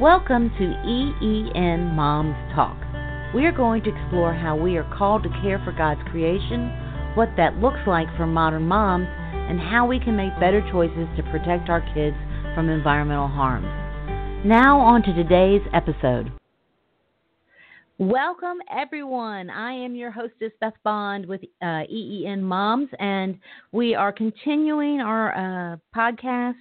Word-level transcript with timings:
Welcome 0.00 0.50
to 0.50 0.64
EEN 0.86 1.96
Moms 1.96 2.36
Talk. 2.54 2.76
We 3.34 3.46
are 3.46 3.52
going 3.52 3.82
to 3.82 3.90
explore 3.90 4.32
how 4.32 4.54
we 4.54 4.76
are 4.76 4.88
called 4.96 5.24
to 5.24 5.28
care 5.42 5.60
for 5.64 5.72
God's 5.72 6.00
creation, 6.12 6.70
what 7.16 7.30
that 7.36 7.56
looks 7.56 7.80
like 7.84 8.06
for 8.16 8.24
modern 8.24 8.62
moms, 8.62 9.08
and 9.08 9.58
how 9.58 9.88
we 9.88 9.98
can 9.98 10.14
make 10.14 10.30
better 10.38 10.62
choices 10.70 11.08
to 11.16 11.24
protect 11.32 11.68
our 11.68 11.80
kids 11.94 12.14
from 12.54 12.68
environmental 12.68 13.26
harms. 13.26 13.66
Now, 14.46 14.78
on 14.78 15.02
to 15.02 15.12
today's 15.12 15.66
episode. 15.74 16.30
Welcome, 17.98 18.58
everyone. 18.70 19.50
I 19.50 19.72
am 19.72 19.96
your 19.96 20.12
hostess, 20.12 20.52
Beth 20.60 20.74
Bond, 20.84 21.26
with 21.26 21.40
uh, 21.60 21.82
EEN 21.90 22.40
Moms, 22.44 22.88
and 23.00 23.36
we 23.72 23.96
are 23.96 24.12
continuing 24.12 25.00
our 25.00 25.34
uh, 25.34 25.76
podcast 25.92 26.54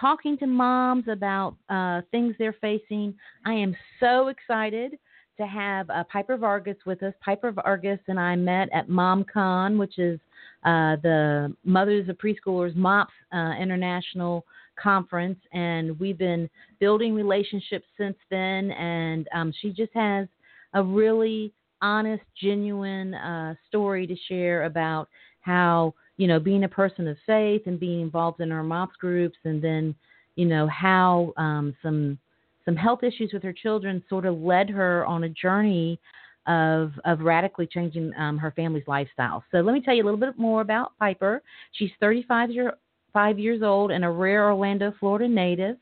talking 0.00 0.38
to 0.38 0.46
moms 0.46 1.04
about 1.08 1.56
uh, 1.68 2.02
things 2.10 2.34
they're 2.38 2.56
facing. 2.60 3.14
I 3.44 3.52
am 3.54 3.74
so 4.00 4.28
excited 4.28 4.98
to 5.38 5.46
have 5.46 5.88
uh, 5.90 6.04
Piper 6.04 6.36
Vargas 6.36 6.76
with 6.84 7.02
us. 7.02 7.14
Piper 7.20 7.52
Vargas 7.52 8.00
and 8.08 8.18
I 8.18 8.36
met 8.36 8.68
at 8.72 8.88
MomCon, 8.88 9.78
which 9.78 9.98
is 9.98 10.18
uh, 10.64 10.96
the 11.02 11.54
Mothers 11.64 12.08
of 12.08 12.18
Preschoolers 12.18 12.74
MOPS 12.74 13.12
uh, 13.32 13.52
International 13.60 14.44
Conference, 14.80 15.38
and 15.52 15.98
we've 15.98 16.18
been 16.18 16.48
building 16.80 17.14
relationships 17.14 17.86
since 17.96 18.16
then. 18.30 18.70
And 18.72 19.28
um, 19.34 19.52
she 19.60 19.70
just 19.70 19.92
has 19.94 20.26
a 20.74 20.82
really 20.82 21.52
honest, 21.80 22.22
genuine 22.40 23.14
uh, 23.14 23.54
story 23.68 24.06
to 24.06 24.16
share 24.28 24.64
about 24.64 25.08
how 25.40 25.94
you 26.18 26.26
know, 26.26 26.38
being 26.38 26.64
a 26.64 26.68
person 26.68 27.08
of 27.08 27.16
faith 27.24 27.62
and 27.64 27.80
being 27.80 28.02
involved 28.02 28.40
in 28.40 28.52
our 28.52 28.62
MOPS 28.62 28.96
groups, 28.96 29.38
and 29.44 29.62
then, 29.62 29.94
you 30.36 30.44
know, 30.44 30.66
how 30.68 31.32
um, 31.38 31.74
some 31.82 32.18
some 32.66 32.76
health 32.76 33.02
issues 33.02 33.30
with 33.32 33.42
her 33.42 33.52
children 33.52 34.04
sort 34.10 34.26
of 34.26 34.38
led 34.38 34.68
her 34.68 35.06
on 35.06 35.24
a 35.24 35.28
journey 35.30 35.98
of 36.46 36.92
of 37.04 37.20
radically 37.20 37.66
changing 37.66 38.12
um, 38.18 38.36
her 38.36 38.50
family's 38.50 38.86
lifestyle. 38.86 39.42
So 39.50 39.58
let 39.58 39.72
me 39.72 39.80
tell 39.80 39.94
you 39.94 40.02
a 40.02 40.06
little 40.06 40.20
bit 40.20 40.38
more 40.38 40.60
about 40.60 40.92
Piper. 40.98 41.42
She's 41.72 41.90
35 42.00 42.50
year 42.50 42.74
five 43.12 43.38
years 43.38 43.62
old 43.62 43.90
and 43.90 44.04
a 44.04 44.10
rare 44.10 44.50
Orlando, 44.50 44.92
Florida 45.00 45.26
native. 45.26 45.76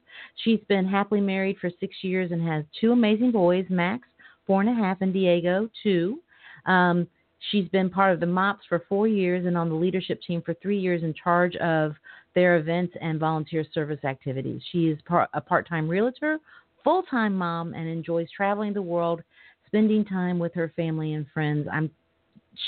She's 0.45 0.61
been 0.69 0.87
happily 0.87 1.21
married 1.21 1.57
for 1.61 1.71
six 1.81 1.97
years 2.03 2.31
and 2.31 2.47
has 2.47 2.65
two 2.81 2.93
amazing 2.93 3.33
boys, 3.33 3.67
Max, 3.69 4.07
four 4.47 4.61
and 4.61 4.71
a 4.71 4.75
half, 4.75 4.99
and 5.01 5.13
Diego, 5.13 5.69
two. 5.83 6.21
Um, 6.67 7.07
She's 7.51 7.69
been 7.69 7.91
part 7.91 8.13
of 8.13 8.21
the 8.21 8.27
MOPS 8.27 8.65
for 8.69 8.85
four 8.89 9.07
years 9.07 9.47
and 9.47 9.57
on 9.57 9.69
the 9.69 9.75
leadership 9.75 10.21
team 10.27 10.43
for 10.43 10.55
three 10.55 10.79
years 10.79 11.03
in 11.03 11.15
charge 11.15 11.55
of 11.57 11.95
their 12.35 12.57
events 12.57 12.95
and 13.01 13.21
volunteer 13.21 13.65
service 13.73 14.05
activities. 14.05 14.63
She 14.73 14.89
is 14.89 14.99
a 15.33 15.41
part 15.41 15.69
time 15.69 15.89
realtor, 15.89 16.39
full 16.83 17.03
time 17.05 17.35
mom, 17.35 17.75
and 17.75 17.89
enjoys 17.89 18.29
traveling 18.35 18.73
the 18.73 18.83
world, 18.83 19.23
spending 19.67 20.05
time 20.05 20.39
with 20.39 20.55
her 20.55 20.73
family 20.77 21.15
and 21.15 21.27
friends. 21.33 21.67
I'm, 21.73 21.91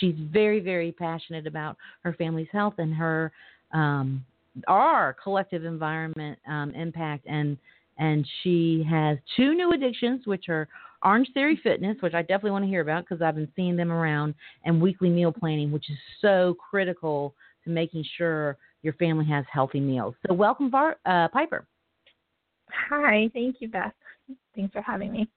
she's 0.00 0.16
very, 0.32 0.60
very 0.60 0.92
passionate 0.92 1.46
about 1.46 1.76
her 2.02 2.12
family's 2.14 2.48
health 2.52 2.74
and 2.78 2.94
her 2.94 3.32
um, 3.72 4.24
our 4.66 5.14
collective 5.22 5.64
environment 5.64 6.38
um, 6.48 6.72
impact 6.74 7.26
and 7.26 7.56
and 7.98 8.26
she 8.42 8.86
has 8.88 9.18
two 9.36 9.54
new 9.54 9.72
addictions 9.72 10.22
which 10.24 10.48
are 10.48 10.68
Orange 11.04 11.28
Theory 11.34 11.58
Fitness, 11.62 11.96
which 12.00 12.14
I 12.14 12.22
definitely 12.22 12.52
want 12.52 12.64
to 12.64 12.68
hear 12.68 12.80
about 12.80 13.04
because 13.04 13.22
I've 13.22 13.36
been 13.36 13.52
seeing 13.54 13.76
them 13.76 13.92
around, 13.92 14.34
and 14.64 14.80
weekly 14.80 15.10
meal 15.10 15.32
planning, 15.32 15.70
which 15.70 15.90
is 15.90 15.96
so 16.20 16.56
critical 16.70 17.34
to 17.64 17.70
making 17.70 18.04
sure 18.16 18.56
your 18.82 18.94
family 18.94 19.26
has 19.26 19.44
healthy 19.52 19.80
meals. 19.80 20.14
So, 20.26 20.34
welcome, 20.34 20.70
Var- 20.70 20.98
uh, 21.06 21.28
Piper. 21.28 21.66
Hi, 22.90 23.30
thank 23.32 23.56
you, 23.60 23.68
Beth. 23.68 23.92
Thanks 24.54 24.72
for 24.72 24.82
having 24.82 25.12
me. 25.12 25.28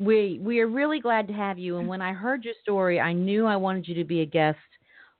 We 0.00 0.38
we 0.42 0.60
are 0.60 0.68
really 0.68 1.00
glad 1.00 1.26
to 1.28 1.34
have 1.34 1.58
you. 1.58 1.78
And 1.78 1.88
when 1.88 2.00
I 2.00 2.12
heard 2.12 2.44
your 2.44 2.54
story, 2.62 3.00
I 3.00 3.12
knew 3.12 3.46
I 3.46 3.56
wanted 3.56 3.88
you 3.88 3.94
to 3.96 4.04
be 4.04 4.20
a 4.20 4.26
guest 4.26 4.58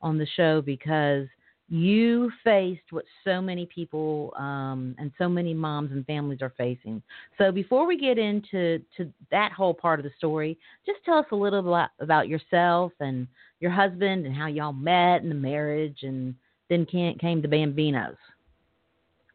on 0.00 0.18
the 0.18 0.26
show 0.36 0.62
because 0.62 1.26
you 1.68 2.30
faced 2.42 2.80
what 2.90 3.04
so 3.24 3.42
many 3.42 3.66
people 3.66 4.32
um, 4.38 4.94
and 4.98 5.12
so 5.18 5.28
many 5.28 5.52
moms 5.52 5.92
and 5.92 6.04
families 6.06 6.40
are 6.40 6.52
facing. 6.56 7.02
So 7.36 7.52
before 7.52 7.86
we 7.86 7.98
get 7.98 8.18
into 8.18 8.80
to 8.96 9.12
that 9.30 9.52
whole 9.52 9.74
part 9.74 10.00
of 10.00 10.04
the 10.04 10.12
story, 10.16 10.58
just 10.86 10.98
tell 11.04 11.18
us 11.18 11.26
a 11.30 11.36
little 11.36 11.62
bit 11.62 11.88
about 12.00 12.28
yourself 12.28 12.92
and 13.00 13.26
your 13.60 13.70
husband 13.70 14.24
and 14.24 14.34
how 14.34 14.46
y'all 14.46 14.72
met 14.72 15.22
and 15.22 15.30
the 15.30 15.34
marriage, 15.34 15.98
and 16.02 16.34
then 16.70 16.86
came 16.86 17.42
the 17.42 17.48
Bambinos. 17.48 18.16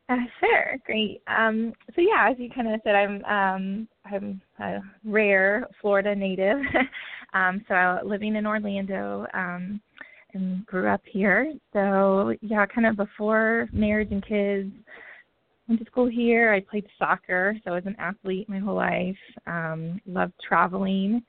Uh, 0.10 0.18
sure, 0.40 0.78
great. 0.86 1.22
Um, 1.28 1.74
so 1.96 2.02
yeah, 2.02 2.30
as 2.30 2.38
you 2.38 2.50
kind 2.50 2.74
of 2.74 2.80
said, 2.84 2.96
I'm 2.96 3.24
um, 3.26 3.88
I'm 4.06 4.42
a 4.60 4.80
rare 5.06 5.68
Florida 5.82 6.16
native. 6.16 6.60
um, 7.34 7.64
so 7.68 8.00
living 8.04 8.36
in 8.36 8.46
Orlando. 8.46 9.26
Um, 9.34 9.82
and 10.34 10.66
grew 10.66 10.88
up 10.88 11.02
here. 11.06 11.54
So 11.74 12.34
yeah, 12.42 12.66
kind 12.66 12.88
of 12.88 12.96
before 12.96 13.68
marriage 13.72 14.12
and 14.12 14.26
kids, 14.26 14.72
went 15.68 15.80
to 15.80 15.86
school 15.86 16.08
here. 16.08 16.54
I 16.54 16.60
played 16.60 16.86
soccer, 17.00 17.56
so 17.64 17.72
I 17.72 17.76
was 17.76 17.86
an 17.86 17.96
athlete 18.00 18.50
my 18.50 18.60
whole 18.60 18.76
life. 18.76 19.16
Um, 19.48 20.02
loved 20.06 20.34
traveling, 20.48 21.24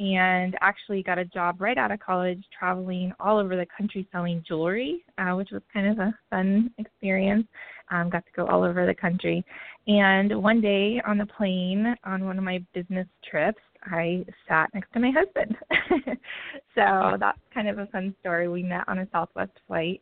and 0.00 0.56
actually 0.62 1.02
got 1.02 1.18
a 1.18 1.24
job 1.26 1.60
right 1.60 1.76
out 1.76 1.92
of 1.92 2.00
college 2.00 2.42
traveling 2.58 3.12
all 3.20 3.38
over 3.38 3.54
the 3.54 3.66
country 3.76 4.08
selling 4.10 4.42
jewelry, 4.48 5.04
uh, 5.18 5.32
which 5.32 5.50
was 5.52 5.62
kind 5.72 5.88
of 5.88 5.98
a 5.98 6.14
fun 6.30 6.70
experience. 6.78 7.46
Um, 7.90 8.08
got 8.08 8.24
to 8.24 8.32
go 8.34 8.46
all 8.46 8.62
over 8.62 8.86
the 8.86 8.94
country. 8.94 9.44
And 9.88 10.42
one 10.42 10.60
day 10.60 11.02
on 11.06 11.18
the 11.18 11.26
plane 11.26 11.94
on 12.04 12.24
one 12.24 12.38
of 12.38 12.44
my 12.44 12.64
business 12.72 13.08
trips, 13.28 13.60
I 13.84 14.24
sat 14.48 14.70
next 14.74 14.92
to 14.92 15.00
my 15.00 15.10
husband. 15.10 15.56
so 16.74 17.16
that's 17.18 17.38
kind 17.52 17.68
of 17.68 17.78
a 17.78 17.86
fun 17.86 18.14
story. 18.20 18.48
We 18.48 18.62
met 18.62 18.88
on 18.88 18.98
a 18.98 19.08
Southwest 19.12 19.52
flight. 19.66 20.00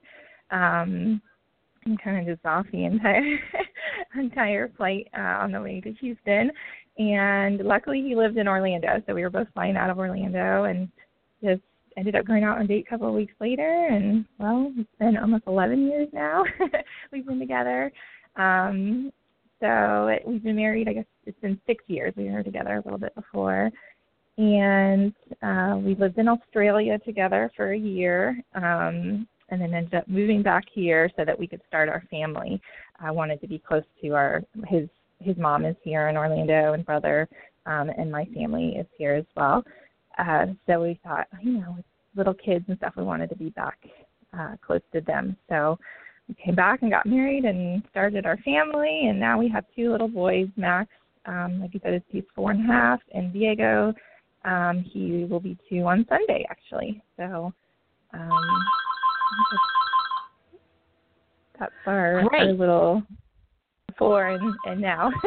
Um 0.50 1.20
and 1.84 2.02
kind 2.02 2.18
of 2.18 2.34
just 2.34 2.44
off 2.44 2.66
the 2.72 2.84
entire 2.84 3.38
entire 4.14 4.70
flight 4.76 5.08
uh, 5.16 5.38
on 5.40 5.52
the 5.52 5.60
way 5.60 5.80
to 5.80 5.92
Houston. 5.94 6.50
And 6.98 7.60
luckily 7.60 8.02
he 8.02 8.16
lived 8.16 8.36
in 8.36 8.48
Orlando, 8.48 9.02
so 9.06 9.14
we 9.14 9.22
were 9.22 9.30
both 9.30 9.48
flying 9.54 9.76
out 9.76 9.90
of 9.90 9.98
Orlando 9.98 10.64
and 10.64 10.88
just 11.42 11.62
ended 11.96 12.16
up 12.16 12.26
going 12.26 12.44
out 12.44 12.58
on 12.58 12.64
a 12.64 12.68
date 12.68 12.84
a 12.86 12.90
couple 12.90 13.08
of 13.08 13.14
weeks 13.14 13.34
later 13.40 13.88
and 13.90 14.24
well, 14.38 14.72
it's 14.76 14.88
been 14.98 15.16
almost 15.16 15.44
11 15.46 15.86
years 15.86 16.08
now. 16.12 16.44
We've 17.12 17.26
been 17.26 17.38
together. 17.40 17.92
Um 18.36 19.12
so 19.60 20.16
we've 20.24 20.44
been 20.44 20.54
married, 20.54 20.88
I 20.88 20.92
guess 20.92 21.04
it's 21.28 21.40
been 21.40 21.60
six 21.66 21.84
years. 21.86 22.14
We 22.16 22.30
were 22.30 22.42
together 22.42 22.74
a 22.74 22.82
little 22.82 22.98
bit 22.98 23.14
before. 23.14 23.70
And 24.38 25.12
uh, 25.42 25.78
we 25.82 25.94
lived 25.96 26.18
in 26.18 26.28
Australia 26.28 26.98
together 27.04 27.50
for 27.56 27.72
a 27.72 27.78
year 27.78 28.40
um, 28.54 29.26
and 29.50 29.60
then 29.60 29.74
ended 29.74 29.94
up 29.94 30.08
moving 30.08 30.42
back 30.42 30.64
here 30.72 31.10
so 31.16 31.24
that 31.24 31.38
we 31.38 31.46
could 31.46 31.60
start 31.66 31.88
our 31.88 32.02
family. 32.10 32.60
I 33.00 33.10
wanted 33.10 33.40
to 33.40 33.48
be 33.48 33.58
close 33.58 33.82
to 34.02 34.10
our 34.14 34.42
his 34.66 34.88
his 35.20 35.36
mom 35.36 35.64
is 35.64 35.74
here 35.82 36.06
in 36.08 36.16
Orlando 36.16 36.74
and 36.74 36.86
brother 36.86 37.28
um, 37.66 37.90
and 37.98 38.10
my 38.10 38.24
family 38.26 38.76
is 38.78 38.86
here 38.96 39.14
as 39.14 39.24
well. 39.36 39.64
Uh, 40.16 40.46
so 40.66 40.82
we 40.82 40.98
thought, 41.02 41.26
you 41.42 41.52
know, 41.52 41.74
with 41.76 41.84
little 42.14 42.34
kids 42.34 42.64
and 42.68 42.76
stuff, 42.78 42.94
we 42.96 43.02
wanted 43.02 43.28
to 43.30 43.36
be 43.36 43.50
back 43.50 43.78
uh, 44.38 44.54
close 44.64 44.80
to 44.92 45.00
them. 45.00 45.36
So 45.48 45.78
we 46.28 46.34
came 46.34 46.54
back 46.54 46.82
and 46.82 46.90
got 46.90 47.06
married 47.06 47.44
and 47.44 47.82
started 47.90 48.26
our 48.26 48.36
family, 48.38 49.06
and 49.08 49.18
now 49.18 49.38
we 49.38 49.48
have 49.48 49.64
two 49.74 49.90
little 49.90 50.08
boys. 50.08 50.48
Max, 50.56 50.90
um, 51.28 51.60
like 51.60 51.74
you 51.74 51.80
said, 51.82 52.02
he's 52.08 52.24
four 52.34 52.50
and 52.50 52.68
a 52.68 52.72
half, 52.72 53.00
and 53.12 53.32
Diego, 53.32 53.92
um, 54.44 54.84
he 54.92 55.26
will 55.28 55.40
be 55.40 55.56
two 55.68 55.82
on 55.86 56.06
Sunday 56.08 56.44
actually. 56.50 57.02
So 57.16 57.52
um, 58.14 58.64
that's 61.58 61.72
our, 61.86 62.22
our 62.34 62.52
little 62.52 63.02
four 63.98 64.28
and, 64.28 64.54
and 64.64 64.80
now. 64.80 65.10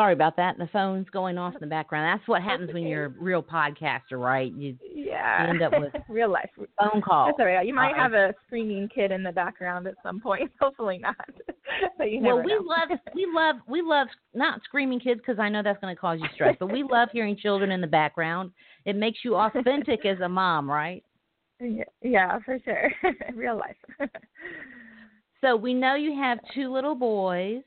Sorry 0.00 0.14
about 0.14 0.34
that. 0.36 0.56
The 0.56 0.66
phone's 0.72 1.10
going 1.10 1.36
off 1.36 1.52
in 1.52 1.60
the 1.60 1.66
background. 1.66 2.18
That's 2.18 2.26
what 2.26 2.40
happens 2.40 2.72
when 2.72 2.84
you're 2.84 3.04
a 3.04 3.08
real 3.10 3.42
podcaster, 3.42 4.12
right? 4.12 4.50
You, 4.50 4.74
yeah. 4.82 5.44
you 5.44 5.50
end 5.50 5.62
up 5.62 5.72
with 5.78 5.92
real 6.08 6.32
life 6.32 6.48
phone 6.56 7.02
calls. 7.02 7.34
That's 7.36 7.40
all 7.40 7.54
right. 7.54 7.66
You 7.66 7.74
might 7.74 7.94
have 7.94 8.14
a 8.14 8.32
screaming 8.46 8.88
kid 8.88 9.12
in 9.12 9.22
the 9.22 9.30
background 9.30 9.86
at 9.86 9.96
some 10.02 10.18
point. 10.18 10.50
Hopefully 10.60 10.96
not. 10.96 11.16
but 11.98 12.10
you 12.10 12.22
never 12.22 12.36
well, 12.36 12.44
we 12.46 12.54
know. 12.54 12.62
love 12.62 12.98
we 13.14 13.28
love 13.30 13.56
we 13.68 13.82
love 13.82 14.08
not 14.32 14.62
screaming 14.64 15.00
kids 15.00 15.20
because 15.20 15.38
I 15.38 15.50
know 15.50 15.62
that's 15.62 15.78
going 15.82 15.94
to 15.94 16.00
cause 16.00 16.18
you 16.18 16.28
stress, 16.32 16.56
but 16.58 16.72
we 16.72 16.82
love 16.82 17.10
hearing 17.12 17.36
children 17.36 17.70
in 17.70 17.82
the 17.82 17.86
background. 17.86 18.52
It 18.86 18.96
makes 18.96 19.18
you 19.22 19.34
authentic 19.34 20.06
as 20.06 20.18
a 20.20 20.28
mom, 20.30 20.70
right? 20.70 21.04
Yeah, 21.60 21.84
yeah 22.00 22.38
for 22.46 22.58
sure. 22.64 22.90
real 23.34 23.58
life. 23.58 24.08
so 25.42 25.56
we 25.56 25.74
know 25.74 25.94
you 25.94 26.18
have 26.18 26.38
two 26.54 26.72
little 26.72 26.94
boys. 26.94 27.60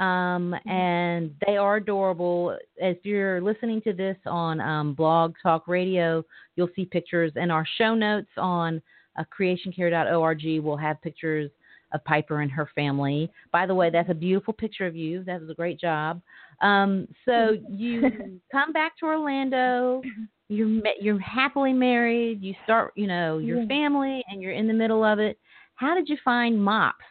Um, 0.00 0.54
Mm-hmm. 0.54 0.68
and 0.70 1.34
they 1.46 1.56
are 1.58 1.76
adorable. 1.76 2.56
If 2.76 2.98
you're 3.04 3.40
listening 3.40 3.82
to 3.82 3.92
this 3.92 4.16
on 4.26 4.60
um, 4.60 4.94
Blog 4.94 5.34
Talk 5.42 5.68
Radio, 5.68 6.24
you'll 6.56 6.70
see 6.74 6.86
pictures. 6.86 7.32
In 7.36 7.50
our 7.50 7.66
show 7.76 7.94
notes 7.94 8.30
on 8.38 8.80
uh, 9.18 9.24
creationcare.org, 9.38 10.42
we'll 10.64 10.76
have 10.76 11.00
pictures 11.02 11.50
of 11.92 12.02
Piper 12.04 12.40
and 12.40 12.50
her 12.50 12.68
family. 12.74 13.30
By 13.52 13.66
the 13.66 13.74
way, 13.74 13.90
that's 13.90 14.08
a 14.10 14.14
beautiful 14.14 14.54
picture 14.54 14.86
of 14.86 14.96
you. 14.96 15.22
That 15.24 15.40
was 15.40 15.50
a 15.50 15.54
great 15.54 15.78
job. 15.78 16.22
Um, 16.62 17.06
so 17.24 17.56
you 17.68 18.40
come 18.52 18.72
back 18.72 18.96
to 18.98 19.06
Orlando. 19.06 20.02
You're 20.48 20.80
you're 21.00 21.18
happily 21.20 21.72
married. 21.72 22.42
You 22.42 22.54
start, 22.64 22.92
you 22.96 23.06
know, 23.06 23.38
your 23.38 23.66
family, 23.66 24.24
and 24.30 24.40
you're 24.40 24.52
in 24.52 24.66
the 24.66 24.74
middle 24.74 25.04
of 25.04 25.18
it. 25.18 25.38
How 25.74 25.94
did 25.94 26.08
you 26.08 26.16
find 26.24 26.62
MOPS? 26.62 27.04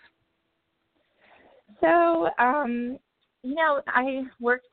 So, 1.81 2.29
um, 2.39 2.97
you 3.43 3.55
know, 3.55 3.81
I 3.87 4.23
worked. 4.39 4.67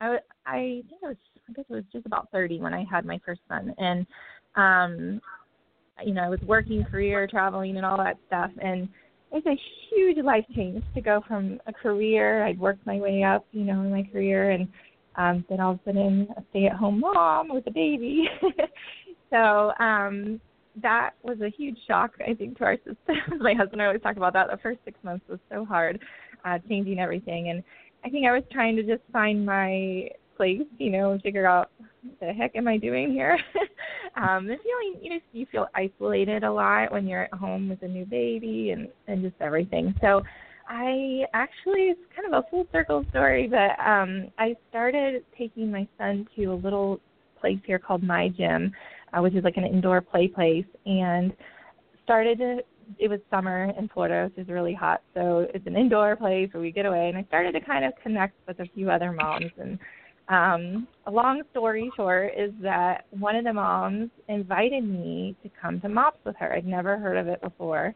I 0.00 0.18
I 0.46 0.82
think 0.88 1.02
it 1.02 1.06
was 1.06 1.16
I 1.48 1.52
guess 1.52 1.64
it 1.68 1.74
was 1.74 1.84
just 1.92 2.06
about 2.06 2.30
30 2.30 2.60
when 2.60 2.74
I 2.74 2.84
had 2.90 3.04
my 3.04 3.20
first 3.24 3.40
son, 3.48 3.74
and 3.78 4.06
um, 4.56 5.20
you 6.04 6.14
know, 6.14 6.22
I 6.22 6.28
was 6.28 6.40
working, 6.42 6.84
career, 6.84 7.26
traveling, 7.26 7.76
and 7.76 7.84
all 7.84 7.96
that 7.98 8.18
stuff, 8.26 8.50
and 8.62 8.88
it's 9.32 9.46
a 9.46 9.58
huge 9.90 10.24
life 10.24 10.44
change 10.54 10.82
to 10.94 11.00
go 11.00 11.22
from 11.26 11.60
a 11.66 11.72
career. 11.72 12.44
I'd 12.46 12.58
worked 12.58 12.86
my 12.86 12.98
way 12.98 13.22
up, 13.22 13.46
you 13.52 13.64
know, 13.64 13.80
in 13.82 13.90
my 13.90 14.02
career, 14.10 14.50
and 14.50 14.68
um, 15.16 15.44
then 15.48 15.60
all 15.60 15.72
of 15.72 15.80
a 15.80 15.84
sudden 15.84 16.28
a 16.36 16.42
stay-at-home 16.50 17.00
mom 17.00 17.48
with 17.52 17.66
a 17.66 17.70
baby. 17.70 18.28
so 19.30 19.72
um, 19.78 20.40
that 20.82 21.10
was 21.22 21.40
a 21.40 21.50
huge 21.50 21.78
shock, 21.86 22.12
I 22.26 22.34
think, 22.34 22.58
to 22.58 22.64
our 22.64 22.76
system. 22.76 23.38
my 23.40 23.52
husband 23.52 23.74
and 23.74 23.82
I 23.82 23.86
always 23.86 24.02
talk 24.02 24.16
about 24.16 24.32
that. 24.34 24.48
The 24.50 24.58
first 24.58 24.78
six 24.84 24.98
months 25.02 25.24
was 25.28 25.40
so 25.50 25.64
hard, 25.64 26.00
uh, 26.48 26.58
changing 26.68 26.98
everything, 26.98 27.50
and 27.50 27.62
I 28.04 28.10
think 28.10 28.26
I 28.26 28.32
was 28.32 28.44
trying 28.52 28.76
to 28.76 28.82
just 28.82 29.02
find 29.12 29.44
my 29.44 30.08
place, 30.36 30.62
you 30.78 30.90
know, 30.90 31.12
and 31.12 31.20
figure 31.20 31.46
out 31.46 31.70
what 32.02 32.20
the 32.20 32.32
heck 32.32 32.56
am 32.56 32.68
I 32.68 32.78
doing 32.78 33.10
here? 33.10 33.38
um, 34.16 34.48
and 34.48 34.58
feeling, 34.62 35.02
you 35.02 35.10
know, 35.10 35.20
you 35.32 35.46
feel 35.50 35.66
isolated 35.74 36.44
a 36.44 36.52
lot 36.52 36.92
when 36.92 37.06
you're 37.06 37.24
at 37.24 37.34
home 37.34 37.68
with 37.68 37.82
a 37.82 37.88
new 37.88 38.06
baby 38.06 38.70
and 38.70 38.88
and 39.08 39.22
just 39.22 39.34
everything. 39.40 39.94
So 40.00 40.22
I 40.68 41.24
actually 41.34 41.90
it's 41.90 42.00
kind 42.14 42.32
of 42.32 42.44
a 42.44 42.48
full 42.50 42.66
circle 42.72 43.04
story, 43.10 43.48
but 43.48 43.78
um 43.84 44.28
I 44.38 44.54
started 44.70 45.24
taking 45.36 45.70
my 45.70 45.86
son 45.98 46.26
to 46.36 46.44
a 46.46 46.54
little 46.54 47.00
place 47.40 47.58
here 47.66 47.78
called 47.78 48.02
My 48.02 48.28
Gym, 48.28 48.72
uh, 49.12 49.20
which 49.20 49.34
is 49.34 49.44
like 49.44 49.56
an 49.56 49.64
indoor 49.64 50.00
play 50.00 50.28
place, 50.28 50.66
and 50.86 51.32
started 52.04 52.38
to 52.38 52.58
it 52.98 53.08
was 53.08 53.20
summer 53.30 53.72
in 53.78 53.88
Florida, 53.88 54.30
so 54.34 54.40
it's 54.40 54.50
really 54.50 54.74
hot. 54.74 55.02
So 55.14 55.46
it's 55.54 55.66
an 55.66 55.76
indoor 55.76 56.16
place 56.16 56.48
where 56.52 56.62
we 56.62 56.72
get 56.72 56.86
away, 56.86 57.08
and 57.08 57.18
I 57.18 57.24
started 57.24 57.52
to 57.52 57.60
kind 57.60 57.84
of 57.84 57.92
connect 58.02 58.34
with 58.46 58.60
a 58.60 58.66
few 58.74 58.90
other 58.90 59.12
moms 59.12 59.50
and 59.58 59.78
um, 60.28 60.86
a 61.06 61.10
long 61.10 61.42
story 61.50 61.90
short 61.96 62.32
is 62.36 62.52
that 62.60 63.06
one 63.10 63.34
of 63.34 63.44
the 63.44 63.52
moms 63.52 64.10
invited 64.28 64.84
me 64.84 65.34
to 65.42 65.50
come 65.60 65.80
to 65.80 65.88
MOPS 65.88 66.18
with 66.24 66.36
her. 66.36 66.52
I'd 66.52 66.66
never 66.66 66.98
heard 66.98 67.16
of 67.16 67.28
it 67.28 67.40
before. 67.40 67.94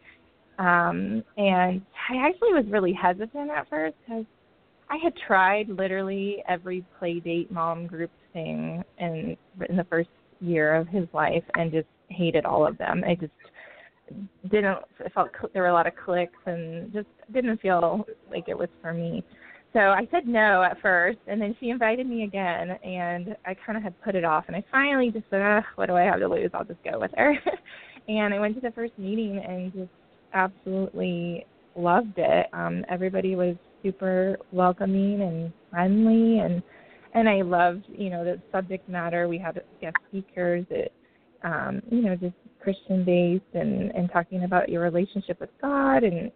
Um, 0.58 1.22
and 1.36 1.82
I 2.10 2.16
actually 2.26 2.54
was 2.54 2.64
really 2.68 2.92
hesitant 2.92 3.50
at 3.50 3.68
first 3.68 3.96
because 4.00 4.24
I 4.88 4.96
had 5.02 5.12
tried 5.26 5.68
literally 5.68 6.42
every 6.48 6.84
play 6.98 7.20
date 7.20 7.50
mom 7.50 7.86
group 7.86 8.10
thing 8.32 8.82
in 8.98 9.36
in 9.68 9.76
the 9.76 9.84
first 9.84 10.08
year 10.40 10.74
of 10.74 10.88
his 10.88 11.06
life 11.12 11.44
and 11.54 11.70
just 11.70 11.88
hated 12.08 12.46
all 12.46 12.66
of 12.66 12.78
them. 12.78 13.02
I 13.06 13.14
just 13.14 13.32
didn't 14.50 14.78
felt 15.14 15.30
there 15.52 15.62
were 15.62 15.68
a 15.68 15.72
lot 15.72 15.86
of 15.86 15.94
clicks 16.04 16.38
and 16.46 16.92
just 16.92 17.08
didn't 17.32 17.60
feel 17.60 18.06
like 18.30 18.48
it 18.48 18.56
was 18.56 18.68
for 18.80 18.92
me. 18.92 19.24
So 19.72 19.80
I 19.80 20.06
said 20.10 20.26
no 20.26 20.62
at 20.62 20.80
first, 20.82 21.18
and 21.26 21.40
then 21.40 21.56
she 21.58 21.70
invited 21.70 22.06
me 22.06 22.24
again, 22.24 22.72
and 22.84 23.34
I 23.46 23.54
kind 23.54 23.78
of 23.78 23.82
had 23.82 23.98
put 24.02 24.14
it 24.14 24.24
off, 24.24 24.44
and 24.46 24.56
I 24.56 24.62
finally 24.70 25.10
just 25.10 25.24
said, 25.30 25.62
"What 25.76 25.86
do 25.86 25.96
I 25.96 26.02
have 26.02 26.20
to 26.20 26.28
lose? 26.28 26.50
I'll 26.52 26.64
just 26.64 26.82
go 26.84 26.98
with 27.00 27.10
her." 27.16 27.34
and 28.08 28.34
I 28.34 28.38
went 28.38 28.54
to 28.56 28.60
the 28.60 28.72
first 28.72 28.92
meeting 28.98 29.38
and 29.38 29.72
just 29.72 29.90
absolutely 30.34 31.46
loved 31.74 32.18
it. 32.18 32.46
Um, 32.52 32.84
everybody 32.90 33.34
was 33.34 33.56
super 33.82 34.36
welcoming 34.52 35.22
and 35.22 35.52
friendly, 35.70 36.40
and 36.40 36.62
and 37.14 37.28
I 37.28 37.42
loved, 37.42 37.84
you 37.88 38.10
know, 38.10 38.24
the 38.24 38.40
subject 38.50 38.88
matter. 38.88 39.28
We 39.28 39.38
had 39.38 39.60
guest 39.80 39.96
speakers 40.08 40.64
that, 40.70 40.90
um, 41.44 41.82
you 41.90 42.02
know, 42.02 42.16
just 42.16 42.34
Christian 42.62 43.04
based 43.04 43.54
and 43.54 43.90
and 43.92 44.10
talking 44.12 44.44
about 44.44 44.68
your 44.68 44.82
relationship 44.82 45.40
with 45.40 45.50
God 45.60 46.04
and 46.04 46.30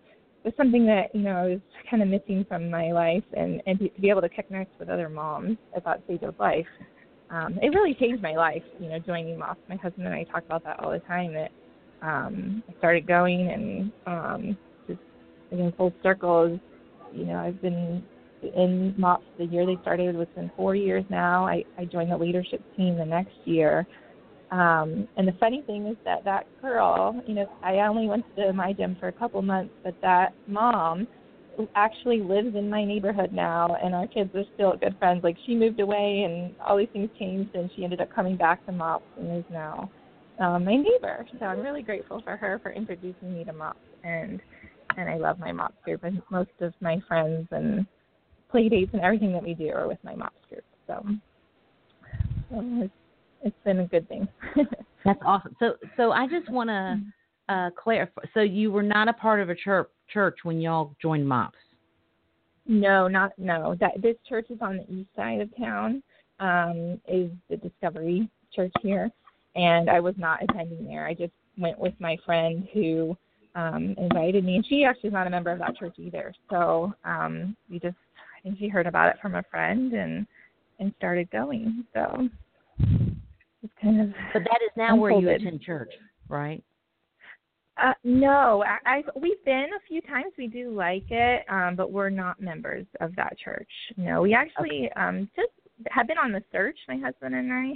was 0.45 0.55
something 0.57 0.87
that 0.87 1.15
you 1.15 1.23
know 1.23 1.37
I 1.37 1.47
was 1.49 1.61
kind 1.91 2.03
of 2.03 2.09
missing 2.09 2.47
from 2.49 2.71
my 2.71 2.93
life, 2.93 3.25
and 3.37 3.63
and 3.67 3.79
to, 3.81 3.89
be 4.01 4.09
able 4.09 4.23
to 4.23 4.29
connect 4.29 4.79
with 4.79 4.89
other 4.89 5.09
moms 5.09 5.59
at 5.77 5.85
that 5.85 6.03
stage 6.05 6.23
of 6.23 6.39
life, 6.39 6.67
um, 7.31 7.59
it 7.61 7.69
really 7.69 7.95
changed 7.95 8.23
my 8.23 8.37
life. 8.37 8.63
You 8.81 8.89
know, 8.89 8.99
joining 8.99 9.39
MOPS. 9.39 9.61
My 9.69 9.77
husband 9.77 10.07
and 10.07 10.15
I 10.15 10.25
talk 10.25 10.45
about 10.45 10.65
that 10.65 10.81
all 10.81 10.91
the 10.91 11.01
time. 11.01 11.35
That 11.35 11.51
um, 12.03 12.63
I 12.69 12.79
started 12.79 13.07
going 13.07 13.51
and 13.51 13.93
um, 14.07 14.59
just 14.87 15.01
in 15.51 15.73
full 15.77 15.93
circles. 16.03 16.59
You 17.13 17.27
know, 17.27 17.37
I've 17.37 17.61
been 17.61 18.03
in 18.43 18.95
MOPS 18.97 19.25
the 19.39 19.47
year 19.47 19.67
they 19.67 19.77
started. 19.83 20.15
It's 20.15 20.35
been 20.35 20.51
four 20.57 20.77
years 20.77 21.05
now. 21.11 21.47
I, 21.47 21.65
I 21.79 21.85
joined 21.85 22.13
the 22.13 22.17
leadership 22.17 22.63
team 22.77 22.97
the 22.97 23.05
next 23.05 23.35
year. 23.45 23.87
Um, 24.51 25.09
and 25.17 25.27
the 25.27 25.35
funny 25.41 25.63
thing 25.67 25.87
is 25.87 25.97
that 26.05 26.25
that 26.25 26.47
girl, 26.61 27.21
you 27.27 27.35
know, 27.35 27.47
I 27.63 27.79
only 27.81 28.07
went 28.07 28.25
to 28.37 28.53
my 28.53 28.73
gym 28.73 28.97
for 29.01 29.09
a 29.09 29.13
couple 29.13 29.43
months, 29.43 29.75
but 29.83 29.95
that 30.03 30.35
mom 30.47 31.09
actually 31.75 32.21
lives 32.21 32.55
in 32.55 32.69
my 32.69 32.85
neighborhood 32.85 33.33
now, 33.33 33.77
and 33.83 33.95
our 33.95 34.07
kids 34.07 34.31
are 34.35 34.45
still 34.55 34.77
good 34.77 34.95
friends. 34.99 35.25
Like 35.25 35.37
she 35.47 35.55
moved 35.55 35.81
away, 35.81 36.25
and 36.29 36.55
all 36.65 36.77
these 36.77 36.89
things 36.93 37.11
changed, 37.19 37.55
and 37.55 37.71
she 37.75 37.83
ended 37.83 38.01
up 38.01 38.13
coming 38.15 38.37
back 38.37 38.65
to 38.67 38.73
MOPS 38.73 39.05
and 39.19 39.39
is 39.39 39.45
now 39.51 39.91
um, 40.39 40.65
my 40.65 40.77
neighbor. 40.77 41.27
So 41.39 41.47
I'm 41.47 41.61
really 41.61 41.83
grateful 41.83 42.21
for 42.23 42.37
her 42.37 42.61
for 42.63 42.73
introducing 42.73 43.35
me 43.35 43.45
to 43.45 43.53
MOPS, 43.53 43.79
and 44.05 44.41
and 44.97 45.11
I 45.11 45.17
love 45.17 45.39
my 45.39 45.51
MOPS 45.51 45.77
group. 45.85 46.05
And 46.05 46.23
most 46.31 46.51
of 46.61 46.73
my 46.81 47.01
friends 47.09 47.49
and 47.51 47.87
play 48.51 48.69
dates 48.69 48.91
and 48.93 49.03
everything 49.03 49.33
that 49.33 49.43
we 49.43 49.55
do 49.55 49.71
are 49.71 49.89
with 49.89 49.99
my 50.05 50.15
MOPS 50.15 50.37
group. 50.49 50.65
So, 50.87 51.05
so 52.51 52.91
it's 53.47 53.57
been 53.65 53.81
a 53.81 53.87
good 53.87 54.09
thing. 54.09 54.29
That's 55.05 55.21
awesome. 55.25 55.57
So 55.61 55.75
so 55.97 56.11
I 56.11 56.27
just 56.27 56.51
want 56.51 56.69
to 56.69 56.73
mm-hmm. 56.73 57.55
uh, 57.55 57.71
clarify. 57.71 58.23
So 58.35 58.41
you 58.41 58.73
were 58.73 58.83
not 58.83 59.09
a 59.09 59.13
part 59.13 59.41
of 59.41 59.49
a 59.49 59.55
church 59.55 59.89
church 60.13 60.39
when 60.43 60.61
y'all 60.61 60.95
joined 61.01 61.27
MOPS. 61.27 61.59
No, 62.67 63.07
not 63.07 63.33
no. 63.39 63.77
That 63.81 64.03
this 64.03 64.17
church 64.29 64.47
is 64.51 64.59
on 64.61 64.79
the 64.79 64.93
east 64.93 65.09
side 65.17 65.41
of 65.41 65.57
town. 65.57 66.03
Um, 66.39 67.01
is 67.09 67.31
the 67.49 67.57
Discovery 67.57 68.29
Church 68.53 68.73
here, 68.83 69.11
and 69.55 69.89
I 69.89 70.01
was 70.01 70.15
not 70.19 70.43
attending 70.43 70.85
there. 70.85 71.07
I 71.07 71.15
just 71.15 71.33
went 71.57 71.79
with 71.79 71.95
my 71.99 72.17
friend 72.27 72.69
who 72.75 73.17
um, 73.55 73.95
invited 73.97 74.45
me, 74.45 74.57
and 74.57 74.67
she 74.67 74.85
actually 74.85 75.09
is 75.09 75.15
not 75.15 75.27
a 75.27 75.31
member 75.31 75.51
of 75.51 75.61
that 75.61 75.77
church 75.77 75.95
either. 75.97 76.35
So 76.51 76.93
um, 77.07 77.57
we 77.71 77.79
just, 77.79 77.97
I 78.37 78.43
think 78.43 78.59
she 78.59 78.69
heard 78.69 78.87
about 78.87 79.09
it 79.09 79.17
from 79.23 79.37
a 79.37 79.43
friend 79.45 79.95
and 79.95 80.27
and 80.79 80.93
started 80.99 81.31
going. 81.31 81.85
So 81.95 82.29
kind 83.81 84.01
of. 84.01 84.09
But 84.33 84.43
that 84.45 84.61
is 84.65 84.71
now 84.77 84.95
unfolded. 84.95 85.25
where 85.25 85.35
you 85.35 85.41
attend 85.41 85.63
church, 85.63 85.93
right? 86.29 86.63
Uh, 87.83 87.93
no, 88.05 88.65
I, 88.65 88.99
I've 88.99 89.11
we've 89.21 89.45
been 89.45 89.67
a 89.77 89.87
few 89.87 90.01
times. 90.03 90.33
We 90.39 90.47
do 90.47 90.71
like 90.71 91.05
it, 91.11 91.45
um, 91.51 91.77
but 91.77 91.93
we're 91.93 92.11
not 92.11 92.41
members 92.41 92.87
of 93.01 93.15
that 93.17 93.37
church. 93.39 93.69
No, 93.97 94.23
we 94.23 94.33
actually 94.35 94.89
okay. 94.91 94.93
um, 94.97 95.29
just 95.37 95.51
have 95.91 96.07
been 96.07 96.19
on 96.19 96.33
the 96.33 96.43
search, 96.53 96.79
my 96.89 96.97
husband 96.97 97.35
and 97.35 97.53
I, 97.53 97.73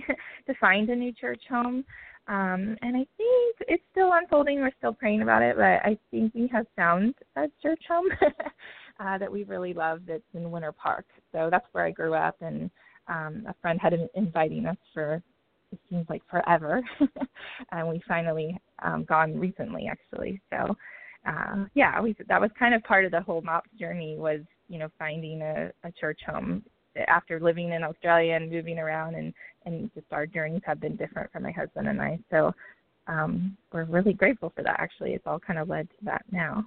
to 0.47 0.59
find 0.59 0.89
a 0.89 0.97
new 0.97 1.13
church 1.13 1.43
home. 1.51 1.85
Um, 2.29 2.77
and 2.83 2.97
I 2.97 3.05
think 3.17 3.57
it's 3.61 3.83
still 3.91 4.13
unfolding. 4.13 4.61
We're 4.61 4.71
still 4.79 4.93
praying 4.93 5.23
about 5.23 5.43
it, 5.43 5.57
but 5.57 5.65
I 5.65 5.99
think 6.11 6.33
we 6.35 6.49
have 6.53 6.67
found 6.77 7.15
a 7.37 7.47
church 7.63 7.83
home 7.89 8.07
uh, 9.01 9.19
that 9.19 9.31
we 9.31 9.45
really 9.45 9.75
love. 9.75 10.03
That's 10.07 10.23
in 10.33 10.51
Winter 10.51 10.73
Park. 10.73 11.07
So 11.33 11.49
that's 11.51 11.67
where 11.73 11.85
I 11.85 11.91
grew 11.91 12.15
up, 12.15 12.37
and 12.41 12.71
um, 13.09 13.45
a 13.49 13.55
friend 13.61 13.79
had 13.83 13.91
been 13.91 14.09
inviting 14.15 14.67
us 14.67 14.77
for 14.95 15.23
it 15.73 15.79
seems 15.89 16.07
like 16.09 16.23
forever, 16.31 16.83
and 17.73 17.89
we 17.89 18.03
finally 18.07 18.59
um, 18.83 19.05
gone 19.05 19.39
recently 19.39 19.89
actually. 19.91 20.41
So 20.51 20.77
uh, 21.27 21.65
yeah, 21.75 22.01
we 22.01 22.17
that 22.29 22.41
was 22.41 22.51
kind 22.59 22.75
of 22.75 22.83
part 22.85 23.05
of 23.05 23.13
the 23.13 23.21
whole 23.21 23.43
MOPS 23.43 23.71
journey 23.79 24.17
was 24.19 24.41
you 24.69 24.79
know 24.79 24.89
finding 24.99 25.43
a, 25.43 25.71
a 25.85 25.93
church 25.93 26.21
home 26.27 26.63
after 27.09 27.41
living 27.41 27.73
in 27.73 27.85
Australia 27.85 28.35
and 28.35 28.51
moving 28.51 28.79
around 28.79 29.15
and 29.15 29.33
and 29.67 29.91
just 29.95 30.07
our 30.13 30.27
journeys 30.27 30.63
have 30.65 30.81
been 30.81 30.97
different 30.97 31.31
for 31.31 31.41
my 31.41 31.51
husband 31.51 31.89
and 31.89 32.01
I. 32.01 32.19
So 32.31 32.53
um, 33.07 33.57
we're 33.73 33.85
really 33.85 34.13
grateful 34.13 34.53
for 34.55 34.63
that. 34.63 34.81
Actually, 34.81 35.13
it's 35.13 35.27
all 35.27 35.39
kind 35.39 35.59
of 35.59 35.69
led 35.69 35.89
to 35.91 36.05
that 36.05 36.25
now. 36.31 36.65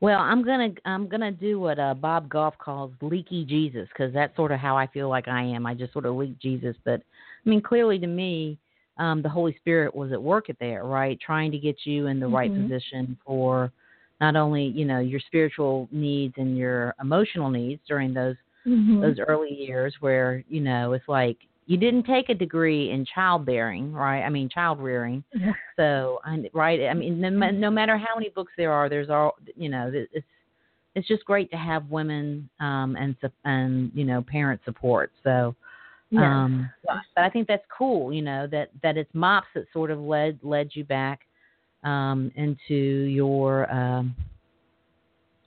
Well, 0.00 0.18
I'm 0.18 0.42
gonna 0.42 0.70
I'm 0.86 1.08
gonna 1.08 1.30
do 1.30 1.60
what 1.60 1.78
uh, 1.78 1.94
Bob 1.94 2.28
Goff 2.28 2.56
calls 2.58 2.92
leaky 3.02 3.44
Jesus 3.44 3.86
because 3.88 4.12
that's 4.14 4.34
sort 4.34 4.50
of 4.50 4.58
how 4.58 4.76
I 4.76 4.86
feel 4.86 5.08
like 5.10 5.28
I 5.28 5.42
am. 5.42 5.66
I 5.66 5.74
just 5.74 5.92
sort 5.92 6.06
of 6.06 6.16
leak 6.16 6.38
Jesus, 6.40 6.74
but 6.84 7.02
I 7.44 7.48
mean 7.48 7.60
clearly 7.60 7.98
to 7.98 8.06
me, 8.06 8.58
um, 8.98 9.22
the 9.22 9.28
Holy 9.28 9.56
Spirit 9.60 9.94
was 9.94 10.12
at 10.12 10.22
work 10.22 10.50
at 10.50 10.58
there, 10.58 10.84
right, 10.84 11.18
trying 11.20 11.50
to 11.52 11.58
get 11.58 11.76
you 11.84 12.06
in 12.06 12.20
the 12.20 12.26
mm-hmm. 12.26 12.34
right 12.34 12.54
position 12.54 13.16
for 13.24 13.72
not 14.20 14.36
only 14.36 14.64
you 14.64 14.84
know 14.84 15.00
your 15.00 15.20
spiritual 15.20 15.88
needs 15.90 16.34
and 16.36 16.56
your 16.56 16.94
emotional 17.00 17.50
needs 17.50 17.80
during 17.88 18.12
those 18.12 18.36
mm-hmm. 18.66 19.00
those 19.00 19.16
early 19.26 19.52
years 19.52 19.94
where 20.00 20.44
you 20.48 20.60
know 20.60 20.92
it's 20.92 21.08
like 21.08 21.38
you 21.70 21.76
didn't 21.76 22.02
take 22.02 22.28
a 22.30 22.34
degree 22.34 22.90
in 22.90 23.06
childbearing, 23.14 23.92
right? 23.92 24.24
I 24.24 24.28
mean, 24.28 24.48
child 24.48 24.80
rearing. 24.80 25.22
so, 25.76 26.18
right? 26.52 26.88
I 26.88 26.94
mean, 26.94 27.20
no, 27.20 27.28
no 27.28 27.70
matter 27.70 27.96
how 27.96 28.16
many 28.16 28.28
books 28.30 28.52
there 28.56 28.72
are, 28.72 28.88
there's 28.88 29.08
all 29.08 29.36
you 29.56 29.68
know. 29.68 29.88
It's 29.94 30.26
it's 30.96 31.06
just 31.06 31.24
great 31.24 31.48
to 31.52 31.56
have 31.56 31.88
women 31.88 32.50
um, 32.58 32.96
and 32.96 33.14
and 33.44 33.92
you 33.94 34.04
know 34.04 34.20
parent 34.22 34.60
support. 34.64 35.12
So, 35.22 35.54
yeah. 36.10 36.44
um, 36.44 36.70
but 36.86 37.22
I 37.24 37.30
think 37.30 37.46
that's 37.48 37.64
cool. 37.76 38.12
You 38.12 38.22
know 38.22 38.46
that 38.48 38.70
that 38.82 38.96
it's 38.96 39.10
mops 39.14 39.48
that 39.54 39.64
sort 39.72 39.90
of 39.90 40.00
led 40.00 40.38
led 40.42 40.70
you 40.72 40.84
back 40.84 41.20
um, 41.84 42.30
into 42.34 42.74
your 42.74 43.72
um, 43.72 44.14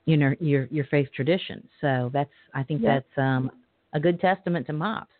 you 0.06 0.18
know 0.18 0.34
your 0.40 0.66
your 0.66 0.86
faith 0.86 1.10
tradition. 1.16 1.68
So 1.82 2.10
that's 2.14 2.30
I 2.54 2.64
think 2.64 2.82
that's 2.82 3.06
um, 3.18 3.52
a 3.94 4.00
good 4.00 4.20
testament 4.20 4.68
to 4.68 4.74
mops. 4.74 5.12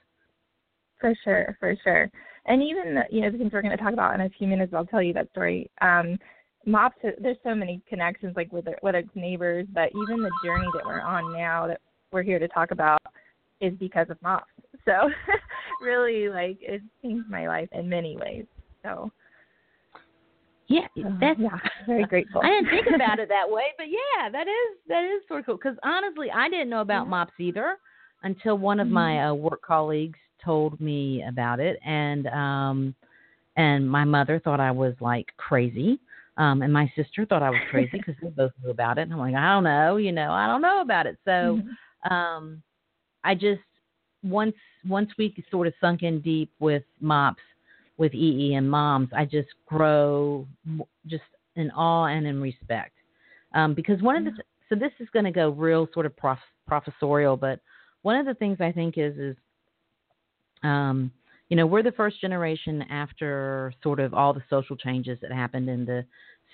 For 1.00 1.14
sure, 1.24 1.58
for 1.60 1.76
sure. 1.84 2.10
And 2.46 2.62
even 2.62 2.96
the, 2.96 3.04
you 3.10 3.22
know 3.22 3.32
the 3.32 3.38
things 3.38 3.52
we're 3.54 3.62
going 3.62 3.78
to 3.78 3.84
talk 3.84 3.94
about 3.94 4.16
in 4.16 4.22
a 4.22 4.30
few 4.30 4.48
minutes, 4.48 4.74
I'll 4.76 4.86
tell 4.86 5.02
you 5.02 5.14
that 5.14 5.30
story. 5.32 5.70
Um, 5.82 6.18
mops, 6.66 6.98
there's 7.20 7.38
so 7.44 7.54
many 7.56 7.82
connections, 7.88 8.34
like 8.36 8.52
with 8.52 8.66
whether 8.82 9.00
it's 9.00 9.10
neighbors, 9.16 9.68
but 9.74 9.90
even 9.90 10.22
the 10.22 10.32
journey 10.44 10.68
that 10.74 10.86
we're 10.86 11.02
on 11.02 11.34
now 11.34 11.68
that 11.68 11.82
we're 12.12 12.24
here 12.24 12.40
to 12.40 12.48
talk 12.48 12.72
about 12.72 13.02
is 13.62 13.74
because 13.80 14.08
of 14.10 14.22
mops. 14.22 14.52
So 14.92 15.10
really, 15.82 16.28
like 16.28 16.58
it 16.62 16.82
changed 17.02 17.30
my 17.30 17.48
life 17.48 17.70
in 17.72 17.88
many 17.88 18.18
ways. 18.18 18.46
So. 18.84 19.12
Yeah, 20.68 20.88
that's 21.20 21.40
yeah, 21.40 21.58
very 21.88 22.06
grateful. 22.06 22.42
I 22.42 22.48
didn't 22.48 22.70
think 22.70 22.96
about 22.96 23.20
it 23.20 23.30
that 23.30 23.50
way, 23.50 23.64
but 23.78 23.88
yeah, 23.88 24.30
that 24.30 24.48
is 24.48 24.78
that 24.88 25.04
is 25.04 25.22
sort 25.28 25.42
of 25.42 25.46
cool. 25.46 25.56
Because 25.56 25.78
honestly, 25.84 26.32
I 26.32 26.50
didn't 26.50 26.70
know 26.70 26.82
about 26.82 27.04
mm-hmm. 27.04 27.12
mops 27.12 27.34
either 27.40 27.78
until 28.24 28.58
one 28.58 28.80
of 28.80 28.88
mm-hmm. 28.88 28.94
my 28.94 29.28
uh, 29.28 29.34
work 29.34 29.62
colleagues 29.62 30.18
told 30.44 30.80
me 30.80 31.24
about 31.28 31.60
it, 31.60 31.80
and 31.86 32.28
um, 32.28 32.96
and 33.56 33.90
my 33.90 34.04
mother 34.04 34.40
thought 34.40 34.60
I 34.60 34.72
was 34.72 34.94
like 35.00 35.28
crazy. 35.38 36.00
Um, 36.38 36.64
and 36.64 36.74
my 36.74 36.92
sister 36.96 37.26
thought 37.26 37.44
I 37.44 37.52
was 37.52 37.60
crazy 37.70 37.92
because 37.94 38.16
they 38.22 38.30
both 38.30 38.52
knew 38.64 38.72
about 38.72 38.98
it. 38.98 39.04
And 39.04 39.14
I'm 39.14 39.20
like, 39.20 39.36
I 39.36 39.54
don't 39.54 39.64
know, 39.64 39.98
you 39.98 40.12
know, 40.12 40.32
I 40.32 40.48
don't 40.48 40.64
know 40.64 40.82
about 40.82 41.06
it. 41.06 41.18
So, 41.26 41.32
mm-hmm. 41.62 42.14
um, 42.14 42.64
I 43.24 43.36
just 43.36 43.62
once 44.24 44.56
once 44.88 45.10
we 45.18 45.34
sort 45.52 45.68
of 45.68 45.74
sunk 45.80 46.04
in 46.04 46.22
deep 46.22 46.52
with 46.60 46.84
mops, 47.00 47.42
with 47.98 48.14
EEN 48.14 48.68
moms, 48.68 49.10
I 49.16 49.26
just 49.26 49.50
grow 49.66 50.48
just 51.08 51.24
in 51.56 51.72
awe 51.72 52.06
and 52.06 52.26
in 52.26 52.42
respect. 52.42 52.94
Um, 53.54 53.74
because 53.74 54.02
one 54.02 54.16
of 54.16 54.26
the 54.26 54.32
so 54.70 54.76
this 54.76 54.92
is 55.00 55.08
going 55.14 55.26
to 55.26 55.32
go 55.32 55.50
real 55.50 55.88
sort 55.94 56.06
of 56.06 56.16
prof, 56.18 56.40
professorial, 56.68 57.38
but 57.38 57.60
one 58.02 58.16
of 58.16 58.26
the 58.26 58.34
things 58.34 58.58
I 58.60 58.72
think 58.72 58.98
is 58.98 59.18
is 59.18 59.36
um, 60.64 61.12
you 61.50 61.58
know, 61.58 61.66
we're 61.66 61.84
the 61.84 61.92
first 61.92 62.20
generation 62.22 62.82
after 62.84 63.74
sort 63.84 64.00
of 64.00 64.14
all 64.14 64.34
the 64.34 64.42
social 64.50 64.76
changes 64.76 65.20
that 65.22 65.32
happened 65.32 65.70
in 65.70 65.86
the 65.86 66.04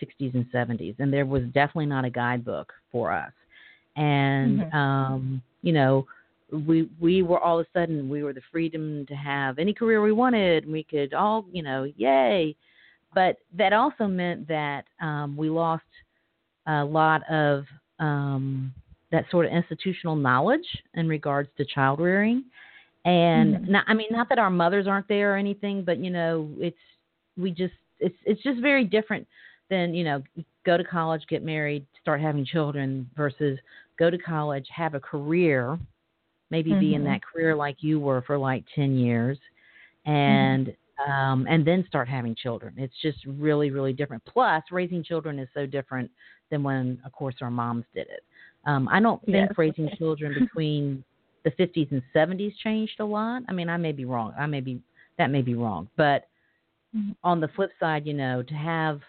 60s 0.01 0.33
and 0.33 0.45
70s, 0.53 0.95
and 0.99 1.13
there 1.13 1.25
was 1.25 1.43
definitely 1.53 1.85
not 1.85 2.05
a 2.05 2.09
guidebook 2.09 2.73
for 2.91 3.11
us. 3.11 3.31
And 3.95 4.59
mm-hmm. 4.59 4.75
um, 4.75 5.41
you 5.61 5.73
know, 5.73 6.05
we 6.51 6.89
we 6.99 7.21
were 7.21 7.39
all 7.39 7.59
of 7.59 7.65
a 7.65 7.79
sudden 7.79 8.09
we 8.09 8.23
were 8.23 8.33
the 8.33 8.41
freedom 8.51 9.05
to 9.07 9.15
have 9.15 9.59
any 9.59 9.73
career 9.73 10.01
we 10.01 10.11
wanted. 10.11 10.63
and 10.63 10.73
We 10.73 10.83
could 10.83 11.13
all, 11.13 11.45
you 11.51 11.63
know, 11.63 11.83
yay. 11.95 12.55
But 13.13 13.37
that 13.57 13.73
also 13.73 14.05
meant 14.05 14.47
that 14.47 14.85
um, 15.01 15.35
we 15.35 15.49
lost 15.49 15.83
a 16.67 16.83
lot 16.83 17.21
of 17.29 17.65
um, 17.99 18.73
that 19.11 19.25
sort 19.31 19.45
of 19.45 19.51
institutional 19.51 20.15
knowledge 20.15 20.67
in 20.93 21.07
regards 21.07 21.49
to 21.57 21.65
child 21.65 21.99
rearing 21.99 22.43
and 23.05 23.55
mm-hmm. 23.55 23.71
not, 23.71 23.85
I 23.87 23.93
mean, 23.93 24.07
not 24.11 24.29
that 24.29 24.39
our 24.39 24.49
mothers 24.49 24.87
aren't 24.87 25.07
there 25.07 25.33
or 25.33 25.37
anything, 25.37 25.83
but 25.83 25.97
you 25.99 26.09
know, 26.09 26.49
it's 26.57 26.77
we 27.37 27.51
just 27.51 27.73
it's 27.99 28.15
it's 28.25 28.41
just 28.43 28.59
very 28.61 28.83
different 28.83 29.27
than 29.69 29.93
you 29.93 30.03
know 30.03 30.21
go 30.65 30.77
to 30.77 30.83
college, 30.83 31.21
get 31.29 31.43
married, 31.43 31.85
start 32.01 32.19
having 32.21 32.45
children 32.45 33.09
versus 33.15 33.57
go 33.97 34.09
to 34.09 34.17
college, 34.17 34.67
have 34.75 34.93
a 34.95 34.99
career, 34.99 35.79
maybe 36.49 36.71
mm-hmm. 36.71 36.79
be 36.79 36.95
in 36.95 37.01
mm-hmm. 37.01 37.11
that 37.11 37.21
career 37.23 37.55
like 37.55 37.77
you 37.79 37.99
were 37.99 38.21
for 38.21 38.37
like 38.37 38.63
ten 38.75 38.97
years, 38.97 39.37
and 40.05 40.67
mm-hmm. 40.67 41.11
um, 41.11 41.47
and 41.49 41.65
then 41.65 41.85
start 41.87 42.07
having 42.07 42.35
children. 42.35 42.73
It's 42.77 42.93
just 43.01 43.17
really 43.25 43.71
really 43.71 43.93
different. 43.93 44.23
Plus, 44.25 44.63
raising 44.71 45.03
children 45.03 45.39
is 45.39 45.47
so 45.53 45.65
different 45.65 46.09
than 46.49 46.63
when, 46.63 46.99
of 47.05 47.11
course, 47.11 47.35
our 47.41 47.51
moms 47.51 47.85
did 47.93 48.07
it. 48.07 48.23
Um, 48.65 48.87
I 48.89 48.99
don't 48.99 49.23
think 49.25 49.49
yes. 49.49 49.57
raising 49.57 49.89
children 49.97 50.35
between 50.39 51.03
the 51.43 51.51
50s 51.51 51.91
and 51.91 52.01
70s 52.13 52.53
changed 52.63 52.99
a 52.99 53.05
lot. 53.05 53.43
I 53.47 53.53
mean, 53.53 53.69
I 53.69 53.77
may 53.77 53.91
be 53.91 54.05
wrong. 54.05 54.33
I 54.37 54.45
may 54.45 54.59
be 54.61 54.81
that 55.17 55.31
may 55.31 55.41
be 55.41 55.53
wrong, 55.53 55.89
but 55.97 56.27
mm-hmm. 56.95 57.11
on 57.23 57.39
the 57.39 57.49
flip 57.49 57.71
side, 57.79 58.05
you 58.05 58.13
know, 58.13 58.41
to 58.41 58.53
have 58.53 59.01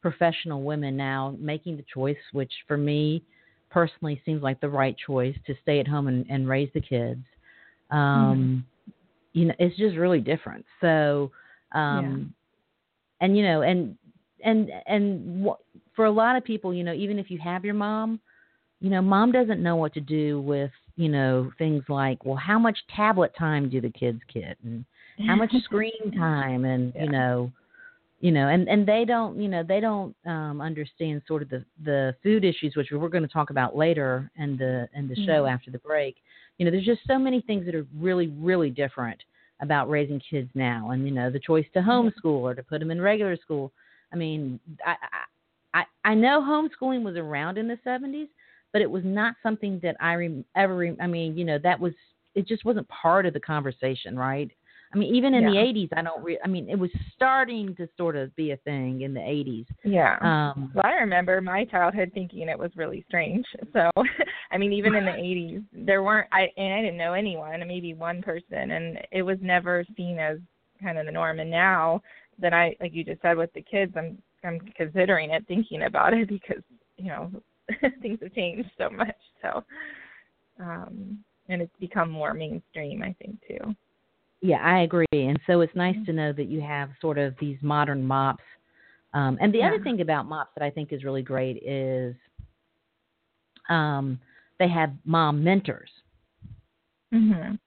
professional 0.00 0.62
women 0.62 0.96
now 0.96 1.34
making 1.38 1.76
the 1.76 1.84
choice, 1.92 2.16
which 2.32 2.52
for 2.66 2.76
me 2.76 3.22
personally 3.74 4.22
seems 4.24 4.40
like 4.40 4.60
the 4.60 4.68
right 4.68 4.96
choice 5.04 5.34
to 5.48 5.54
stay 5.62 5.80
at 5.80 5.88
home 5.88 6.06
and, 6.06 6.24
and 6.30 6.48
raise 6.48 6.70
the 6.74 6.80
kids. 6.80 7.24
Um, 7.90 8.64
mm-hmm. 8.86 8.90
You 9.32 9.46
know, 9.46 9.54
it's 9.58 9.76
just 9.76 9.96
really 9.96 10.20
different. 10.20 10.64
So, 10.80 11.32
um, 11.74 12.32
yeah. 13.20 13.26
and 13.26 13.36
you 13.36 13.42
know, 13.42 13.62
and 13.62 13.98
and 14.44 14.70
and 14.86 15.48
for 15.96 16.04
a 16.04 16.10
lot 16.10 16.36
of 16.36 16.44
people, 16.44 16.72
you 16.72 16.84
know, 16.84 16.94
even 16.94 17.18
if 17.18 17.32
you 17.32 17.38
have 17.40 17.64
your 17.64 17.74
mom, 17.74 18.20
you 18.80 18.90
know, 18.90 19.02
mom 19.02 19.32
doesn't 19.32 19.60
know 19.60 19.74
what 19.74 19.92
to 19.94 20.00
do 20.00 20.40
with 20.40 20.70
you 20.96 21.08
know 21.08 21.50
things 21.58 21.82
like 21.88 22.24
well 22.24 22.36
how 22.36 22.56
much 22.56 22.78
tablet 22.94 23.32
time 23.36 23.68
do 23.68 23.80
the 23.80 23.90
kids 23.90 24.20
get 24.32 24.56
and 24.62 24.84
how 25.26 25.34
much 25.34 25.52
screen 25.64 26.12
time 26.16 26.64
and 26.64 26.92
yeah. 26.94 27.02
you 27.02 27.10
know 27.10 27.50
you 28.24 28.32
know 28.32 28.48
and 28.48 28.68
and 28.70 28.88
they 28.88 29.04
don't 29.04 29.38
you 29.38 29.48
know 29.48 29.62
they 29.62 29.80
don't 29.80 30.16
um 30.24 30.62
understand 30.62 31.20
sort 31.28 31.42
of 31.42 31.50
the 31.50 31.62
the 31.84 32.16
food 32.22 32.42
issues 32.42 32.74
which 32.74 32.88
we're 32.90 33.10
going 33.10 33.22
to 33.22 33.28
talk 33.28 33.50
about 33.50 33.76
later 33.76 34.30
in 34.38 34.56
the 34.56 34.88
in 34.94 35.06
the 35.06 35.14
show 35.26 35.42
mm-hmm. 35.42 35.54
after 35.54 35.70
the 35.70 35.78
break 35.80 36.16
you 36.56 36.64
know 36.64 36.70
there's 36.70 36.86
just 36.86 37.02
so 37.06 37.18
many 37.18 37.42
things 37.42 37.66
that 37.66 37.74
are 37.74 37.86
really 37.94 38.28
really 38.38 38.70
different 38.70 39.22
about 39.60 39.90
raising 39.90 40.18
kids 40.30 40.48
now 40.54 40.90
and 40.92 41.04
you 41.06 41.12
know 41.12 41.30
the 41.30 41.38
choice 41.38 41.66
to 41.74 41.80
homeschool 41.80 42.40
or 42.40 42.54
to 42.54 42.62
put 42.62 42.80
them 42.80 42.90
in 42.90 42.98
regular 42.98 43.36
school 43.36 43.70
i 44.10 44.16
mean 44.16 44.58
i 44.86 44.94
i 45.74 45.84
i 46.06 46.14
know 46.14 46.40
homeschooling 46.40 47.02
was 47.02 47.16
around 47.16 47.58
in 47.58 47.68
the 47.68 47.78
70s 47.86 48.28
but 48.72 48.80
it 48.80 48.90
was 48.90 49.04
not 49.04 49.36
something 49.40 49.78
that 49.84 49.96
I 50.00 50.14
re- 50.14 50.44
ever. 50.56 50.76
Re- 50.76 50.96
I 51.00 51.06
mean, 51.06 51.38
you 51.38 51.44
know, 51.44 51.58
that 51.62 51.78
was 51.78 51.92
it 52.34 52.48
just 52.48 52.64
wasn't 52.64 52.88
part 52.88 53.24
of 53.24 53.32
the 53.32 53.38
conversation, 53.38 54.18
right? 54.18 54.50
I 54.94 54.96
mean, 54.98 55.14
even 55.14 55.34
in 55.34 55.42
yeah. 55.42 55.50
the 55.50 55.56
'80s, 55.56 55.88
I 55.96 56.02
don't. 56.02 56.22
Re- 56.22 56.38
I 56.44 56.48
mean, 56.48 56.68
it 56.68 56.78
was 56.78 56.90
starting 57.16 57.74
to 57.76 57.88
sort 57.96 58.16
of 58.16 58.34
be 58.36 58.52
a 58.52 58.56
thing 58.58 59.00
in 59.00 59.12
the 59.12 59.20
'80s. 59.20 59.66
Yeah. 59.82 60.16
Um, 60.20 60.70
well, 60.74 60.84
I 60.86 60.94
remember 60.94 61.40
my 61.40 61.64
childhood 61.64 62.12
thinking 62.14 62.48
it 62.48 62.58
was 62.58 62.70
really 62.76 63.04
strange. 63.08 63.44
So, 63.72 63.90
I 64.52 64.56
mean, 64.56 64.72
even 64.72 64.94
in 64.94 65.04
the 65.04 65.10
'80s, 65.10 65.64
there 65.72 66.04
weren't. 66.04 66.28
I 66.32 66.46
and 66.56 66.74
I 66.74 66.80
didn't 66.80 66.96
know 66.96 67.14
anyone, 67.14 67.66
maybe 67.66 67.92
one 67.92 68.22
person, 68.22 68.70
and 68.70 68.98
it 69.10 69.22
was 69.22 69.38
never 69.40 69.84
seen 69.96 70.18
as 70.20 70.38
kind 70.80 70.96
of 70.96 71.06
the 71.06 71.12
norm. 71.12 71.40
And 71.40 71.50
now 71.50 72.00
that 72.38 72.52
I, 72.52 72.76
like 72.80 72.94
you 72.94 73.02
just 73.02 73.20
said, 73.22 73.36
with 73.36 73.52
the 73.54 73.62
kids, 73.62 73.92
I'm 73.96 74.18
I'm 74.44 74.60
considering 74.76 75.30
it, 75.30 75.44
thinking 75.48 75.82
about 75.82 76.14
it 76.14 76.28
because 76.28 76.62
you 76.96 77.06
know 77.06 77.32
things 78.00 78.20
have 78.22 78.34
changed 78.34 78.70
so 78.78 78.90
much. 78.90 79.16
So, 79.42 79.64
um, 80.60 81.18
and 81.48 81.62
it's 81.62 81.76
become 81.80 82.10
more 82.10 82.32
mainstream, 82.32 83.02
I 83.02 83.14
think, 83.18 83.40
too. 83.48 83.74
Yeah, 84.44 84.58
I 84.58 84.82
agree. 84.82 85.06
And 85.10 85.40
so 85.46 85.62
it's 85.62 85.74
nice 85.74 85.94
mm-hmm. 85.94 86.04
to 86.04 86.12
know 86.12 86.32
that 86.34 86.50
you 86.50 86.60
have 86.60 86.90
sort 87.00 87.16
of 87.16 87.34
these 87.40 87.56
modern 87.62 88.04
mops. 88.04 88.44
Um, 89.14 89.38
and 89.40 89.54
the 89.54 89.60
yeah. 89.60 89.68
other 89.68 89.82
thing 89.82 90.02
about 90.02 90.26
mops 90.28 90.50
that 90.54 90.62
I 90.62 90.68
think 90.68 90.92
is 90.92 91.02
really 91.02 91.22
great 91.22 91.62
is 91.64 92.14
um, 93.70 94.20
they 94.58 94.68
have 94.68 94.90
mom 95.06 95.42
mentors. 95.42 95.88
Mhm. 97.10 97.58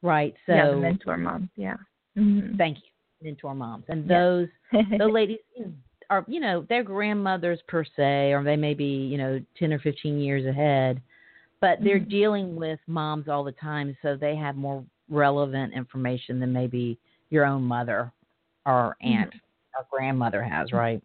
Right. 0.00 0.34
So 0.46 0.52
yeah, 0.54 0.74
mentor 0.76 1.16
moms. 1.16 1.48
Yeah. 1.56 1.76
Mm-hmm. 2.16 2.56
Thank 2.56 2.76
you, 2.76 2.90
mentor 3.20 3.56
moms, 3.56 3.86
and 3.88 4.08
those 4.08 4.46
yeah. 4.72 4.82
those 4.96 5.12
ladies 5.12 5.38
are 6.08 6.24
you 6.28 6.38
know 6.38 6.64
they're 6.68 6.84
grandmothers 6.84 7.58
per 7.66 7.84
se 7.84 8.32
or 8.32 8.44
they 8.44 8.54
may 8.54 8.74
be 8.74 8.84
you 8.84 9.18
know 9.18 9.40
10 9.58 9.72
or 9.72 9.80
15 9.80 10.20
years 10.20 10.46
ahead 10.46 11.00
but 11.64 11.78
they're 11.82 11.98
mm-hmm. 11.98 12.10
dealing 12.10 12.56
with 12.56 12.78
moms 12.86 13.26
all 13.26 13.42
the 13.42 13.52
time 13.52 13.96
so 14.02 14.14
they 14.14 14.36
have 14.36 14.54
more 14.54 14.84
relevant 15.08 15.72
information 15.72 16.38
than 16.38 16.52
maybe 16.52 16.98
your 17.30 17.46
own 17.46 17.62
mother 17.62 18.12
or 18.66 18.94
aunt 19.00 19.30
mm-hmm. 19.30 19.80
or 19.80 19.86
grandmother 19.90 20.42
has 20.42 20.72
right 20.72 21.02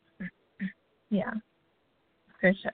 yeah 1.10 1.32
for 2.42 2.52
sure 2.62 2.72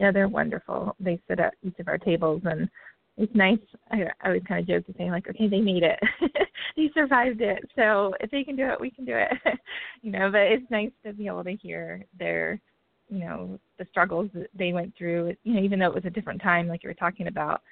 yeah 0.00 0.10
they're 0.10 0.28
wonderful 0.28 0.96
they 0.98 1.20
sit 1.28 1.38
at 1.38 1.52
each 1.62 1.78
of 1.78 1.88
our 1.88 1.98
tables 1.98 2.40
and 2.46 2.70
it's 3.18 3.34
nice. 3.34 3.58
I, 3.90 4.02
I 4.20 4.26
always 4.26 4.42
kind 4.46 4.60
of 4.60 4.66
joke 4.66 4.86
to 4.86 4.94
say 4.98 5.10
like, 5.10 5.26
okay, 5.28 5.48
they 5.48 5.60
made 5.60 5.82
it, 5.82 5.98
they 6.76 6.90
survived 6.92 7.40
it, 7.40 7.64
so 7.74 8.12
if 8.20 8.30
they 8.30 8.44
can 8.44 8.56
do 8.56 8.66
it, 8.68 8.78
we 8.78 8.90
can 8.90 9.06
do 9.06 9.14
it, 9.16 9.32
you 10.02 10.10
know. 10.10 10.30
But 10.30 10.42
it's 10.42 10.70
nice 10.70 10.90
to 11.04 11.14
be 11.14 11.26
able 11.26 11.44
to 11.44 11.56
hear 11.56 12.04
their, 12.18 12.60
you 13.08 13.20
know, 13.20 13.58
the 13.78 13.86
struggles 13.90 14.30
that 14.34 14.48
they 14.58 14.72
went 14.72 14.94
through. 14.96 15.34
You 15.44 15.54
know, 15.54 15.60
even 15.60 15.78
though 15.78 15.86
it 15.86 15.94
was 15.94 16.04
a 16.04 16.10
different 16.10 16.42
time, 16.42 16.68
like 16.68 16.82
you 16.82 16.90
were 16.90 16.94
talking 16.94 17.28
about, 17.28 17.62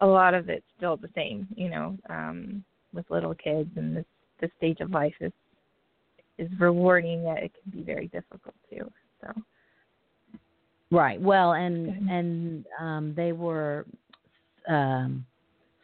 a 0.00 0.06
lot 0.06 0.34
of 0.34 0.48
it's 0.48 0.66
still 0.76 0.96
the 0.96 1.10
same, 1.14 1.46
you 1.54 1.68
know, 1.68 1.96
um, 2.10 2.64
with 2.92 3.08
little 3.10 3.34
kids 3.34 3.70
and 3.76 3.96
this 3.96 4.04
this 4.40 4.50
stage 4.58 4.80
of 4.80 4.90
life 4.90 5.14
is 5.20 5.32
is 6.38 6.48
rewarding 6.58 7.24
yet 7.24 7.42
it 7.42 7.52
can 7.62 7.70
be 7.78 7.84
very 7.84 8.08
difficult 8.08 8.54
too. 8.68 8.90
So 9.20 9.32
Right. 10.90 11.20
Well, 11.20 11.52
and 11.52 12.10
and 12.10 12.66
um 12.78 13.14
they 13.16 13.32
were 13.32 13.86
um 14.68 15.24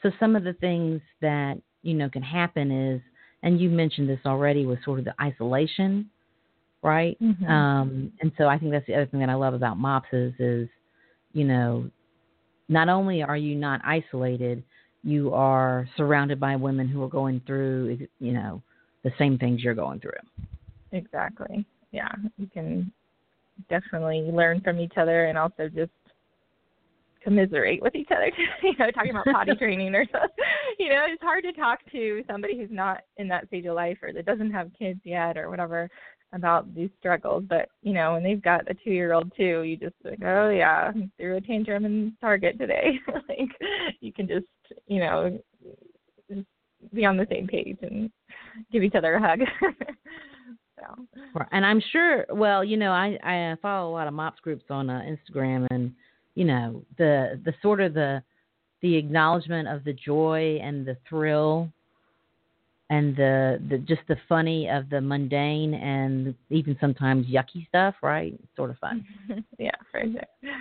so 0.03 0.11
some 0.21 0.37
of 0.37 0.45
the 0.45 0.53
things 0.55 1.01
that, 1.21 1.59
you 1.83 1.95
know, 1.95 2.09
can 2.11 2.23
happen 2.23 2.71
is 2.71 3.01
and 3.43 3.61
you 3.61 3.71
mentioned 3.71 4.09
this 4.09 4.21
already 4.27 4.67
was 4.67 4.79
sort 4.85 4.99
of 4.99 5.05
the 5.05 5.15
isolation, 5.21 6.11
right? 6.83 7.17
mm-hmm. 7.21 7.45
Um 7.45 8.13
and 8.21 8.33
so 8.39 8.47
I 8.47 8.59
think 8.59 8.73
that's 8.73 8.87
the 8.87 8.95
other 8.95 9.07
thing 9.07 9.21
that 9.21 9.29
I 9.29 9.35
love 9.35 9.55
about 9.55 9.79
MOPS 9.79 10.09
is 10.13 10.33
is, 10.39 10.69
you 11.33 11.45
know, 11.45 11.91
not 12.69 12.89
only 12.89 13.23
are 13.23 13.37
you 13.37 13.55
not 13.55 13.81
isolated, 13.85 14.63
you 15.03 15.33
are 15.33 15.89
surrounded 15.97 16.39
by 16.39 16.57
women 16.57 16.89
who 16.89 17.03
are 17.03 17.09
going 17.09 17.41
through, 17.47 18.07
you 18.19 18.33
know, 18.33 18.63
the 19.05 19.11
same 19.19 19.39
things 19.39 19.63
you're 19.63 19.75
going 19.75 20.01
through. 20.01 20.13
Exactly. 20.93 21.65
Yeah, 21.93 22.13
you 22.37 22.47
can 22.53 22.93
definitely 23.69 24.21
learn 24.33 24.61
from 24.61 24.79
each 24.79 24.95
other 24.97 25.27
and 25.27 25.39
also 25.39 25.69
just 25.69 25.91
commiserate 27.23 27.83
with 27.83 27.95
each 27.95 28.09
other. 28.11 28.31
you 28.63 28.75
know, 28.79 28.91
talking 28.91 29.11
about 29.11 29.25
potty 29.27 29.55
training 29.59 29.95
or 29.95 30.05
something. 30.13 30.45
You 30.79 30.91
know, 30.91 31.05
it's 31.09 31.23
hard 31.23 31.45
to 31.45 31.53
talk 31.53 31.81
to 31.93 32.23
somebody 32.31 32.57
who's 32.59 32.71
not 32.71 33.01
in 33.17 33.29
that 33.29 33.47
stage 33.49 33.67
of 33.67 33.75
life 33.75 33.99
or 34.03 34.13
that 34.13 34.27
doesn't 34.27 34.53
have 34.53 34.71
kids 34.79 35.01
yet 35.05 35.37
or 35.37 35.51
whatever 35.51 35.89
about 36.33 36.75
these 36.75 36.91
struggles. 36.99 37.45
But 37.49 37.69
you 37.83 37.93
know, 37.93 38.13
when 38.13 38.23
they've 38.23 38.43
got 38.43 38.71
a 38.71 38.75
two-year-old 38.75 39.33
too, 39.37 39.63
you 39.63 39.77
just 39.77 39.95
like, 40.05 40.21
oh 40.25 40.51
yeah, 40.51 40.93
threw 41.17 41.37
a 41.37 41.41
tantrum 41.41 41.85
in 41.85 42.17
Target 42.21 42.59
today. 42.59 42.99
like 43.29 43.49
you 44.01 44.13
can 44.13 44.27
just, 44.27 44.47
you 44.87 45.01
know, 45.01 45.39
just 46.31 46.47
be 46.95 47.05
on 47.05 47.17
the 47.17 47.27
same 47.31 47.47
page 47.47 47.79
and 47.83 48.11
give 48.73 48.83
each 48.83 48.95
other 48.95 49.15
a 49.15 49.21
hug. 49.21 49.41
so. 50.79 51.45
And 51.53 51.65
I'm 51.65 51.83
sure. 51.93 52.27
Well, 52.31 52.65
you 52.65 52.77
know, 52.77 52.93
I 52.93 53.19
I 53.23 53.57
follow 53.63 53.91
a 53.91 53.93
lot 53.93 54.09
of 54.09 54.15
mops 54.15 54.41
groups 54.41 54.65
on 54.71 54.91
uh, 54.91 55.03
Instagram, 55.03 55.67
and 55.71 55.93
you 56.35 56.45
know, 56.45 56.83
the 56.99 57.41
the 57.45 57.55
sort 57.63 57.81
of 57.81 57.95
the 57.95 58.23
the 58.81 58.97
acknowledgement 58.97 59.67
of 59.67 59.83
the 59.85 59.93
joy 59.93 60.59
and 60.63 60.87
the 60.87 60.97
thrill 61.09 61.69
and 62.91 63.15
the 63.17 63.61
the 63.69 63.79
just 63.79 64.01
the 64.09 64.17
funny 64.29 64.69
of 64.69 64.89
the 64.89 65.01
mundane 65.01 65.75
and 65.75 66.35
even 66.51 66.77
sometimes 66.81 67.27
yucky 67.27 67.67
stuff, 67.69 67.95
right? 68.03 68.33
It's 68.33 68.57
sort 68.57 68.71
of 68.71 68.79
fun. 68.79 69.05
yeah, 69.59 69.71
for 69.91 70.03
sure. 70.03 70.53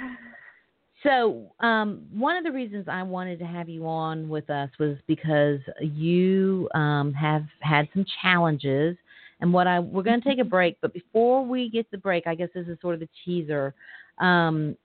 So, 1.04 1.54
um, 1.60 2.06
one 2.12 2.38
of 2.38 2.44
the 2.44 2.52
reasons 2.52 2.88
I 2.90 3.04
wanted 3.04 3.40
to 3.40 3.46
have 3.46 3.70
you 3.70 3.88
on 3.88 4.28
with 4.28 4.50
us 4.50 4.70
was 4.80 4.98
because 5.08 5.60
you 5.80 6.68
um, 6.74 7.14
have 7.14 7.46
had 7.62 7.88
some 7.94 8.06
challenges, 8.22 8.98
and 9.40 9.54
what 9.54 9.68
I 9.68 9.80
we're 9.80 10.04
going 10.04 10.20
to 10.20 10.28
take 10.28 10.40
a 10.40 10.46
break, 10.46 10.78
but 10.82 10.94
before 10.94 11.46
we 11.46 11.70
get 11.70 11.90
the 11.92 11.98
break, 11.98 12.26
I 12.28 12.36
guess 12.36 12.50
this 12.54 12.68
is 12.68 12.78
sort 12.82 12.96
of 12.96 13.00
the 13.00 13.10
teaser, 13.24 13.74
um, 14.18 14.76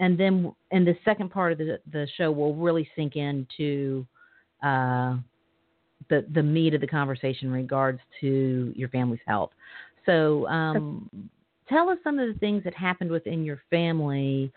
and 0.00 0.18
then 0.18 0.52
in 0.72 0.84
the 0.84 0.96
second 1.04 1.30
part 1.30 1.52
of 1.52 1.58
the 1.58 1.78
the 1.92 2.06
show, 2.16 2.30
we'll 2.30 2.54
really 2.54 2.88
sink 2.96 3.14
into 3.16 4.04
uh, 4.62 5.16
the 6.10 6.26
the 6.34 6.42
meat 6.42 6.74
of 6.74 6.80
the 6.80 6.86
conversation 6.86 7.48
in 7.48 7.52
regards 7.52 8.00
to 8.20 8.72
your 8.76 8.88
family's 8.90 9.20
health. 9.26 9.50
So, 10.06 10.46
um, 10.48 11.30
tell 11.68 11.88
us 11.88 11.98
some 12.04 12.18
of 12.18 12.32
the 12.32 12.38
things 12.38 12.64
that 12.64 12.74
happened 12.74 13.10
within 13.10 13.44
your 13.44 13.60
family 13.70 14.52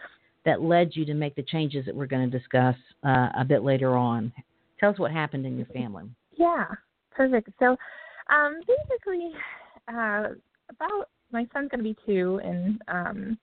that 0.46 0.62
led 0.62 0.92
you 0.94 1.06
to 1.06 1.14
make 1.14 1.36
the 1.36 1.44
changes 1.44 1.86
that 1.86 1.96
we're 1.96 2.08
going 2.08 2.30
to 2.30 2.38
discuss 2.38 2.76
uh, 3.06 3.30
a 3.38 3.46
bit 3.48 3.64
later 3.64 3.96
on. 3.96 4.34
Tell 4.80 4.90
us 4.90 5.00
what 5.00 5.12
happened 5.12 5.46
in 5.46 5.56
your 5.56 5.68
family. 5.68 6.04
Yeah, 6.38 6.66
perfect. 7.12 7.50
So, 7.60 7.78
um, 8.30 8.60
basically, 8.68 9.32
uh, 9.88 10.30
about 10.70 11.10
my 11.32 11.48
son's 11.54 11.70
going 11.70 11.80
to 11.80 11.84
be 11.84 11.96
two 12.06 12.40
in 12.44 12.80
um, 12.88 13.38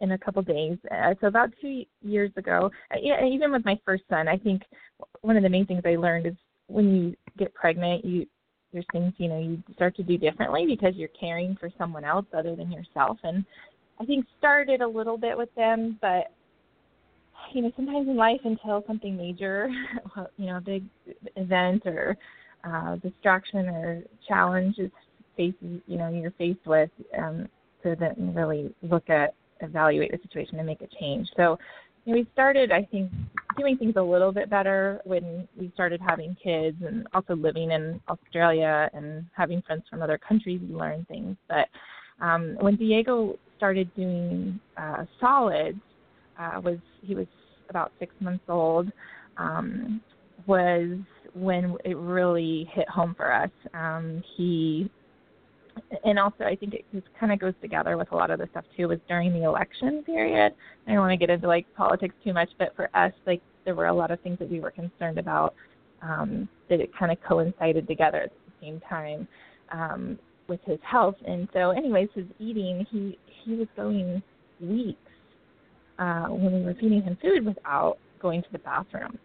in 0.00 0.12
a 0.12 0.18
couple 0.18 0.42
days. 0.42 0.78
Uh, 0.90 1.14
so 1.20 1.26
about 1.26 1.50
two 1.60 1.84
years 2.02 2.30
ago, 2.36 2.70
uh, 2.92 3.24
even 3.26 3.52
with 3.52 3.64
my 3.64 3.78
first 3.84 4.02
son, 4.10 4.28
I 4.28 4.36
think 4.36 4.62
one 5.22 5.36
of 5.36 5.42
the 5.42 5.48
main 5.48 5.66
things 5.66 5.82
I 5.84 5.96
learned 5.96 6.26
is 6.26 6.34
when 6.68 6.94
you 6.94 7.16
get 7.38 7.54
pregnant, 7.54 8.04
you 8.04 8.26
there's 8.72 8.86
things 8.92 9.12
you 9.16 9.28
know 9.28 9.38
you 9.38 9.62
start 9.74 9.96
to 9.96 10.02
do 10.02 10.18
differently 10.18 10.66
because 10.66 10.94
you're 10.96 11.08
caring 11.08 11.56
for 11.58 11.70
someone 11.78 12.04
else 12.04 12.26
other 12.36 12.56
than 12.56 12.70
yourself 12.70 13.16
and 13.22 13.44
I 13.98 14.04
think 14.04 14.26
started 14.38 14.82
a 14.82 14.88
little 14.88 15.16
bit 15.16 15.36
with 15.36 15.54
them, 15.54 15.98
but 16.00 16.30
you 17.52 17.62
know, 17.62 17.72
sometimes 17.76 18.08
in 18.08 18.16
life 18.16 18.40
until 18.44 18.84
something 18.86 19.16
major, 19.16 19.68
you 20.36 20.46
know, 20.46 20.56
a 20.56 20.60
big 20.60 20.84
event 21.36 21.82
or 21.86 22.16
uh, 22.64 22.96
distraction 22.96 23.68
or 23.68 24.02
challenge 24.26 24.78
is 24.78 24.90
faces, 25.36 25.80
you 25.86 25.96
know, 25.98 26.10
you're 26.10 26.32
faced 26.32 26.66
with, 26.66 26.90
um, 27.18 27.48
to 27.82 27.94
then 27.98 28.34
really 28.34 28.74
look 28.82 29.08
at, 29.10 29.34
evaluate 29.60 30.10
the 30.10 30.18
situation 30.22 30.58
and 30.58 30.66
make 30.66 30.82
a 30.82 30.88
change. 31.00 31.28
So, 31.36 31.58
you 32.06 32.12
know, 32.12 32.20
we 32.20 32.26
started, 32.32 32.70
I 32.70 32.84
think, 32.84 33.10
doing 33.58 33.76
things 33.76 33.94
a 33.96 34.02
little 34.02 34.32
bit 34.32 34.48
better 34.48 35.00
when 35.04 35.48
we 35.58 35.70
started 35.74 36.00
having 36.00 36.36
kids 36.42 36.76
and 36.86 37.06
also 37.12 37.34
living 37.34 37.72
in 37.72 38.00
Australia 38.08 38.88
and 38.94 39.26
having 39.36 39.60
friends 39.62 39.82
from 39.90 40.02
other 40.02 40.16
countries. 40.16 40.60
We 40.66 40.74
learned 40.74 41.08
things, 41.08 41.36
but 41.48 41.66
um, 42.20 42.56
when 42.60 42.76
Diego 42.76 43.36
started 43.56 43.92
doing 43.96 44.60
uh, 44.76 45.04
solids, 45.20 45.80
uh, 46.38 46.60
was 46.62 46.78
he 47.02 47.14
was 47.14 47.26
about 47.68 47.92
six 47.98 48.14
months 48.20 48.44
old, 48.48 48.90
um, 49.36 50.00
was 50.46 50.98
when 51.34 51.76
it 51.84 51.96
really 51.96 52.70
hit 52.72 52.88
home 52.88 53.14
for 53.16 53.32
us. 53.32 53.50
Um, 53.74 54.22
he 54.36 54.90
and 56.04 56.18
also 56.18 56.44
I 56.44 56.56
think 56.56 56.74
it 56.74 56.84
just 56.92 57.06
kind 57.18 57.32
of 57.32 57.38
goes 57.38 57.54
together 57.60 57.96
with 57.96 58.10
a 58.12 58.16
lot 58.16 58.30
of 58.30 58.38
the 58.38 58.48
stuff 58.50 58.64
too. 58.76 58.88
Was 58.88 58.98
during 59.08 59.32
the 59.32 59.44
election 59.44 60.02
period. 60.04 60.52
I 60.86 60.90
don't 60.90 61.00
want 61.00 61.12
to 61.12 61.16
get 61.16 61.30
into 61.30 61.46
like 61.46 61.66
politics 61.76 62.14
too 62.24 62.32
much, 62.32 62.48
but 62.58 62.74
for 62.76 62.88
us, 62.94 63.12
like 63.26 63.42
there 63.64 63.74
were 63.74 63.86
a 63.86 63.94
lot 63.94 64.10
of 64.10 64.20
things 64.20 64.38
that 64.38 64.50
we 64.50 64.60
were 64.60 64.70
concerned 64.70 65.18
about 65.18 65.54
um, 66.02 66.48
that 66.68 66.80
it 66.80 66.90
kind 66.98 67.12
of 67.12 67.18
coincided 67.26 67.86
together 67.86 68.22
at 68.22 68.30
the 68.30 68.52
same 68.66 68.80
time. 68.88 69.26
Um, 69.72 70.18
with 70.48 70.60
his 70.64 70.78
health. 70.82 71.16
And 71.26 71.48
so, 71.52 71.70
anyways, 71.70 72.08
his 72.14 72.24
eating, 72.38 72.86
he 72.90 73.18
he 73.44 73.54
was 73.54 73.68
going 73.76 74.22
weeks 74.60 74.98
uh, 75.98 76.26
when 76.26 76.52
we 76.52 76.62
were 76.62 76.74
feeding 76.74 77.02
him 77.02 77.16
food 77.20 77.44
without 77.44 77.98
going 78.20 78.42
to 78.42 78.48
the 78.52 78.58
bathroom, 78.58 79.18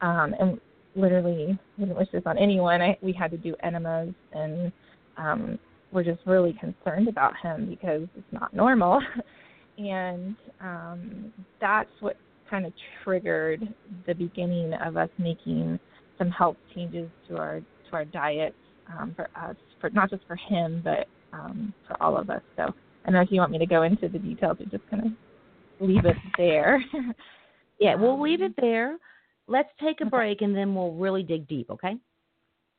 um, 0.00 0.34
and 0.38 0.60
literally 0.96 1.58
wouldn't 1.78 1.96
wish 1.96 2.08
this 2.12 2.22
on 2.26 2.38
anyone. 2.38 2.80
I, 2.80 2.98
we 3.02 3.12
had 3.12 3.30
to 3.30 3.36
do 3.36 3.54
enemas, 3.62 4.14
and 4.32 4.72
um, 5.16 5.58
we're 5.92 6.04
just 6.04 6.20
really 6.26 6.56
concerned 6.60 7.08
about 7.08 7.32
him 7.42 7.68
because 7.68 8.02
it's 8.16 8.32
not 8.32 8.54
normal. 8.54 9.00
and 9.78 10.36
um, 10.60 11.32
that's 11.60 11.90
what 12.00 12.16
kind 12.48 12.66
of 12.66 12.72
triggered 13.04 13.62
the 14.06 14.14
beginning 14.14 14.72
of 14.84 14.96
us 14.96 15.08
making 15.18 15.78
some 16.18 16.30
health 16.30 16.56
changes 16.74 17.08
to 17.28 17.36
our 17.36 17.60
to 17.60 17.92
our 17.92 18.04
diet 18.04 18.54
um, 18.92 19.14
for 19.14 19.28
us 19.36 19.56
for 19.80 19.90
not 19.90 20.10
just 20.10 20.22
for 20.26 20.36
him, 20.36 20.80
but 20.84 21.06
um, 21.32 21.72
for 21.86 22.00
all 22.02 22.16
of 22.16 22.30
us. 22.30 22.42
So 22.56 22.62
I 22.62 23.06
don't 23.06 23.14
know 23.14 23.20
if 23.20 23.30
you 23.30 23.40
want 23.40 23.52
me 23.52 23.58
to 23.58 23.66
go 23.66 23.82
into 23.82 24.08
the 24.08 24.18
details 24.18 24.58
or 24.60 24.66
just 24.66 24.88
kind 24.90 25.06
of 25.06 25.86
leave 25.88 26.04
it 26.04 26.16
there. 26.36 26.84
yeah, 27.80 27.94
we'll 27.94 28.20
leave 28.20 28.42
it 28.42 28.52
there. 28.60 28.98
Let's 29.46 29.70
take 29.82 30.00
a 30.00 30.04
okay. 30.04 30.10
break 30.10 30.42
and 30.42 30.54
then 30.54 30.74
we'll 30.74 30.92
really 30.92 31.22
dig 31.22 31.48
deep, 31.48 31.70
okay? 31.70 31.96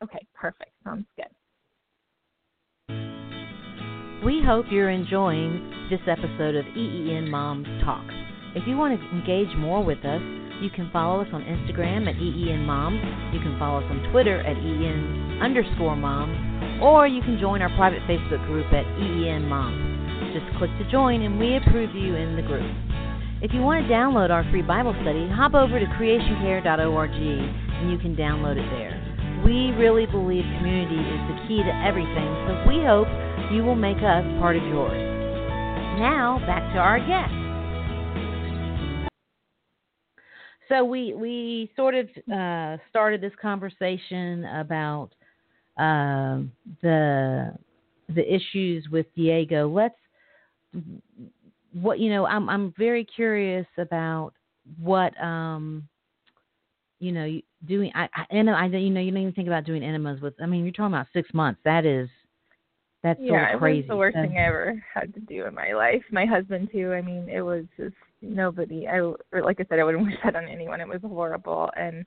Okay, 0.04 0.26
perfect. 0.34 0.72
Sounds 0.84 1.06
good. 1.16 1.26
We 4.24 4.40
hope 4.46 4.68
you're 4.70 4.92
enjoying 4.92 5.90
this 5.90 6.02
episode 6.06 6.54
of 6.54 6.66
EEN 6.78 7.32
Moms 7.32 7.66
Talk. 7.84 8.06
If 8.54 8.68
you 8.68 8.78
want 8.78 8.94
to 8.94 9.10
engage 9.10 9.50
more 9.58 9.84
with 9.84 10.06
us, 10.06 10.22
you 10.62 10.70
can 10.70 10.92
follow 10.94 11.22
us 11.22 11.28
on 11.34 11.42
Instagram 11.42 12.06
at 12.06 12.14
EEN 12.22 12.62
Moms. 12.62 13.02
You 13.34 13.42
can 13.42 13.58
follow 13.58 13.80
us 13.82 13.90
on 13.90 14.12
Twitter 14.12 14.40
at 14.46 14.58
EEN 14.58 15.42
underscore 15.42 15.96
Moms 15.96 16.38
or 16.84 17.08
you 17.08 17.22
can 17.22 17.40
join 17.40 17.64
our 17.64 17.74
private 17.78 18.02
Facebook 18.06 18.46
group 18.46 18.70
at 18.70 18.86
EEN 19.02 19.50
Moms. 19.50 20.38
Just 20.38 20.46
click 20.60 20.70
to 20.78 20.86
join 20.92 21.24
and 21.24 21.40
we 21.40 21.58
approve 21.58 21.96
you 21.96 22.14
in 22.14 22.36
the 22.36 22.46
group. 22.46 22.70
If 23.42 23.54
you 23.58 23.62
want 23.62 23.88
to 23.88 23.90
download 23.90 24.30
our 24.30 24.46
free 24.52 24.62
Bible 24.62 24.94
study, 25.02 25.30
hop 25.34 25.56
over 25.56 25.80
to 25.80 25.86
creationcare.org 25.98 27.10
and 27.10 27.90
you 27.90 27.98
can 27.98 28.16
download 28.16 28.62
it 28.62 28.70
there. 28.70 29.02
We 29.42 29.74
really 29.82 30.06
believe 30.06 30.46
community 30.62 31.02
is 31.02 31.22
the 31.26 31.38
key 31.50 31.66
to 31.66 31.74
everything, 31.82 32.30
so 32.46 32.70
we 32.70 32.86
hope 32.86 33.10
you 33.52 33.64
will 33.64 33.76
make 33.76 33.98
us 33.98 34.24
part 34.40 34.56
of 34.56 34.64
yours. 34.64 34.98
Now, 36.00 36.40
back 36.48 36.72
to 36.74 36.80
our 36.80 37.00
guest. 37.00 37.34
So 40.70 40.86
we 40.86 41.14
we 41.14 41.70
sort 41.76 41.96
of 41.96 42.08
uh, 42.34 42.78
started 42.90 43.20
this 43.20 43.34
conversation 43.42 44.46
about 44.46 45.10
uh, 45.78 46.40
the 46.82 47.54
the 48.08 48.34
issues 48.34 48.88
with 48.90 49.06
Diego. 49.16 49.68
Let's 49.68 49.96
what 51.74 52.00
you 52.00 52.10
know. 52.10 52.26
I'm 52.26 52.50
I'm 52.50 52.74
very 52.78 53.04
curious 53.04 53.68
about 53.78 54.32
what 54.82 55.22
um 55.22 55.90
you 57.00 57.12
know, 57.12 57.42
doing 57.68 57.92
I, 57.96 58.08
I, 58.14 58.38
I 58.38 58.42
know 58.44 58.54
I 58.54 58.66
you 58.68 58.92
know 58.92 59.02
you 59.02 59.12
don't 59.12 59.22
even 59.22 59.34
think 59.34 59.48
about 59.48 59.66
doing 59.66 59.84
enemas 59.84 60.22
with. 60.22 60.36
I 60.42 60.46
mean, 60.46 60.64
you're 60.64 60.72
talking 60.72 60.94
about 60.94 61.08
six 61.12 61.34
months. 61.34 61.60
That 61.66 61.86
is 61.86 62.08
that's 63.04 63.20
yeah, 63.22 63.54
so 63.54 63.60
crazy. 63.60 63.80
it 63.80 63.82
was 63.82 63.88
the 63.90 63.96
worst 63.96 64.16
so, 64.16 64.22
thing 64.22 64.38
I 64.38 64.46
ever 64.46 64.84
had 64.94 65.14
to 65.14 65.20
do 65.22 65.46
in 65.46 65.56
my 65.56 65.74
life. 65.74 66.04
My 66.12 66.26
husband 66.26 66.70
too. 66.72 66.94
I 66.94 67.02
mean, 67.02 67.28
it 67.30 67.42
was 67.42 67.66
just 67.78 67.96
nobody. 68.22 68.88
I 68.88 69.02
like 69.40 69.60
I 69.60 69.66
said, 69.68 69.80
I 69.80 69.84
wouldn't 69.84 70.04
wish 70.08 70.16
that 70.24 70.36
on 70.36 70.48
anyone. 70.48 70.82
It 70.82 70.88
was 70.88 71.02
horrible, 71.04 71.70
and 71.76 72.06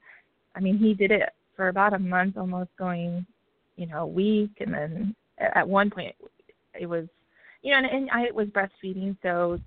I 0.55 0.61
mean, 0.61 0.79
he 0.79 0.95
did 0.95 1.11
it 1.11 1.31
for 1.57 1.69
about 1.69 1.95
a 1.95 1.99
month, 1.99 2.37
almost 2.37 2.71
going, 2.79 3.27
you 3.77 3.87
know, 3.87 4.03
a 4.03 4.07
week, 4.07 4.51
and 4.61 4.73
then 4.73 5.17
at 5.39 5.69
one 5.69 5.91
point, 5.91 6.15
it 6.79 6.87
was, 6.87 7.07
you 7.63 7.71
know, 7.73 7.79
and, 7.79 7.87
and 7.87 8.11
I 8.11 8.31
was 8.33 8.49
breastfeeding, 8.49 9.17
so 9.23 9.59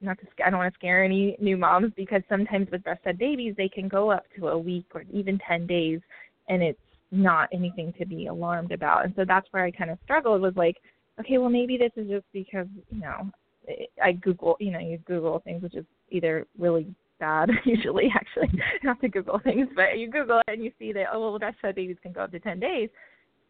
not 0.00 0.18
to 0.18 0.26
I 0.44 0.50
don't 0.50 0.58
want 0.58 0.72
to 0.72 0.78
scare 0.78 1.04
any 1.04 1.36
new 1.40 1.56
moms 1.56 1.92
because 1.96 2.22
sometimes 2.28 2.70
with 2.70 2.82
breastfed 2.82 3.18
babies 3.18 3.54
they 3.56 3.68
can 3.68 3.88
go 3.88 4.10
up 4.10 4.24
to 4.36 4.48
a 4.48 4.58
week 4.58 4.86
or 4.94 5.04
even 5.12 5.38
10 5.46 5.66
days 5.66 6.00
and 6.48 6.62
it's 6.62 6.78
not 7.10 7.48
anything 7.52 7.92
to 7.98 8.06
be 8.06 8.26
alarmed 8.26 8.72
about. 8.72 9.04
And 9.04 9.14
so 9.16 9.24
that's 9.26 9.46
where 9.50 9.64
I 9.64 9.70
kind 9.70 9.90
of 9.90 9.98
struggled 10.04 10.40
was 10.40 10.54
like, 10.56 10.76
okay, 11.18 11.38
well 11.38 11.50
maybe 11.50 11.76
this 11.76 11.92
is 11.96 12.08
just 12.08 12.26
because, 12.32 12.66
you 12.90 13.00
know, 13.00 13.30
I 14.02 14.12
Google, 14.12 14.56
you 14.60 14.70
know, 14.70 14.78
you 14.78 14.98
Google 15.06 15.40
things 15.40 15.62
which 15.62 15.74
is 15.74 15.84
either 16.10 16.46
really 16.58 16.94
bad 17.18 17.50
usually 17.64 18.10
actually 18.14 18.48
not 18.82 19.00
to 19.00 19.08
Google 19.08 19.40
things, 19.42 19.68
but 19.74 19.98
you 19.98 20.10
Google 20.10 20.40
it 20.46 20.52
and 20.52 20.64
you 20.64 20.72
see 20.78 20.92
that 20.92 21.06
oh 21.12 21.20
well 21.20 21.38
breastfed 21.38 21.74
babies 21.74 21.96
can 22.02 22.12
go 22.12 22.22
up 22.22 22.32
to 22.32 22.40
10 22.40 22.60
days. 22.60 22.88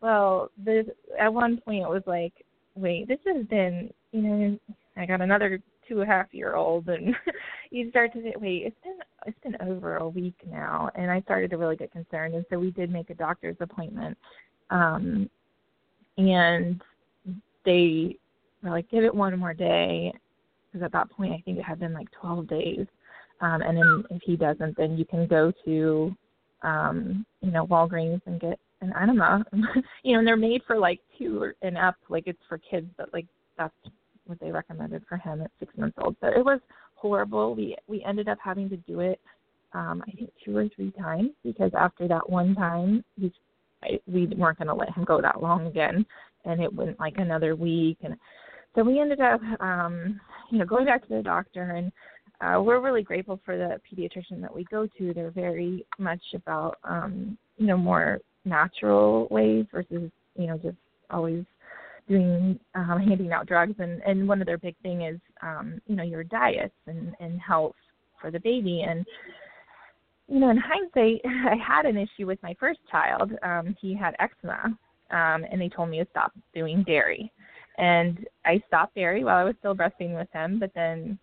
Well, 0.01 0.51
this 0.57 0.87
at 1.18 1.33
one 1.33 1.59
point 1.59 1.85
it 1.85 1.88
was 1.88 2.03
like, 2.07 2.33
wait, 2.75 3.09
this 3.09 3.18
has 3.27 3.46
been, 3.46 3.90
you 4.12 4.23
know, 4.23 4.59
I 4.96 5.07
got 5.07 5.20
another 5.20 5.61
two 5.90 6.00
and 6.00 6.11
a 6.11 6.12
half 6.12 6.33
year 6.33 6.55
old 6.55 6.88
and 6.88 7.14
you 7.70 7.90
start 7.90 8.12
to 8.12 8.22
say 8.22 8.33
wait 8.40 8.62
it's 8.66 8.76
been 8.85 8.98
it's 9.26 9.38
been 9.42 9.57
over 9.68 9.96
a 9.96 10.09
week 10.09 10.37
now 10.48 10.88
and 10.94 11.11
i 11.11 11.20
started 11.22 11.50
to 11.50 11.57
really 11.57 11.76
get 11.76 11.90
concerned 11.90 12.35
and 12.35 12.44
so 12.48 12.59
we 12.59 12.70
did 12.70 12.90
make 12.90 13.11
a 13.11 13.14
doctor's 13.14 13.57
appointment 13.61 14.16
um 14.70 15.29
and 16.16 16.81
they 17.64 18.16
were 18.62 18.70
like 18.70 18.88
give 18.90 19.05
it 19.05 19.14
one 19.14 19.37
more 19.38 19.55
day 19.55 20.12
because 20.66 20.85
at 20.85 20.92
that 20.92 21.11
point 21.11 21.33
i 21.33 21.42
think 21.44 21.59
it 21.59 21.64
had 21.64 21.81
been 21.81 21.92
like 21.92 22.11
12 22.12 22.46
days 22.48 22.87
um 23.40 23.61
and 23.62 23.76
then 23.76 24.05
if 24.11 24.22
he 24.22 24.37
doesn't 24.37 24.76
then 24.76 24.96
you 24.96 25.05
can 25.05 25.26
go 25.26 25.53
to 25.64 26.14
um 26.62 27.26
you 27.40 27.50
know 27.50 27.66
walgreens 27.66 28.20
and 28.26 28.40
get 28.40 28.59
an 28.83 28.92
enema. 29.00 29.44
You 30.03 30.14
know 30.14 30.20
and 30.20 30.26
they're 30.26 30.37
made 30.37 30.62
for 30.66 30.79
like 30.79 31.00
two 31.18 31.50
and 31.62 31.76
up 31.76 31.96
like 32.09 32.24
it's 32.26 32.40
for 32.48 32.59
kids 32.59 32.87
but 32.96 33.12
like 33.12 33.26
that's 33.59 33.74
what 34.30 34.40
they 34.40 34.50
recommended 34.50 35.02
for 35.08 35.18
him 35.18 35.42
at 35.42 35.50
six 35.58 35.76
months 35.76 35.98
old. 36.02 36.16
But 36.20 36.32
it 36.34 36.44
was 36.44 36.60
horrible. 36.94 37.54
We 37.54 37.76
we 37.86 38.02
ended 38.04 38.28
up 38.28 38.38
having 38.42 38.68
to 38.70 38.76
do 38.78 39.00
it 39.00 39.20
um 39.72 40.02
I 40.06 40.12
think 40.12 40.30
two 40.44 40.56
or 40.56 40.68
three 40.74 40.90
times 40.92 41.30
because 41.44 41.70
after 41.78 42.08
that 42.08 42.28
one 42.28 42.54
time 42.54 43.04
we 43.20 43.32
we 44.06 44.26
weren't 44.26 44.58
going 44.58 44.68
to 44.68 44.74
let 44.74 44.92
him 44.94 45.04
go 45.04 45.20
that 45.20 45.42
long 45.42 45.66
again 45.66 46.04
and 46.44 46.60
it 46.60 46.72
went 46.72 46.98
like 46.98 47.14
another 47.18 47.56
week 47.56 47.98
and 48.02 48.16
so 48.74 48.82
we 48.82 49.00
ended 49.00 49.20
up 49.20 49.40
um 49.60 50.20
you 50.50 50.58
know 50.58 50.64
going 50.64 50.86
back 50.86 51.06
to 51.06 51.14
the 51.14 51.22
doctor 51.22 51.62
and 51.76 51.92
uh 52.40 52.60
we're 52.60 52.80
really 52.80 53.02
grateful 53.02 53.40
for 53.44 53.56
the 53.56 53.80
pediatrician 53.90 54.40
that 54.40 54.54
we 54.54 54.64
go 54.64 54.86
to 54.98 55.14
they're 55.14 55.30
very 55.30 55.86
much 55.98 56.22
about 56.34 56.78
um 56.84 57.38
you 57.56 57.66
know 57.66 57.76
more 57.76 58.18
natural 58.44 59.28
ways 59.30 59.66
versus 59.72 60.10
you 60.36 60.46
know 60.46 60.58
just 60.58 60.76
always 61.10 61.44
doing 62.08 62.58
um, 62.74 63.00
handing 63.06 63.32
out 63.32 63.46
drugs. 63.46 63.74
And 63.78 64.02
and 64.02 64.28
one 64.28 64.40
of 64.40 64.46
their 64.46 64.58
big 64.58 64.76
thing 64.82 65.02
is 65.02 65.18
um 65.42 65.80
you 65.86 65.96
know 65.96 66.02
your 66.02 66.24
diets 66.24 66.74
and 66.86 67.14
and 67.20 67.40
health 67.40 67.76
for 68.20 68.30
the 68.30 68.40
baby. 68.40 68.84
And 68.88 69.04
you 70.28 70.38
know 70.38 70.50
in 70.50 70.56
hindsight 70.58 71.20
i 71.24 71.56
had 71.56 71.86
an 71.86 71.96
issue 71.96 72.26
with 72.26 72.42
my 72.42 72.54
first 72.58 72.80
child. 72.90 73.32
Um 73.42 73.76
he 73.80 73.94
had 73.94 74.14
eczema 74.18 74.64
um 75.10 75.44
and 75.50 75.60
they 75.60 75.68
told 75.68 75.90
me 75.90 75.98
to 75.98 76.06
stop 76.10 76.32
doing 76.54 76.84
dairy. 76.84 77.32
And 77.78 78.26
i 78.44 78.62
stopped 78.66 78.94
dairy 78.94 79.24
while 79.24 79.36
i 79.36 79.44
was 79.44 79.54
still 79.58 79.74
breastfeeding 79.74 80.18
with 80.18 80.28
him 80.32 80.58
but 80.58 80.72
then 80.74 81.18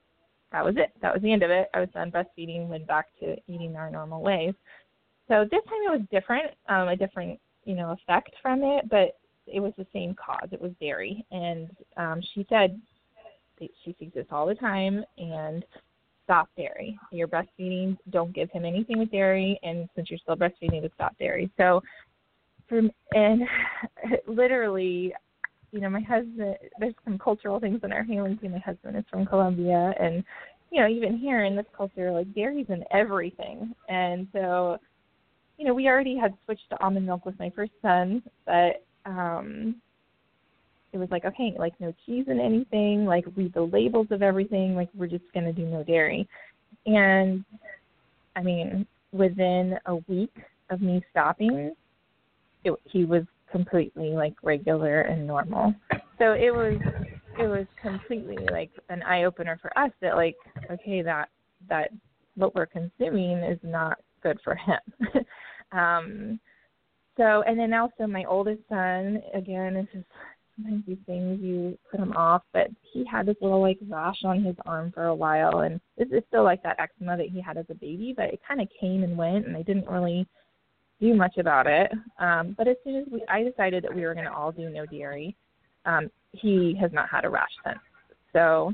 that 0.51 0.63
was 0.63 0.75
it. 0.77 0.91
That 1.01 1.13
was 1.13 1.21
the 1.21 1.31
end 1.31 1.43
of 1.43 1.51
it. 1.51 1.67
I 1.73 1.81
was 1.81 1.89
done 1.93 2.11
breastfeeding 2.11 2.67
went 2.67 2.87
back 2.87 3.07
to 3.19 3.35
eating 3.47 3.75
our 3.75 3.89
normal 3.91 4.21
ways. 4.21 4.53
So 5.27 5.43
this 5.51 5.63
time 5.65 5.81
it 5.85 5.99
was 5.99 6.01
different 6.09 6.51
um 6.69 6.87
a 6.87 6.95
different 6.95 7.39
you 7.65 7.75
know 7.75 7.91
effect 7.91 8.31
from 8.41 8.63
it. 8.63 8.89
But 8.89 9.17
it 9.47 9.59
was 9.59 9.73
the 9.77 9.87
same 9.93 10.15
cause. 10.15 10.49
It 10.51 10.61
was 10.61 10.71
dairy, 10.79 11.25
and 11.31 11.69
um, 11.97 12.21
she 12.33 12.45
said 12.49 12.79
she 13.59 13.95
sees 13.99 14.11
this 14.13 14.27
all 14.31 14.45
the 14.45 14.55
time 14.55 15.03
and 15.17 15.65
stop 16.23 16.49
dairy. 16.57 16.97
You're 17.11 17.27
breastfeeding, 17.27 17.97
don't 18.09 18.33
give 18.33 18.51
him 18.51 18.65
anything 18.65 18.99
with 18.99 19.11
dairy, 19.11 19.59
and 19.63 19.89
since 19.95 20.09
you're 20.09 20.19
still 20.19 20.35
breastfeeding, 20.35 20.81
to 20.81 20.91
stop 20.95 21.17
dairy. 21.17 21.49
So, 21.57 21.81
from 22.67 22.91
and 23.13 23.41
literally, 24.27 25.13
you 25.71 25.79
know, 25.79 25.89
my 25.89 26.01
husband. 26.01 26.57
There's 26.79 26.95
some 27.03 27.17
cultural 27.17 27.59
things 27.59 27.79
in 27.83 27.91
our 27.91 28.05
family. 28.05 28.37
My 28.43 28.59
husband 28.59 28.97
is 28.97 29.05
from 29.09 29.25
Colombia, 29.25 29.93
and 29.99 30.23
you 30.71 30.81
know, 30.81 30.87
even 30.87 31.17
here 31.17 31.45
in 31.45 31.55
this 31.55 31.65
culture, 31.75 32.11
like 32.11 32.33
dairy's 32.35 32.67
in 32.69 32.83
everything, 32.91 33.73
and 33.87 34.27
so 34.33 34.77
you 35.57 35.65
know, 35.65 35.73
we 35.73 35.87
already 35.87 36.17
had 36.17 36.33
switched 36.45 36.69
to 36.69 36.83
almond 36.83 37.05
milk 37.05 37.25
with 37.25 37.37
my 37.39 37.51
first 37.55 37.71
son, 37.81 38.21
but 38.45 38.85
um 39.07 39.75
it 40.93 40.97
was 40.97 41.09
like 41.11 41.25
okay 41.25 41.53
like 41.57 41.73
no 41.79 41.93
cheese 42.05 42.25
in 42.27 42.39
anything 42.39 43.05
like 43.05 43.25
read 43.35 43.53
the 43.53 43.61
labels 43.61 44.07
of 44.11 44.21
everything 44.21 44.75
like 44.75 44.89
we're 44.95 45.07
just 45.07 45.23
going 45.33 45.45
to 45.45 45.53
do 45.53 45.65
no 45.65 45.83
dairy. 45.83 46.27
And 46.85 47.43
i 48.35 48.41
mean 48.41 48.85
within 49.11 49.77
a 49.85 49.95
week 50.07 50.33
of 50.69 50.81
me 50.81 51.01
stopping 51.11 51.71
it, 52.63 52.73
he 52.85 53.05
was 53.05 53.23
completely 53.51 54.09
like 54.09 54.33
regular 54.43 55.01
and 55.01 55.25
normal. 55.25 55.73
So 56.19 56.33
it 56.33 56.53
was 56.53 56.79
it 57.39 57.47
was 57.47 57.65
completely 57.81 58.37
like 58.51 58.71
an 58.89 59.03
eye 59.03 59.23
opener 59.23 59.57
for 59.61 59.77
us 59.77 59.91
that 60.01 60.15
like 60.15 60.35
okay 60.69 61.01
that 61.01 61.29
that 61.69 61.89
what 62.35 62.55
we're 62.55 62.65
consuming 62.65 63.37
is 63.37 63.59
not 63.63 63.99
good 64.21 64.39
for 64.43 64.55
him. 64.55 64.79
Um 65.73 66.39
so 67.17 67.43
and 67.47 67.59
then 67.59 67.73
also 67.73 68.07
my 68.07 68.23
oldest 68.25 68.61
son 68.69 69.21
again 69.33 69.75
it's 69.75 69.91
just 69.91 70.05
sometimes 70.55 70.83
these 70.87 70.97
things 71.05 71.39
you 71.41 71.77
put 71.91 71.99
him 71.99 72.13
off 72.13 72.43
but 72.53 72.67
he 72.93 73.05
had 73.05 73.25
this 73.25 73.35
little 73.41 73.61
like 73.61 73.77
rash 73.87 74.17
on 74.23 74.43
his 74.43 74.55
arm 74.65 74.91
for 74.93 75.05
a 75.05 75.15
while 75.15 75.59
and 75.59 75.79
it's, 75.97 76.11
it's 76.13 76.27
still 76.27 76.43
like 76.43 76.61
that 76.63 76.79
eczema 76.79 77.17
that 77.17 77.29
he 77.29 77.41
had 77.41 77.57
as 77.57 77.65
a 77.69 77.75
baby 77.75 78.13
but 78.15 78.25
it 78.25 78.39
kind 78.47 78.61
of 78.61 78.67
came 78.79 79.03
and 79.03 79.17
went 79.17 79.45
and 79.45 79.55
i 79.55 79.61
didn't 79.61 79.87
really 79.87 80.25
do 80.99 81.13
much 81.13 81.37
about 81.37 81.67
it. 81.67 81.91
Um 82.19 82.55
but 82.57 82.67
as 82.67 82.75
soon 82.83 82.95
as 82.95 83.05
we 83.11 83.23
i 83.29 83.43
decided 83.43 83.83
that 83.83 83.93
we 83.93 84.01
were 84.01 84.13
going 84.13 84.25
to 84.25 84.33
all 84.33 84.51
do 84.51 84.69
no 84.69 84.85
dairy 84.85 85.35
um 85.85 86.09
he 86.31 86.77
has 86.79 86.91
not 86.91 87.09
had 87.09 87.25
a 87.25 87.29
rash 87.29 87.51
since. 87.63 87.79
So 88.33 88.73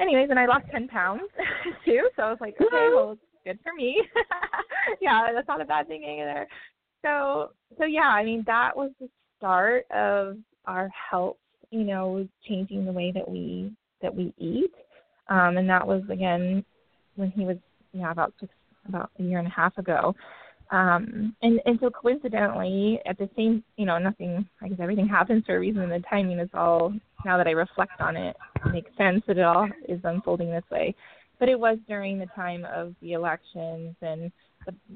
anyways 0.00 0.30
and 0.30 0.38
i 0.38 0.46
lost 0.46 0.66
ten 0.70 0.88
pounds 0.88 1.22
too 1.84 2.08
so 2.16 2.22
i 2.22 2.30
was 2.30 2.38
like 2.40 2.54
okay 2.60 2.88
well 2.94 3.12
it's 3.12 3.20
good 3.44 3.58
for 3.62 3.74
me. 3.74 4.02
Yeah 5.02 5.28
that's 5.34 5.48
not 5.48 5.60
a 5.60 5.66
bad 5.66 5.86
thing 5.86 6.02
either 6.02 6.46
so 7.04 7.50
so 7.78 7.84
yeah, 7.84 8.08
I 8.08 8.24
mean 8.24 8.44
that 8.46 8.76
was 8.76 8.90
the 9.00 9.08
start 9.36 9.86
of 9.90 10.36
our 10.66 10.90
health, 11.10 11.36
you 11.70 11.84
know, 11.84 12.26
changing 12.46 12.84
the 12.84 12.92
way 12.92 13.12
that 13.12 13.28
we 13.28 13.72
that 14.02 14.14
we 14.14 14.32
eat. 14.38 14.72
Um 15.28 15.56
and 15.56 15.68
that 15.68 15.86
was 15.86 16.02
again 16.10 16.64
when 17.16 17.30
he 17.30 17.44
was 17.44 17.56
yeah, 17.92 18.10
about 18.10 18.34
six 18.40 18.52
about 18.88 19.10
a 19.18 19.22
year 19.22 19.38
and 19.38 19.48
a 19.48 19.50
half 19.50 19.76
ago. 19.78 20.14
Um 20.70 21.34
and, 21.42 21.60
and 21.64 21.78
so 21.80 21.90
coincidentally 21.90 23.00
at 23.06 23.18
the 23.18 23.28
same 23.36 23.62
you 23.76 23.86
know, 23.86 23.98
nothing 23.98 24.46
I 24.62 24.68
guess 24.68 24.78
everything 24.80 25.08
happens 25.08 25.44
for 25.46 25.56
a 25.56 25.60
reason 25.60 25.82
and 25.82 25.92
the 25.92 26.06
timing 26.08 26.38
is 26.38 26.50
all 26.54 26.92
now 27.24 27.36
that 27.36 27.46
I 27.46 27.52
reflect 27.52 28.00
on 28.00 28.16
it, 28.16 28.36
it 28.64 28.72
makes 28.72 28.90
sense 28.96 29.22
that 29.26 29.38
it 29.38 29.44
all 29.44 29.68
is 29.88 30.00
unfolding 30.04 30.50
this 30.50 30.64
way. 30.70 30.94
But 31.38 31.48
it 31.48 31.58
was 31.58 31.78
during 31.86 32.18
the 32.18 32.26
time 32.26 32.64
of 32.64 32.94
the 33.00 33.12
elections 33.12 33.94
and 34.02 34.32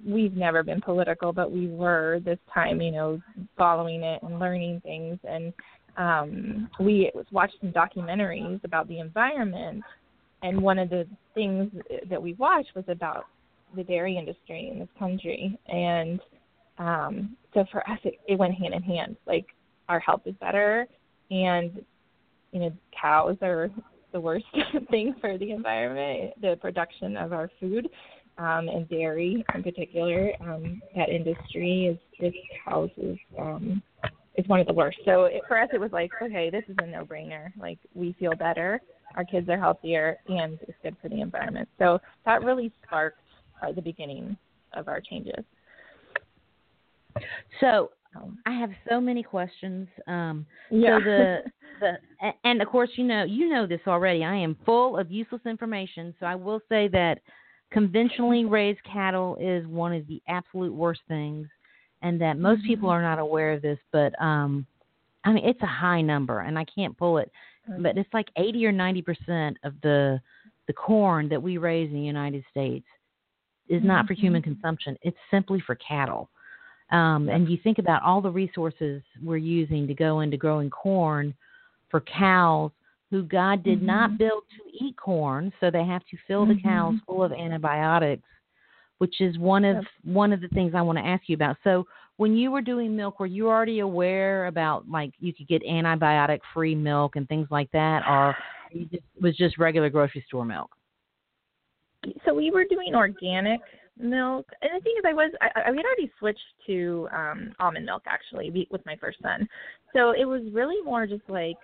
we've 0.07 0.37
never 0.37 0.63
been 0.63 0.81
political, 0.81 1.33
but 1.33 1.51
we 1.51 1.69
were 1.69 2.21
this 2.25 2.39
time, 2.53 2.81
you 2.81 2.93
know, 2.93 3.21
following 3.57 4.03
it 4.03 4.23
and 4.23 4.39
learning 4.39 4.81
things. 4.85 5.19
And 5.25 5.53
um, 5.97 6.71
we 6.81 7.11
watched 7.31 7.57
some 7.61 7.73
documentaries 7.73 8.63
about 8.65 8.89
the 8.89 8.99
environment. 8.99 9.83
And 10.43 10.61
one 10.61 10.79
of 10.79 10.91
the 10.91 11.07
things 11.35 11.71
that 12.11 12.21
we 12.21 12.35
watched 12.35 12.75
was 12.75 12.85
about 12.89 13.27
the 13.77 13.85
dairy 13.85 14.17
industry 14.17 14.71
in 14.73 14.79
this 14.79 14.89
country. 14.99 15.59
And 15.69 16.21
um, 16.79 17.37
so 17.55 17.65
for 17.71 17.89
us, 17.89 17.99
it, 18.05 18.15
it 18.27 18.39
went 18.39 18.55
hand 18.55 18.75
in 18.75 18.83
hand. 18.83 19.17
Like 19.27 19.47
our 19.89 20.01
health 20.01 20.23
is 20.27 20.35
better, 20.41 20.87
and 21.31 21.83
you 22.53 22.61
know, 22.61 22.73
cows 22.99 23.37
are 23.43 23.71
the 24.13 24.21
worst 24.21 24.45
thing 24.91 25.15
for 25.21 25.39
the 25.39 25.51
environment, 25.53 26.35
the 26.41 26.57
production 26.61 27.17
of 27.17 27.33
our 27.33 27.51
food 27.61 27.89
um, 28.39 28.69
and 28.69 28.89
dairy 28.89 29.45
in 29.55 29.63
particular. 29.63 30.33
Um, 30.41 30.81
that 30.97 31.09
industry 31.09 31.87
is 31.87 31.99
just 32.21 32.37
houses 32.65 33.19
um, 33.39 33.83
is 34.37 34.47
one 34.49 34.61
of 34.61 34.67
the 34.67 34.73
worst. 34.73 34.99
So 35.05 35.25
it, 35.25 35.43
for 35.47 35.61
us, 35.61 35.69
it 35.73 35.81
was 35.81 35.93
like, 35.93 36.11
okay, 36.23 36.51
this 36.51 36.65
is 36.69 36.77
a 36.83 36.87
no-brainer. 36.87 37.53
Like 37.59 37.79
we 37.95 38.15
feel 38.19 38.35
better, 38.35 38.81
our 39.17 39.25
kids 39.25 39.49
are 39.49 39.59
healthier, 39.59 40.19
and 40.29 40.59
it's 40.63 40.79
good 40.83 40.97
for 41.03 41.09
the 41.09 41.21
environment. 41.21 41.69
So 41.79 41.99
that 42.25 42.43
really 42.43 42.73
sparked 42.85 43.21
uh, 43.63 43.73
the 43.73 43.83
beginning 43.83 44.37
of 44.75 44.89
our 44.89 45.01
changes. 45.01 45.45
So 47.61 47.91
I 48.47 48.53
have 48.53 48.71
so 48.89 49.01
many 49.01 49.23
questions. 49.23 49.89
Um, 50.07 50.47
yeah. 50.71 50.99
So 50.99 51.05
the 51.05 51.39
the 51.81 52.33
and 52.45 52.63
of 52.63 52.69
course 52.69 52.91
you 52.97 53.05
know 53.05 53.25
you 53.25 53.49
know 53.49 53.67
this 53.67 53.81
already. 53.87 54.25
I 54.25 54.37
am 54.37 54.57
full 54.65 54.99
of 54.99 55.11
useless 55.11 55.43
information. 55.47 56.15
So 56.21 56.27
I 56.27 56.35
will 56.35 56.61
say 56.69 56.89
that 56.89 57.21
conventionally 57.73 58.45
raised 58.45 58.83
cattle 58.85 59.37
is 59.41 59.67
one 59.67 59.93
of 59.93 60.07
the 60.07 60.23
absolute 60.29 60.73
worst 60.73 61.01
things, 61.09 61.49
and 62.03 62.21
that 62.21 62.39
most 62.39 62.59
mm-hmm. 62.59 62.69
people 62.69 62.89
are 62.89 63.03
not 63.03 63.19
aware 63.19 63.53
of 63.53 63.63
this. 63.63 63.79
But 63.93 64.21
um, 64.23 64.67
I 65.25 65.33
mean 65.33 65.45
it's 65.45 65.63
a 65.63 65.67
high 65.67 66.01
number, 66.01 66.41
and 66.41 66.59
I 66.59 66.65
can't 66.65 66.97
pull 66.97 67.19
it. 67.19 67.31
But 67.79 67.97
it's 67.97 68.13
like 68.13 68.29
eighty 68.37 68.67
or 68.67 68.73
ninety 68.73 69.03
percent 69.03 69.57
of 69.63 69.75
the 69.83 70.21
the 70.67 70.73
corn 70.73 71.29
that 71.29 71.43
we 71.43 71.59
raise 71.59 71.89
in 71.91 71.95
the 71.95 72.01
United 72.01 72.45
States 72.51 72.87
is 73.69 73.83
not 73.83 74.07
for 74.07 74.15
human 74.15 74.43
mm-hmm. 74.43 74.53
consumption. 74.53 74.97
It's 75.03 75.17
simply 75.31 75.63
for 75.65 75.77
cattle. 75.77 76.29
Um, 76.91 77.29
and 77.29 77.49
you 77.49 77.57
think 77.63 77.79
about 77.79 78.03
all 78.03 78.21
the 78.21 78.31
resources 78.31 79.03
we're 79.23 79.39
using 79.39 79.87
to 79.87 79.95
go 79.95 80.21
into 80.21 80.37
growing 80.37 80.69
corn 80.69 81.35
for 81.89 82.01
cows 82.03 82.71
who 83.13 83.23
God 83.23 83.63
did 83.63 83.79
mm-hmm. 83.79 83.87
not 83.87 84.19
build 84.19 84.45
to 84.57 84.85
eat 84.85 84.97
corn, 84.97 85.53
so 85.61 85.71
they 85.71 85.85
have 85.85 86.01
to 86.11 86.17
fill 86.27 86.47
mm-hmm. 86.47 86.55
the 86.55 86.63
cows 86.63 86.95
mm-hmm. 86.95 87.13
full 87.13 87.23
of 87.23 87.31
antibiotics, 87.31 88.27
which 88.99 89.21
is 89.21 89.39
one 89.39 89.67
of 89.67 89.85
one 90.03 90.33
of 90.33 90.41
the 90.41 90.49
things 90.49 90.73
I 90.75 90.81
want 90.81 90.97
to 90.97 91.05
ask 91.05 91.25
you 91.27 91.35
about. 91.35 91.57
So 91.63 91.87
when 92.17 92.35
you 92.35 92.51
were 92.51 92.63
doing 92.63 92.97
milk, 92.97 93.21
were 93.21 93.27
you 93.27 93.49
already 93.49 93.81
aware 93.81 94.47
about 94.47 94.89
like 94.89 95.13
you 95.19 95.35
could 95.35 95.47
get 95.47 95.63
antibiotic 95.63 96.41
free 96.55 96.75
milk 96.75 97.17
and 97.17 97.29
things 97.29 97.49
like 97.51 97.71
that, 97.73 98.03
or 98.09 98.35
you 98.73 98.87
just, 98.87 99.05
was 99.21 99.37
just 99.37 99.59
regular 99.59 99.91
grocery 99.91 100.25
store 100.27 100.47
milk? 100.47 100.71
So 102.25 102.33
we 102.33 102.51
were 102.51 102.65
doing 102.65 102.95
organic 102.95 103.61
milk. 103.99 104.47
And 104.63 104.71
the 104.75 104.83
thing 104.83 104.95
is, 104.97 105.05
I 105.07 105.13
was 105.13 105.31
I, 105.43 105.49
I 105.55 105.67
had 105.67 105.85
already 105.85 106.11
switched 106.19 106.41
to 106.67 107.09
um 107.15 107.53
almond 107.61 107.85
milk 107.85 108.05
actually 108.07 108.67
with 108.71 108.87
my 108.87 108.97
first 108.97 109.19
son, 109.21 109.47
so 109.93 110.13
it 110.13 110.25
was 110.25 110.41
really 110.51 110.83
more 110.83 111.07
just 111.07 111.29
like 111.29 111.59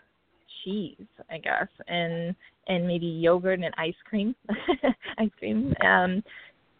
cheese, 0.65 1.07
I 1.31 1.39
guess, 1.39 1.69
and 1.87 2.35
and 2.67 2.87
maybe 2.87 3.07
yogurt 3.07 3.61
and 3.61 3.75
ice 3.79 3.95
cream, 4.05 4.35
ice 5.19 5.31
cream. 5.39 5.75
Um, 5.85 6.23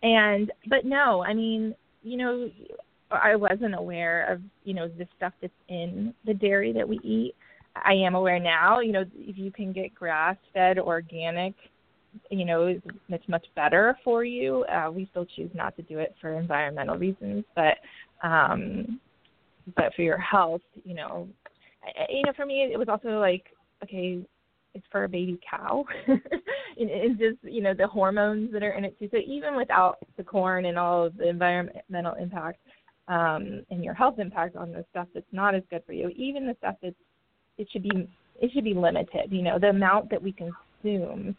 and 0.03 0.53
but 0.69 0.85
no, 0.85 1.23
I 1.23 1.35
mean, 1.35 1.75
you 2.03 2.17
know, 2.17 2.51
I 3.11 3.37
wasn't 3.37 3.75
aware 3.75 4.33
of 4.33 4.41
you 4.65 4.75
know 4.75 4.89
the 4.89 5.07
stuff 5.17 5.33
that's 5.41 5.53
in 5.69 6.15
the 6.27 6.35
dairy 6.35 6.73
that 6.73 6.89
we 6.89 6.99
eat. 7.03 7.35
I 7.77 7.93
am 7.93 8.15
aware 8.15 8.41
now. 8.41 8.81
You 8.81 8.93
know, 8.93 9.05
if 9.15 9.39
you 9.39 9.51
can 9.51 9.73
get 9.73 9.95
grass 9.95 10.37
fed 10.53 10.79
organic 10.79 11.55
you 12.31 12.45
know 12.45 12.67
it's 13.09 13.29
much 13.29 13.47
better 13.55 13.97
for 14.05 14.25
you. 14.25 14.65
Uh, 14.65 14.91
we 14.91 15.07
still 15.11 15.27
choose 15.37 15.51
not 15.55 15.77
to 15.77 15.83
do 15.83 15.99
it 15.99 16.15
for 16.21 16.39
environmental 16.39 16.97
reasons, 16.97 17.45
but 17.55 17.77
um, 18.23 19.01
but 19.77 19.95
for 19.95 20.03
your 20.03 20.19
health, 20.19 20.63
you 20.85 20.95
know, 20.95 21.29
I, 21.85 22.11
you 22.11 22.23
know, 22.25 22.33
for 22.37 22.47
me 22.47 22.69
it 22.73 22.79
was 22.79 22.89
also 22.89 23.19
like 23.19 23.45
okay, 23.83 24.21
it's 24.75 24.87
for 24.91 25.05
a 25.05 25.09
baby 25.09 25.39
cow. 25.49 25.85
it's 26.77 27.19
just 27.19 27.37
you 27.43 27.63
know 27.63 27.75
the 27.75 27.87
hormones 27.87 28.53
that 28.53 28.63
are 28.63 28.73
in 28.73 28.85
it 28.85 28.99
too. 28.99 29.09
So 29.11 29.19
even 29.27 29.57
without 29.57 29.99
the 30.17 30.25
corn 30.25 30.67
and 30.67 30.79
all 30.79 31.07
of 31.07 31.17
the 31.17 31.29
environmental 31.29 32.15
impact 32.21 32.59
um, 33.09 33.65
and 33.71 33.83
your 33.83 33.95
health 33.95 34.19
impact 34.19 34.57
on 34.57 34.73
the 34.73 34.85
stuff 34.91 35.09
that's 35.15 35.27
not 35.33 35.55
as 35.55 35.63
good 35.71 35.83
for 35.87 35.93
you, 35.93 36.09
even 36.11 36.47
the 36.47 36.57
stuff 36.59 36.77
that's 36.83 36.95
it 37.57 37.69
should 37.73 37.83
be 37.83 38.09
it 38.41 38.51
should 38.53 38.65
be 38.65 38.75
limited. 38.75 39.31
You 39.31 39.43
know 39.43 39.59
the 39.59 39.71
amount 39.71 40.11
that 40.11 40.23
we 40.23 40.33
consume 40.33 41.37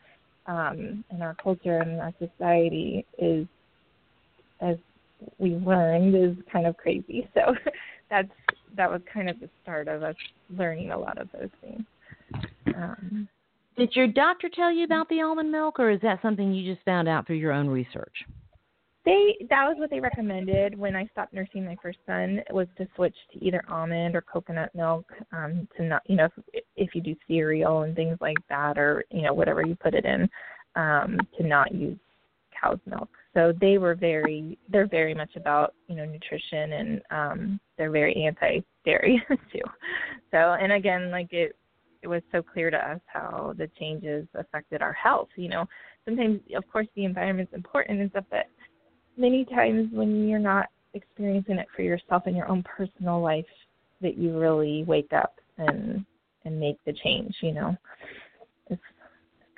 um, 0.48 1.04
in 1.12 1.22
our 1.22 1.36
culture 1.42 1.78
and 1.78 2.02
our 2.02 2.14
society 2.20 3.06
is, 3.18 3.46
as 4.62 4.78
we 5.38 5.52
learned, 5.52 6.16
is 6.16 6.36
kind 6.52 6.68
of 6.68 6.76
crazy. 6.78 7.30
So 7.36 7.54
that's 8.10 8.30
that 8.76 8.90
was 8.90 9.02
kind 9.14 9.30
of 9.30 9.40
the 9.40 9.50
start 9.62 9.88
of 9.88 10.02
us 10.02 10.16
learning 10.58 10.92
a 10.92 10.98
lot 10.98 11.20
of 11.20 11.30
those 11.32 11.50
things. 11.62 11.84
Um, 12.80 13.28
Did 13.78 13.96
your 13.96 14.08
doctor 14.08 14.50
tell 14.50 14.72
you 14.72 14.86
about 14.86 15.10
the 15.10 15.22
almond 15.22 15.52
milk, 15.52 15.80
or 15.80 15.90
is 15.90 16.02
that 16.02 16.22
something 16.22 16.54
you 16.54 16.74
just 16.74 16.86
found 16.86 17.08
out 17.08 17.28
through 17.28 17.38
your 17.38 17.52
own 17.52 17.68
research? 17.68 18.14
They 19.06 19.38
that 19.50 19.66
was 19.66 19.76
what 19.78 19.90
they 19.90 20.00
recommended 20.00 20.78
when 20.78 20.96
I 20.96 21.08
stopped 21.08 21.34
nursing 21.34 21.66
my 21.66 21.78
first 21.82 22.00
son 22.06 22.42
was 22.52 22.68
to 22.78 22.88
switch 22.96 23.16
to 23.34 23.44
either 23.44 23.64
almond 23.70 24.16
or 24.16 24.22
coconut 24.22 24.76
milk 24.76 25.06
um 25.32 25.68
to 25.78 25.84
not 25.84 26.02
you 26.06 26.18
know 26.18 26.28
if, 26.54 26.64
if 26.76 26.94
you 26.94 27.02
do 27.02 27.16
cereal 27.28 27.84
and 27.84 27.96
things 27.96 28.18
like 28.20 28.38
that 28.50 28.78
or 28.78 29.06
you 29.10 29.22
know 29.22 29.34
whatever 29.34 29.66
you 29.66 29.76
put 29.76 29.94
it 29.94 30.06
in 30.06 30.30
um 30.76 31.18
to 31.38 31.48
not 31.48 31.74
use 31.74 31.98
cow's 32.62 32.80
milk. 32.86 33.10
So 33.34 33.54
they 33.60 33.78
were 33.78 33.96
very 33.96 34.58
they're 34.70 34.88
very 34.88 35.14
much 35.14 35.36
about, 35.36 35.74
you 35.88 35.96
know, 35.96 36.06
nutrition 36.06 36.74
and 36.74 37.02
um 37.10 37.60
they're 37.78 37.92
very 37.92 38.26
anti 38.26 38.60
dairy 38.86 39.24
too. 39.52 39.62
So 40.32 40.38
and 40.38 40.74
again 40.74 41.10
like 41.10 41.32
it 41.32 41.56
it 42.02 42.08
was 42.08 42.22
so 42.32 42.42
clear 42.42 42.70
to 42.70 42.78
us 42.78 43.00
how 43.08 43.54
the 43.58 43.70
changes 43.80 44.28
affected 44.36 44.82
our 44.82 44.94
health. 44.94 45.30
You 45.36 45.50
know, 45.50 45.66
sometimes 46.06 46.40
of 46.56 46.64
course 46.72 46.88
the 46.96 47.06
environment's 47.06 47.54
important 47.54 48.02
and 48.02 48.10
stuff, 48.12 48.26
but 48.30 48.48
many 49.18 49.46
times 49.46 49.90
when 49.92 50.28
you're 50.28 50.40
not 50.40 50.68
experiencing 50.94 51.58
it 51.58 51.68
for 51.76 51.82
yourself 51.82 52.26
in 52.26 52.36
your 52.36 52.48
own 52.48 52.64
personal 52.64 53.22
life 53.22 53.46
that 54.02 54.18
you 54.18 54.38
really 54.38 54.84
wake 54.86 55.12
up 55.14 55.36
and 55.58 56.06
and 56.46 56.60
make 56.60 56.78
the 56.86 56.94
change 56.94 57.36
you 57.42 57.52
know 57.52 57.76
it's 58.70 58.82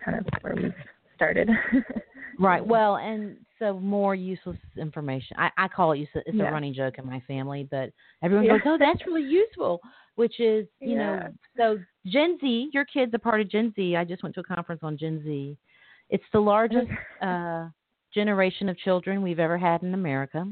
kind 0.03 0.17
of 0.17 0.25
where 0.41 0.55
we 0.55 0.73
started 1.21 1.49
right 2.39 2.65
well 2.65 2.97
and 2.97 3.37
so 3.59 3.79
more 3.79 4.15
useless 4.15 4.57
information 4.77 5.35
i 5.37 5.49
i 5.57 5.67
call 5.67 5.91
it 5.91 5.99
useless 5.99 6.23
it's 6.25 6.37
yeah. 6.37 6.49
a 6.49 6.51
running 6.51 6.73
joke 6.73 6.95
in 6.97 7.05
my 7.05 7.21
family 7.27 7.67
but 7.69 7.91
everyone 8.23 8.45
yeah. 8.45 8.53
goes 8.53 8.61
oh 8.65 8.77
that's 8.79 9.05
really 9.05 9.23
useful 9.23 9.79
which 10.15 10.39
is 10.39 10.65
you 10.79 10.97
yeah. 10.97 10.97
know 10.97 11.27
so 11.57 11.77
gen 12.07 12.37
z 12.41 12.69
your 12.73 12.85
kid's 12.85 13.13
are 13.13 13.19
part 13.19 13.41
of 13.41 13.49
gen 13.49 13.71
z 13.75 13.95
i 13.95 14.03
just 14.03 14.23
went 14.23 14.33
to 14.33 14.41
a 14.41 14.43
conference 14.43 14.81
on 14.83 14.97
gen 14.97 15.21
z 15.23 15.57
it's 16.09 16.23
the 16.33 16.39
largest 16.39 16.87
uh 17.21 17.67
generation 18.13 18.69
of 18.69 18.77
children 18.77 19.21
we've 19.21 19.39
ever 19.39 19.57
had 19.57 19.83
in 19.83 19.93
America. 19.93 20.45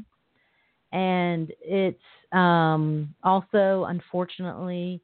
And 0.92 1.52
it's 1.60 1.98
um, 2.32 3.14
also, 3.22 3.86
unfortunately, 3.88 5.00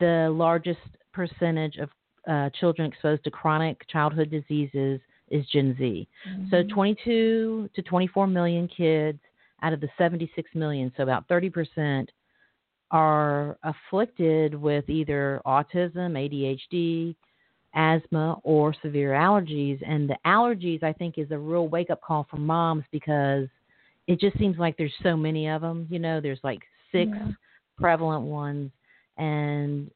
the 0.00 0.28
largest 0.32 0.80
percentage 1.12 1.76
of 1.76 1.90
uh, 2.26 2.50
children 2.58 2.90
exposed 2.90 3.24
to 3.24 3.30
chronic 3.30 3.86
childhood 3.88 4.30
diseases 4.30 5.00
is 5.30 5.46
Gen 5.52 5.74
Z. 5.78 6.08
Mm-hmm. 6.28 6.50
So 6.50 6.62
22 6.72 7.70
to 7.74 7.82
24 7.82 8.26
million 8.26 8.68
kids 8.68 9.18
out 9.62 9.72
of 9.72 9.80
the 9.80 9.88
76 9.98 10.48
million, 10.54 10.92
so 10.96 11.02
about 11.02 11.26
30%, 11.28 12.06
are 12.90 13.58
afflicted 13.64 14.54
with 14.54 14.88
either 14.88 15.40
autism, 15.46 16.12
ADHD, 16.14 17.16
asthma 17.74 18.38
or 18.42 18.74
severe 18.80 19.10
allergies. 19.10 19.80
And 19.86 20.08
the 20.08 20.16
allergies, 20.24 20.82
I 20.82 20.92
think, 20.92 21.18
is 21.18 21.30
a 21.30 21.38
real 21.38 21.68
wake 21.68 21.90
up 21.90 22.00
call 22.00 22.26
for 22.30 22.36
moms 22.36 22.84
because 22.90 23.48
it 24.06 24.20
just 24.20 24.38
seems 24.38 24.56
like 24.58 24.76
there's 24.76 24.94
so 25.02 25.16
many 25.16 25.48
of 25.48 25.62
them. 25.62 25.86
You 25.90 25.98
know, 25.98 26.20
there's 26.20 26.40
like 26.42 26.60
six 26.92 27.10
yeah. 27.12 27.28
prevalent 27.76 28.22
ones, 28.22 28.70
and 29.18 29.90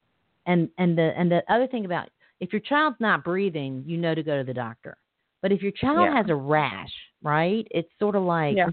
and 0.46 0.68
and 0.78 0.98
the 0.98 1.12
and 1.16 1.30
the 1.30 1.42
other 1.48 1.66
thing 1.66 1.84
about 1.84 2.08
if 2.40 2.52
your 2.52 2.60
child's 2.60 2.96
not 3.00 3.24
breathing, 3.24 3.84
you 3.86 3.96
know 3.96 4.14
to 4.14 4.22
go 4.22 4.38
to 4.38 4.44
the 4.44 4.54
doctor. 4.54 4.96
But 5.42 5.52
if 5.52 5.62
your 5.62 5.72
child 5.72 6.00
yeah. 6.00 6.16
has 6.16 6.26
a 6.28 6.34
rash, 6.34 6.92
right? 7.22 7.66
It's 7.70 7.88
sort 7.98 8.14
of 8.14 8.24
like, 8.24 8.56
yeah. 8.56 8.68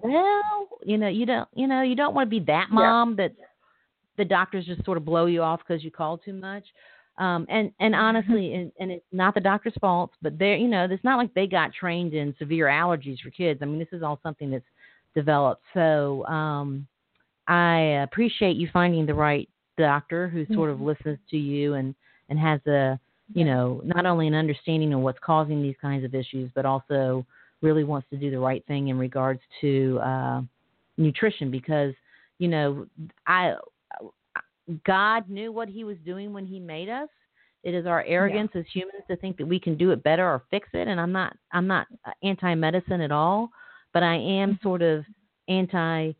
well, 0.00 0.68
you 0.84 0.98
know, 0.98 1.08
you 1.08 1.24
don't, 1.24 1.48
you 1.54 1.66
know, 1.66 1.82
you 1.82 1.94
don't 1.94 2.14
want 2.14 2.26
to 2.26 2.30
be 2.30 2.44
that 2.46 2.68
mom 2.70 3.16
that 3.16 3.32
the 4.18 4.24
doctors 4.24 4.66
just 4.66 4.84
sort 4.84 4.98
of 4.98 5.04
blow 5.04 5.26
you 5.26 5.42
off 5.42 5.60
because 5.66 5.82
you 5.82 5.90
call 5.90 6.18
too 6.18 6.34
much. 6.34 6.64
Um, 7.18 7.46
and 7.48 7.70
and 7.80 7.94
mm-hmm. 7.94 8.02
honestly, 8.02 8.54
and, 8.54 8.72
and 8.80 8.90
it's 8.90 9.04
not 9.12 9.34
the 9.34 9.40
doctor's 9.40 9.74
fault, 9.80 10.12
but 10.22 10.38
they're 10.38 10.56
you 10.56 10.68
know 10.68 10.86
it's 10.90 11.04
not 11.04 11.18
like 11.18 11.32
they 11.34 11.46
got 11.46 11.72
trained 11.72 12.14
in 12.14 12.34
severe 12.38 12.66
allergies 12.66 13.20
for 13.20 13.30
kids. 13.30 13.60
I 13.62 13.66
mean, 13.66 13.78
this 13.78 13.88
is 13.92 14.02
all 14.02 14.18
something 14.22 14.50
that's 14.50 14.64
developed. 15.14 15.62
So 15.74 16.24
um, 16.26 16.86
I 17.46 18.02
appreciate 18.02 18.56
you 18.56 18.68
finding 18.72 19.06
the 19.06 19.14
right 19.14 19.48
doctor 19.76 20.28
who 20.28 20.46
sort 20.54 20.70
of 20.70 20.76
mm-hmm. 20.76 20.86
listens 20.86 21.18
to 21.30 21.36
you 21.36 21.74
and 21.74 21.94
and 22.28 22.38
has 22.38 22.60
a 22.66 22.98
you 23.32 23.44
know 23.44 23.80
not 23.84 24.06
only 24.06 24.26
an 24.26 24.34
understanding 24.34 24.92
of 24.92 25.00
what's 25.00 25.18
causing 25.24 25.62
these 25.62 25.76
kinds 25.80 26.04
of 26.04 26.14
issues, 26.14 26.50
but 26.54 26.66
also 26.66 27.24
really 27.62 27.84
wants 27.84 28.08
to 28.10 28.16
do 28.16 28.30
the 28.30 28.38
right 28.38 28.64
thing 28.66 28.88
in 28.88 28.98
regards 28.98 29.40
to 29.60 29.98
uh, 30.02 30.40
nutrition 30.96 31.50
because 31.50 31.94
you 32.38 32.48
know 32.48 32.86
I 33.26 33.54
God 34.84 35.28
knew 35.28 35.52
what 35.52 35.68
he 35.68 35.84
was 35.84 35.96
doing 36.04 36.32
when 36.32 36.46
he 36.46 36.60
made 36.60 36.88
us. 36.88 37.08
It 37.62 37.74
is 37.74 37.86
our 37.86 38.02
arrogance 38.04 38.50
yeah. 38.54 38.60
as 38.60 38.66
humans 38.72 39.02
to 39.08 39.16
think 39.16 39.36
that 39.36 39.46
we 39.46 39.60
can 39.60 39.76
do 39.76 39.90
it 39.90 40.02
better 40.02 40.26
or 40.26 40.42
fix 40.50 40.68
it. 40.72 40.88
And 40.88 41.00
I'm 41.00 41.12
not 41.12 41.36
I'm 41.52 41.66
not 41.66 41.86
anti-medicine 42.22 43.00
at 43.00 43.12
all, 43.12 43.50
but 43.92 44.02
I 44.02 44.14
am 44.14 44.54
mm-hmm. 44.54 44.62
sort 44.62 44.82
of 44.82 45.04
anti 45.48 46.12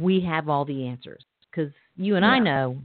we 0.00 0.20
have 0.20 0.48
all 0.48 0.64
the 0.64 0.86
answers 0.86 1.24
because 1.50 1.72
you 1.96 2.16
and 2.16 2.24
yeah. 2.24 2.30
I 2.30 2.38
know 2.40 2.78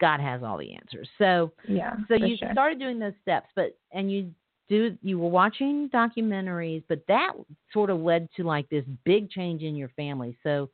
God 0.00 0.20
has 0.20 0.42
all 0.42 0.58
the 0.58 0.74
answers. 0.74 1.08
So 1.18 1.52
yeah, 1.68 1.94
so 2.08 2.14
you 2.14 2.36
sure. 2.36 2.50
started 2.52 2.78
doing 2.78 2.98
those 2.98 3.14
steps, 3.22 3.48
but 3.54 3.76
and 3.92 4.10
you 4.10 4.30
do 4.68 4.96
you 5.02 5.18
were 5.18 5.28
watching 5.28 5.88
documentaries, 5.92 6.82
but 6.88 7.02
that 7.08 7.32
sort 7.72 7.90
of 7.90 8.00
led 8.00 8.28
to 8.36 8.44
like 8.44 8.68
this 8.68 8.84
big 9.04 9.30
change 9.30 9.62
in 9.62 9.76
your 9.76 9.88
family. 9.90 10.36
So, 10.42 10.70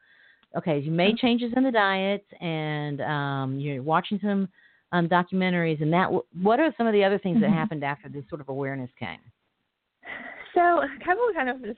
okay, 0.56 0.78
you 0.78 0.90
made 0.90 1.16
mm-hmm. 1.16 1.26
changes 1.26 1.52
in 1.56 1.64
the 1.64 1.70
diet, 1.70 2.24
and 2.40 3.00
um, 3.02 3.58
you're 3.60 3.82
watching 3.82 4.18
some 4.22 4.48
um, 4.92 5.08
documentaries, 5.08 5.82
and 5.82 5.92
that. 5.92 6.10
What 6.42 6.60
are 6.60 6.72
some 6.76 6.86
of 6.86 6.92
the 6.92 7.04
other 7.04 7.18
things 7.18 7.36
mm-hmm. 7.36 7.52
that 7.52 7.58
happened 7.58 7.84
after 7.84 8.08
this 8.08 8.24
sort 8.28 8.40
of 8.40 8.48
awareness 8.48 8.90
came? 8.98 9.20
So, 10.54 10.82
kind 11.04 11.18
of, 11.18 11.34
kind 11.34 11.48
of 11.48 11.62
this, 11.62 11.76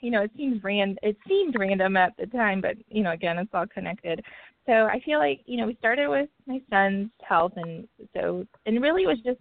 you 0.00 0.10
know, 0.10 0.22
it 0.22 0.30
seems 0.36 0.62
random. 0.62 0.98
It 1.02 1.16
seemed 1.28 1.56
random 1.58 1.96
at 1.96 2.16
the 2.18 2.26
time, 2.26 2.60
but 2.60 2.76
you 2.88 3.02
know, 3.02 3.12
again, 3.12 3.38
it's 3.38 3.50
all 3.54 3.66
connected. 3.66 4.22
So 4.66 4.72
I 4.72 5.00
feel 5.04 5.18
like 5.18 5.40
you 5.46 5.58
know 5.58 5.66
we 5.66 5.76
started 5.76 6.08
with 6.08 6.28
my 6.46 6.60
son's 6.70 7.10
health, 7.22 7.52
and 7.56 7.86
so 8.14 8.44
and 8.66 8.82
really 8.82 9.04
it 9.04 9.06
was 9.06 9.20
just 9.24 9.40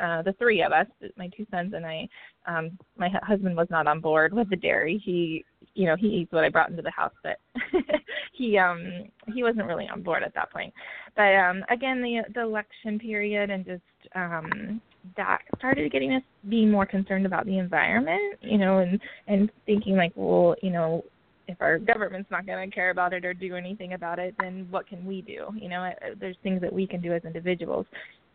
uh, 0.00 0.22
the 0.22 0.34
three 0.34 0.62
of 0.62 0.72
us, 0.72 0.86
my 1.16 1.28
two 1.36 1.46
sons 1.50 1.72
and 1.74 1.86
I. 1.86 2.08
Um, 2.46 2.78
my 2.96 3.08
husband 3.22 3.56
was 3.56 3.68
not 3.70 3.86
on 3.86 4.00
board 4.00 4.32
with 4.32 4.50
the 4.50 4.56
dairy. 4.56 5.00
He, 5.04 5.44
you 5.74 5.86
know, 5.86 5.96
he 5.96 6.08
eats 6.08 6.32
what 6.32 6.44
I 6.44 6.48
brought 6.48 6.70
into 6.70 6.82
the 6.82 6.90
house, 6.90 7.14
but 7.22 7.38
he 8.32 8.58
um 8.58 9.04
he 9.34 9.42
wasn't 9.42 9.66
really 9.66 9.88
on 9.88 10.02
board 10.02 10.22
at 10.22 10.34
that 10.34 10.52
point. 10.52 10.72
But 11.16 11.34
um 11.34 11.64
again, 11.70 12.02
the 12.02 12.22
the 12.34 12.42
election 12.42 12.98
period 12.98 13.50
and 13.50 13.64
just 13.64 13.82
um 14.14 14.80
that 15.16 15.42
started 15.58 15.90
getting 15.92 16.12
us 16.12 16.22
being 16.48 16.70
more 16.70 16.86
concerned 16.86 17.26
about 17.26 17.46
the 17.46 17.58
environment, 17.58 18.38
you 18.40 18.58
know, 18.58 18.78
and 18.78 19.00
and 19.26 19.50
thinking 19.66 19.96
like, 19.96 20.12
well, 20.14 20.54
you 20.62 20.70
know, 20.70 21.04
if 21.48 21.56
our 21.60 21.78
government's 21.78 22.30
not 22.30 22.46
going 22.46 22.68
to 22.68 22.74
care 22.74 22.90
about 22.90 23.12
it 23.12 23.24
or 23.24 23.32
do 23.32 23.54
anything 23.54 23.92
about 23.92 24.18
it, 24.18 24.34
then 24.40 24.66
what 24.70 24.88
can 24.88 25.04
we 25.04 25.22
do? 25.22 25.46
You 25.54 25.68
know, 25.68 25.90
there's 26.18 26.36
things 26.42 26.60
that 26.60 26.72
we 26.72 26.86
can 26.86 27.00
do 27.00 27.12
as 27.12 27.24
individuals. 27.24 27.86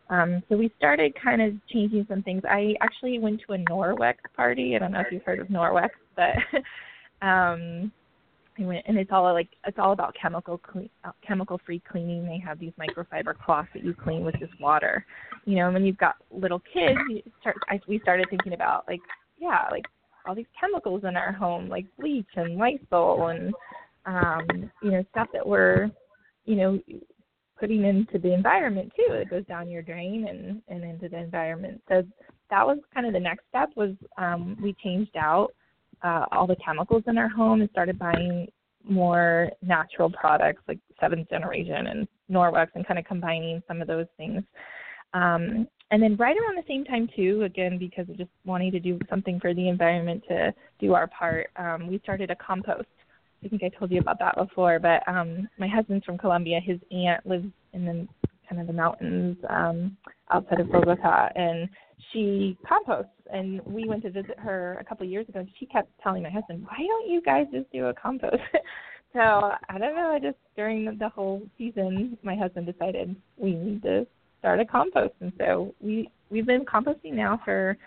Um, 0.10 0.44
so 0.50 0.58
we 0.58 0.72
started 0.78 1.14
kind 1.22 1.42
of 1.42 1.54
changing 1.72 2.06
some 2.10 2.22
things. 2.22 2.42
I 2.50 2.76
actually 2.82 3.18
went 3.20 3.42
to 3.48 3.54
a 3.54 3.58
Norwex 3.58 4.16
party. 4.36 4.76
I 4.76 4.80
don't 4.80 4.92
know 4.92 5.00
if 5.00 5.08
you've 5.12 5.24
heard 5.24 5.40
of 5.40 5.48
Norwex, 5.48 5.90
but 6.16 6.36
um, 7.26 7.92
and 8.70 8.98
it's 8.98 9.12
all 9.12 9.32
like 9.34 9.50
it's 9.66 9.78
all 9.80 9.92
about 9.92 10.16
chemical 10.20 10.58
clean, 10.58 10.90
uh, 11.04 11.12
chemical 11.26 11.60
free 11.66 11.82
cleaning. 11.90 12.26
They 12.26 12.42
have 12.46 12.60
these 12.60 12.74
microfiber 12.80 13.38
cloths 13.38 13.70
that 13.74 13.84
you 13.84 13.94
clean 13.94 14.24
with 14.24 14.36
just 14.40 14.60
water. 14.60 15.06
You 15.46 15.58
know, 15.58 15.66
and 15.66 15.74
when 15.74 15.86
you've 15.86 15.98
got 15.98 16.16
little 16.30 16.62
kids, 16.74 17.00
you 17.10 17.22
start. 17.40 17.58
I, 17.70 17.80
we 17.88 18.00
started 18.00 18.28
thinking 18.30 18.54
about 18.54 18.86
like, 18.88 19.00
yeah, 19.40 19.68
like 19.72 19.86
all 20.28 20.36
these 20.36 20.46
chemicals 20.60 21.04
in 21.08 21.16
our 21.16 21.32
home, 21.32 21.68
like 21.70 21.86
bleach 22.00 22.28
and 22.36 22.58
Lysol 22.58 23.28
and 23.28 23.54
um, 24.06 24.72
you 24.82 24.92
know 24.92 25.04
stuff 25.12 25.28
that 25.34 25.46
we're, 25.46 25.90
you 26.46 26.56
know, 26.56 26.80
putting 27.60 27.84
into 27.86 28.20
the 28.20 28.34
environment 28.34 28.92
too. 28.96 29.14
It 29.14 29.30
goes 29.30 29.46
down 29.46 29.70
your 29.70 29.82
drain 29.82 30.28
and 30.30 30.62
and 30.68 30.84
into 30.90 31.10
the 31.10 31.18
environment. 31.18 31.82
So 31.90 32.04
that 32.50 32.66
was 32.66 32.78
kind 32.94 33.06
of 33.06 33.14
the 33.14 33.20
next 33.20 33.44
step. 33.50 33.70
Was 33.76 33.96
um, 34.18 34.58
we 34.62 34.76
changed 34.84 35.16
out 35.16 35.54
uh, 36.04 36.26
all 36.32 36.48
the 36.48 36.56
chemicals 36.64 37.04
in 37.08 37.18
our 37.18 37.30
home 37.30 37.62
and 37.62 37.70
started 37.70 37.98
buying 37.98 38.48
more 38.84 39.52
natural 39.62 40.10
products 40.10 40.62
like 40.68 40.80
seventh 41.00 41.30
generation 41.30 41.88
and 41.88 42.08
Norwex 42.30 42.68
and 42.76 42.86
kind 42.88 43.00
of 43.00 43.06
combining 43.06 43.62
some 43.68 43.82
of 43.82 43.88
those 43.88 44.08
things. 44.18 44.44
Um, 45.14 45.68
and 45.92 46.02
then 46.02 46.16
right 46.16 46.36
around 46.38 46.58
the 46.58 46.64
same 46.68 46.86
time 46.86 47.10
too, 47.16 47.44
again 47.44 47.78
because 47.78 48.10
of 48.10 48.18
just 48.18 48.30
wanting 48.46 48.72
to 48.72 48.80
do 48.80 48.98
something 49.10 49.40
for 49.40 49.54
the 49.54 49.68
environment 49.68 50.24
to 50.30 50.54
do 50.80 50.94
our 50.94 51.08
part, 51.08 51.50
um, 51.58 51.88
we 51.88 52.00
started 52.00 52.32
a 52.32 52.36
compost. 52.36 52.88
I 53.44 53.48
think 53.48 53.64
I 53.64 53.70
told 53.70 53.92
you 53.92 54.00
about 54.00 54.20
that 54.20 54.36
before, 54.36 54.80
but 54.80 55.06
um, 55.08 55.50
my 55.58 55.68
husband's 55.68 56.06
from 56.06 56.18
Colombia. 56.18 56.60
His 56.64 56.80
aunt 56.92 57.26
lives 57.26 57.48
in 57.74 57.86
the 57.86 58.08
kind 58.48 58.62
of 58.62 58.68
the 58.68 58.74
mountains 58.74 59.38
um, 59.50 59.98
outside 60.32 60.60
of 60.60 60.72
Bogota, 60.72 61.30
and 61.36 61.68
she 62.12 62.58
composts. 62.68 63.12
And 63.32 63.62
we 63.66 63.88
went 63.88 64.04
to 64.04 64.12
visit 64.12 64.38
her 64.40 64.78
a 64.80 64.84
couple 64.84 65.06
of 65.06 65.12
years 65.12 65.28
ago, 65.30 65.40
and 65.40 65.50
she 65.60 65.66
kept 65.66 65.90
telling 66.02 66.24
my 66.24 66.30
husband, 66.30 66.66
"Why 66.66 66.78
don't 66.78 67.10
you 67.10 67.22
guys 67.22 67.48
just 67.52 67.72
do 67.72 67.86
a 67.88 67.94
compost?" 67.94 68.42
so 69.14 69.20
I 69.20 69.78
don't 69.78 69.96
know. 69.96 70.12
I 70.12 70.20
just 70.20 70.38
during 70.56 70.98
the 70.98 71.10
whole 71.10 71.42
season, 71.58 72.18
my 72.24 72.36
husband 72.36 72.66
decided 72.66 73.16
we 73.38 73.54
need 73.54 73.82
to 73.84 74.06
start 74.40 74.60
a 74.60 74.66
compost, 74.66 75.14
and 75.22 75.32
so 75.38 75.74
we 75.80 76.10
we've 76.30 76.46
been 76.46 76.66
composting 76.66 77.14
now 77.14 77.40
for 77.46 77.78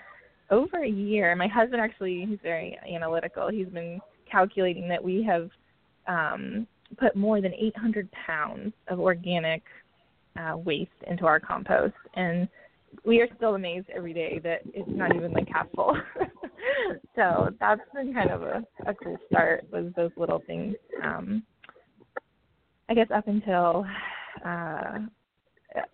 over 0.50 0.82
a 0.84 0.88
year. 0.88 1.34
My 1.36 1.48
husband 1.48 1.80
actually 1.80 2.24
he's 2.26 2.38
very 2.42 2.78
analytical. 2.90 3.48
He's 3.48 3.68
been 3.68 4.00
calculating 4.30 4.88
that 4.88 5.02
we 5.02 5.22
have 5.24 5.50
um, 6.06 6.66
put 6.98 7.16
more 7.16 7.40
than 7.40 7.52
800 7.54 8.08
pounds 8.26 8.72
of 8.88 9.00
organic 9.00 9.62
uh, 10.38 10.56
waste 10.56 10.90
into 11.06 11.26
our 11.26 11.38
compost, 11.38 11.94
and 12.14 12.48
we 13.04 13.20
are 13.20 13.28
still 13.36 13.54
amazed 13.54 13.88
every 13.94 14.12
day 14.12 14.40
that 14.42 14.60
it's 14.72 14.88
not 14.88 15.14
even 15.14 15.32
like 15.32 15.48
half 15.48 15.66
full. 15.74 15.96
so 17.16 17.50
that's 17.60 17.80
been 17.94 18.12
kind 18.14 18.30
of 18.30 18.42
a, 18.42 18.64
a 18.86 18.94
cool 18.94 19.16
start 19.30 19.66
was 19.72 19.92
those 19.96 20.10
little 20.16 20.42
things. 20.46 20.74
Um, 21.02 21.42
I 22.88 22.94
guess 22.94 23.08
up 23.14 23.28
until 23.28 23.86
uh, 24.44 24.98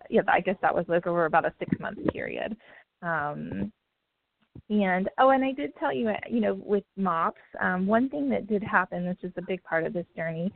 yeah, 0.09 0.21
I 0.27 0.41
guess 0.41 0.57
that 0.61 0.75
was 0.75 0.85
like 0.87 1.07
over 1.07 1.25
about 1.25 1.45
a 1.45 1.53
six 1.59 1.71
month 1.79 1.99
period. 2.11 2.55
Um, 3.01 3.71
and 4.71 5.09
oh, 5.19 5.31
and 5.31 5.43
I 5.43 5.51
did 5.51 5.75
tell 5.77 5.93
you, 5.93 6.07
uh, 6.07 6.13
you 6.29 6.39
know, 6.39 6.53
with 6.53 6.85
MOPS, 6.95 7.41
um, 7.59 7.85
one 7.85 8.07
thing 8.07 8.29
that 8.29 8.47
did 8.47 8.63
happen, 8.63 9.05
which 9.05 9.21
is 9.21 9.33
a 9.35 9.41
big 9.41 9.61
part 9.63 9.85
of 9.85 9.91
this 9.91 10.05
journey, 10.15 10.49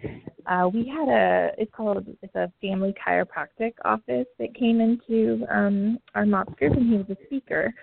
uh, 0.47 0.69
we 0.73 0.87
had 0.87 1.09
a 1.09 1.49
it's 1.57 1.71
called 1.75 2.07
it's 2.21 2.35
a 2.35 2.49
family 2.61 2.95
chiropractic 3.05 3.73
office 3.83 4.27
that 4.39 4.55
came 4.55 4.79
into 4.79 5.45
um, 5.51 5.99
our 6.15 6.25
MOPS 6.25 6.53
group, 6.53 6.77
and 6.77 6.89
he 6.89 6.97
was 6.97 7.09
a 7.09 7.25
speaker. 7.25 7.73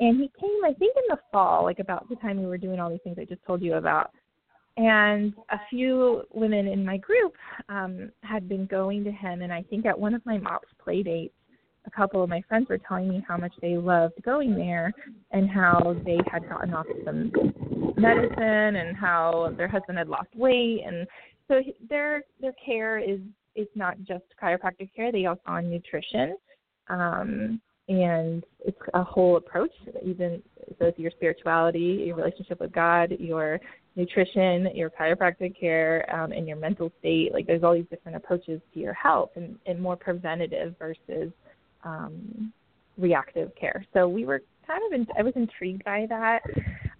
And 0.00 0.20
he 0.20 0.30
came, 0.38 0.64
I 0.64 0.74
think, 0.74 0.94
in 0.94 1.04
the 1.08 1.18
fall, 1.32 1.64
like 1.64 1.78
about 1.78 2.08
the 2.10 2.16
time 2.16 2.38
we 2.38 2.46
were 2.46 2.58
doing 2.58 2.78
all 2.78 2.90
these 2.90 3.00
things 3.02 3.16
I 3.18 3.24
just 3.24 3.44
told 3.46 3.62
you 3.62 3.74
about. 3.74 4.10
And 4.76 5.32
a 5.50 5.58
few 5.70 6.22
women 6.32 6.68
in 6.68 6.84
my 6.84 6.98
group 6.98 7.34
um, 7.68 8.12
had 8.22 8.46
been 8.46 8.66
going 8.66 9.04
to 9.04 9.10
him, 9.10 9.40
and 9.40 9.52
I 9.52 9.62
think 9.62 9.86
at 9.86 9.98
one 9.98 10.14
of 10.14 10.24
my 10.26 10.36
MOPS 10.36 10.68
play 10.84 11.02
dates, 11.02 11.34
a 11.88 11.96
couple 11.96 12.22
of 12.22 12.28
my 12.28 12.42
friends 12.48 12.68
were 12.68 12.78
telling 12.78 13.08
me 13.08 13.24
how 13.26 13.36
much 13.36 13.52
they 13.60 13.76
loved 13.76 14.14
going 14.22 14.54
there 14.54 14.92
and 15.30 15.48
how 15.48 15.96
they 16.04 16.18
had 16.30 16.48
gotten 16.48 16.74
off 16.74 16.86
some 17.04 17.32
medicine 17.96 18.76
and 18.76 18.96
how 18.96 19.52
their 19.56 19.68
husband 19.68 19.98
had 19.98 20.08
lost 20.08 20.28
weight. 20.34 20.82
And 20.86 21.06
so 21.48 21.60
their 21.88 22.22
their 22.40 22.54
care 22.64 22.98
is 22.98 23.20
is 23.56 23.68
not 23.74 23.96
just 24.02 24.24
chiropractic 24.40 24.90
care 24.94 25.10
they 25.10 25.26
also 25.26 25.40
on 25.46 25.70
nutrition. 25.70 26.36
Um 26.88 27.60
and 27.88 28.44
it's 28.66 28.78
a 28.92 29.02
whole 29.02 29.38
approach 29.38 29.72
even 30.04 30.42
it's 30.78 30.98
your 30.98 31.10
spirituality 31.10 32.04
your 32.06 32.16
relationship 32.16 32.60
with 32.60 32.70
god 32.70 33.10
your 33.18 33.58
nutrition 33.98 34.68
your 34.74 34.88
chiropractic 34.88 35.58
care 35.58 36.08
um, 36.14 36.32
and 36.32 36.46
your 36.46 36.56
mental 36.56 36.90
state. 37.00 37.32
Like 37.32 37.46
there's 37.46 37.64
all 37.64 37.74
these 37.74 37.88
different 37.90 38.16
approaches 38.16 38.60
to 38.72 38.80
your 38.80 38.94
health 38.94 39.30
and, 39.34 39.56
and 39.66 39.82
more 39.82 39.96
preventative 39.96 40.74
versus 40.78 41.32
um, 41.84 42.52
reactive 42.96 43.52
care. 43.54 43.84
So 43.92 44.08
we 44.08 44.24
were 44.24 44.42
kind 44.66 44.82
of 44.86 45.00
in, 45.00 45.06
I 45.18 45.22
was 45.22 45.32
intrigued 45.36 45.84
by 45.84 46.06
that. 46.08 46.42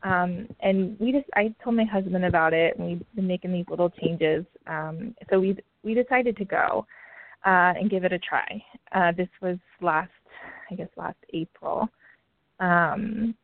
Um, 0.03 0.49
and 0.61 0.99
we 1.01 1.13
just 1.13 1.27
I 1.35 1.53
told 1.63 1.77
my 1.77 1.85
husband 1.85 2.25
about 2.25 2.53
it 2.53 2.79
and 2.79 2.87
we've 2.87 3.07
been 3.15 3.27
making 3.27 3.53
these 3.53 3.67
little 3.69 3.91
changes. 3.91 4.45
Um, 4.67 5.15
so 5.31 5.41
we 5.41 5.57
we 5.83 5.95
decided 5.95 6.37
to 6.37 6.45
go 6.45 6.87
uh, 7.45 7.75
and 7.77 7.91
give 7.91 8.05
it 8.05 8.13
a 8.13 8.19
try. 8.19 8.63
Uh, 8.93 9.13
this 9.13 9.29
was 9.43 9.59
last 9.81 10.11
I 10.71 10.75
guess 10.75 10.89
last 10.97 11.19
April. 11.33 11.89
Um, 12.61 13.35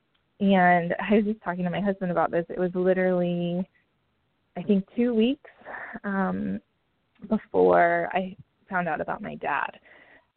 and 0.41 0.95
I 1.11 1.15
was 1.15 1.25
just 1.25 1.43
talking 1.43 1.65
to 1.65 1.71
my 1.71 1.81
husband 1.81 2.11
about 2.11 2.31
this. 2.31 2.47
It 2.49 2.59
was 2.59 2.71
literally 2.75 3.69
I 4.57 4.63
think 4.63 4.87
two 4.95 5.13
weeks 5.13 5.51
um, 6.05 6.61
before 7.29 8.09
I 8.13 8.37
found 8.71 8.89
out 8.89 9.01
about 9.01 9.23
my 9.23 9.35
dad. 9.37 9.79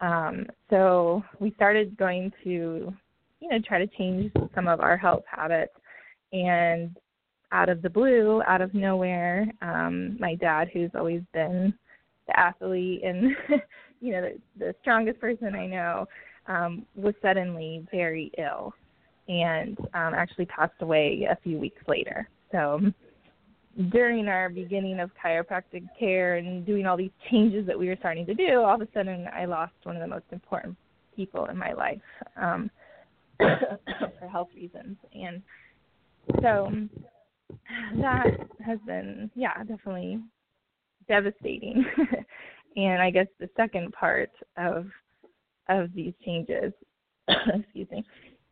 Um, 0.01 0.45
so 0.69 1.23
we 1.39 1.51
started 1.55 1.97
going 1.97 2.31
to, 2.43 2.93
you 3.39 3.49
know, 3.49 3.59
try 3.67 3.79
to 3.79 3.87
change 3.97 4.31
some 4.53 4.67
of 4.67 4.79
our 4.79 4.97
health 4.97 5.23
habits. 5.29 5.73
And 6.33 6.95
out 7.51 7.69
of 7.69 7.81
the 7.81 7.89
blue, 7.89 8.41
out 8.47 8.61
of 8.61 8.73
nowhere, 8.73 9.45
um, 9.61 10.17
my 10.19 10.35
dad, 10.35 10.69
who's 10.73 10.91
always 10.95 11.21
been 11.33 11.73
the 12.27 12.39
athlete 12.39 13.01
and, 13.03 13.35
you 14.01 14.11
know, 14.11 14.21
the, 14.21 14.39
the 14.59 14.75
strongest 14.81 15.19
person 15.19 15.55
I 15.55 15.65
know, 15.65 16.05
um, 16.47 16.85
was 16.95 17.13
suddenly 17.21 17.85
very 17.91 18.31
ill 18.37 18.73
and 19.27 19.77
um, 19.93 20.13
actually 20.13 20.45
passed 20.45 20.81
away 20.81 21.27
a 21.29 21.37
few 21.43 21.57
weeks 21.57 21.81
later. 21.87 22.29
So 22.51 22.81
during 23.89 24.27
our 24.27 24.49
beginning 24.49 24.99
of 24.99 25.11
chiropractic 25.23 25.83
care 25.99 26.37
and 26.37 26.65
doing 26.65 26.85
all 26.85 26.97
these 26.97 27.11
changes 27.29 27.67
that 27.67 27.77
we 27.77 27.87
were 27.87 27.95
starting 27.99 28.25
to 28.25 28.33
do, 28.33 28.61
all 28.61 28.75
of 28.75 28.81
a 28.81 28.87
sudden 28.93 29.27
I 29.33 29.45
lost 29.45 29.73
one 29.83 29.95
of 29.95 30.01
the 30.01 30.07
most 30.07 30.25
important 30.31 30.75
people 31.15 31.45
in 31.45 31.57
my 31.57 31.73
life 31.73 32.01
um, 32.41 32.71
for 33.37 34.27
health 34.31 34.49
reasons. 34.55 34.97
And 35.13 35.41
so 36.41 36.71
that 38.01 38.25
has 38.65 38.79
been, 38.85 39.29
yeah, 39.35 39.57
definitely 39.63 40.19
devastating. 41.07 41.85
and 42.75 43.01
I 43.01 43.11
guess 43.11 43.27
the 43.39 43.49
second 43.55 43.93
part 43.93 44.31
of 44.57 44.87
of 45.69 45.93
these 45.93 46.13
changes, 46.23 46.71
excuse 47.27 47.89
me, 47.91 48.05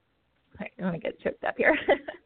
I 0.59 0.67
don't 0.77 0.91
want 0.91 1.01
to 1.01 1.09
get 1.09 1.19
choked 1.21 1.43
up 1.45 1.55
here. 1.57 1.77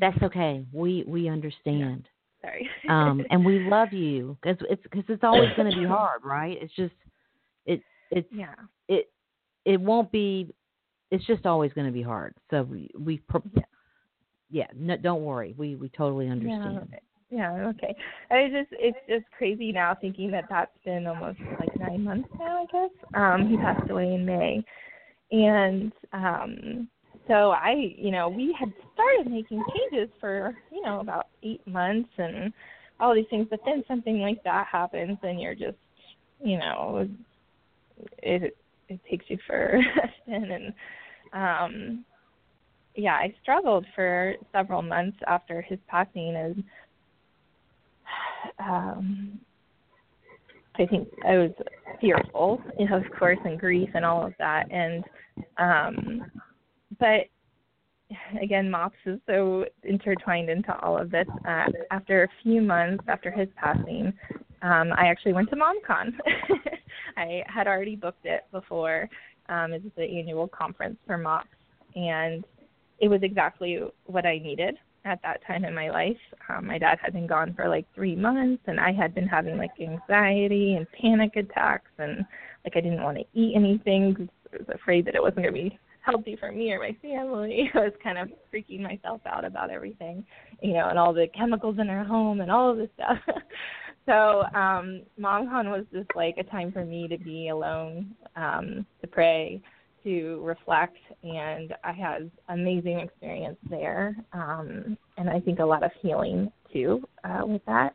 That's 0.00 0.20
okay. 0.22 0.64
We 0.72 1.04
we 1.06 1.28
understand. 1.28 2.08
Sorry. 2.40 2.68
um, 2.88 3.24
and 3.30 3.44
we 3.44 3.58
love 3.58 3.92
you 3.92 4.36
because 4.42 4.58
it's 4.68 4.82
because 4.82 5.04
it's 5.08 5.24
always 5.24 5.50
going 5.56 5.70
to 5.70 5.78
be 5.78 5.86
hard, 5.86 6.22
right? 6.24 6.58
It's 6.60 6.74
just 6.74 6.94
it 7.66 7.82
it's 8.10 8.28
yeah 8.32 8.54
it 8.88 9.10
it 9.64 9.80
won't 9.80 10.10
be. 10.10 10.52
It's 11.10 11.26
just 11.26 11.44
always 11.44 11.72
going 11.74 11.86
to 11.86 11.92
be 11.92 12.02
hard. 12.02 12.34
So 12.50 12.62
we 12.62 12.90
we 12.98 13.22
yeah, 13.54 13.62
yeah 14.50 14.66
no, 14.74 14.96
don't 14.96 15.22
worry. 15.22 15.54
We 15.56 15.76
we 15.76 15.88
totally 15.90 16.28
understand. 16.28 16.88
Yeah. 16.90 16.98
Yeah, 17.32 17.68
okay. 17.68 17.96
I 18.30 18.48
just 18.48 18.68
it's 18.72 18.98
just 19.08 19.24
crazy 19.38 19.72
now 19.72 19.96
thinking 19.98 20.30
that 20.32 20.44
that's 20.50 20.76
been 20.84 21.06
almost 21.06 21.38
like 21.58 21.74
nine 21.78 22.04
months 22.04 22.28
now, 22.38 22.62
I 22.62 22.66
guess. 22.70 22.90
Um, 23.14 23.48
he 23.48 23.56
passed 23.56 23.88
away 23.88 24.12
in 24.12 24.26
May, 24.26 24.62
and 25.30 25.92
um, 26.12 26.88
so 27.28 27.50
I, 27.50 27.94
you 27.96 28.10
know, 28.10 28.28
we 28.28 28.54
had 28.58 28.72
started 28.94 29.30
making 29.30 29.62
changes 29.74 30.12
for 30.20 30.56
you 30.70 30.82
know 30.82 31.00
about 31.00 31.26
eight 31.42 31.66
months 31.66 32.10
and 32.18 32.52
all 33.00 33.14
these 33.14 33.26
things, 33.30 33.46
but 33.50 33.60
then 33.64 33.84
something 33.88 34.20
like 34.20 34.42
that 34.44 34.66
happens, 34.66 35.18
and 35.22 35.40
you're 35.40 35.54
just, 35.54 35.76
you 36.42 36.58
know, 36.58 37.08
it 38.22 38.56
it 38.88 39.00
takes 39.10 39.24
you 39.28 39.38
for 39.46 39.80
and 40.26 40.72
um, 41.32 42.04
yeah, 42.94 43.14
I 43.14 43.34
struggled 43.42 43.86
for 43.94 44.34
several 44.52 44.82
months 44.82 45.18
after 45.26 45.62
his 45.62 45.78
passing, 45.88 46.36
and 46.36 46.64
um, 48.58 49.40
I 50.78 50.86
think 50.86 51.08
I 51.26 51.38
was 51.38 51.52
fearful, 52.00 52.60
you 52.78 52.88
know, 52.88 52.96
of 52.96 53.04
course, 53.18 53.38
and 53.44 53.58
grief 53.58 53.90
and 53.94 54.04
all 54.04 54.26
of 54.26 54.34
that, 54.38 54.70
and 54.70 55.04
um, 55.58 56.30
but 56.98 57.26
again, 58.40 58.70
MOPS 58.70 58.96
is 59.06 59.18
so 59.26 59.64
intertwined 59.84 60.50
into 60.50 60.76
all 60.80 60.98
of 60.98 61.10
this. 61.10 61.26
Uh, 61.46 61.66
after 61.90 62.24
a 62.24 62.28
few 62.42 62.60
months 62.60 63.04
after 63.08 63.30
his 63.30 63.48
passing, 63.56 64.12
um, 64.62 64.92
I 64.96 65.06
actually 65.06 65.32
went 65.32 65.50
to 65.50 65.56
MomCon. 65.56 66.12
I 67.16 67.42
had 67.46 67.66
already 67.66 67.96
booked 67.96 68.26
it 68.26 68.44
before. 68.52 69.08
Um, 69.48 69.72
it's 69.72 69.84
the 69.96 70.04
annual 70.04 70.48
conference 70.48 70.98
for 71.06 71.18
MOPS, 71.18 71.48
and 71.96 72.44
it 73.00 73.08
was 73.08 73.20
exactly 73.22 73.80
what 74.04 74.24
I 74.24 74.38
needed 74.38 74.76
at 75.04 75.20
that 75.22 75.44
time 75.46 75.64
in 75.64 75.74
my 75.74 75.90
life. 75.90 76.16
Um, 76.48 76.66
my 76.66 76.78
dad 76.78 76.98
had 77.02 77.12
been 77.12 77.26
gone 77.26 77.54
for 77.54 77.68
like 77.68 77.86
three 77.94 78.14
months, 78.14 78.62
and 78.66 78.78
I 78.78 78.92
had 78.92 79.14
been 79.14 79.26
having 79.26 79.56
like 79.56 79.72
anxiety 79.80 80.74
and 80.74 80.86
panic 80.92 81.36
attacks, 81.36 81.90
and 81.98 82.24
like 82.64 82.76
I 82.76 82.80
didn't 82.80 83.02
want 83.02 83.18
to 83.18 83.24
eat 83.34 83.56
anything 83.56 84.28
I 84.52 84.58
was 84.58 84.68
afraid 84.74 85.06
that 85.06 85.14
it 85.14 85.22
wasn't 85.22 85.42
going 85.42 85.54
to 85.54 85.70
be 85.70 85.78
healthy 86.02 86.36
for 86.38 86.52
me 86.52 86.72
or 86.72 86.80
my 86.80 86.96
family. 87.00 87.70
I 87.74 87.78
was 87.78 87.92
kind 88.02 88.18
of 88.18 88.28
freaking 88.52 88.80
myself 88.80 89.20
out 89.26 89.44
about 89.44 89.70
everything, 89.70 90.24
you 90.60 90.74
know, 90.74 90.88
and 90.88 90.98
all 90.98 91.12
the 91.12 91.28
chemicals 91.36 91.76
in 91.78 91.88
our 91.88 92.04
home 92.04 92.40
and 92.40 92.50
all 92.50 92.70
of 92.70 92.76
this 92.76 92.90
stuff. 92.94 93.18
so 94.06 94.42
um 94.58 95.02
MomCon 95.18 95.70
was 95.70 95.84
just 95.92 96.10
like 96.14 96.36
a 96.38 96.44
time 96.44 96.72
for 96.72 96.84
me 96.84 97.08
to 97.08 97.18
be 97.18 97.48
alone, 97.48 98.14
um, 98.36 98.84
to 99.00 99.06
pray, 99.06 99.60
to 100.04 100.40
reflect 100.42 100.96
and 101.22 101.74
I 101.84 101.92
had 101.92 102.30
amazing 102.48 102.98
experience 103.00 103.58
there. 103.70 104.16
Um 104.32 104.98
and 105.16 105.30
I 105.30 105.40
think 105.40 105.60
a 105.60 105.64
lot 105.64 105.84
of 105.84 105.92
healing 106.00 106.50
too, 106.72 107.02
uh, 107.24 107.46
with 107.46 107.64
that. 107.66 107.94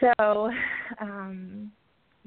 So 0.00 0.50
um 1.00 1.72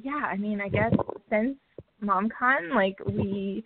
yeah, 0.01 0.27
I 0.29 0.35
mean 0.35 0.59
I 0.59 0.67
guess 0.67 0.93
since 1.29 1.55
MomCon, 2.03 2.75
like 2.75 2.97
we 3.05 3.63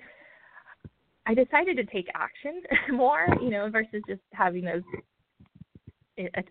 I 1.28 1.34
decided 1.34 1.76
to 1.78 1.84
take 1.84 2.08
action 2.16 2.62
more, 2.96 3.28
you 3.42 3.50
know, 3.50 3.70
versus 3.70 4.02
just 4.08 4.22
having 4.32 4.64
those, 4.64 4.84
eh, 6.18 6.28
eh, 6.34 6.42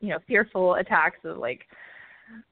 you 0.00 0.08
know, 0.08 0.18
fearful 0.26 0.74
attacks 0.76 1.18
of 1.24 1.38
like, 1.38 1.60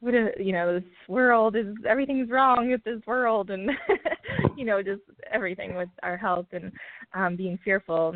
what 0.00 0.14
is, 0.14 0.28
you 0.38 0.52
know, 0.52 0.74
this 0.74 0.88
world 1.08 1.56
is 1.56 1.74
everything's 1.88 2.30
wrong 2.30 2.70
with 2.70 2.84
this 2.84 3.00
world, 3.06 3.50
and 3.50 3.70
you 4.56 4.64
know, 4.64 4.82
just 4.82 5.02
everything 5.32 5.74
with 5.74 5.88
our 6.04 6.16
health 6.16 6.46
and 6.52 6.70
um, 7.12 7.34
being 7.34 7.58
fearful. 7.64 8.14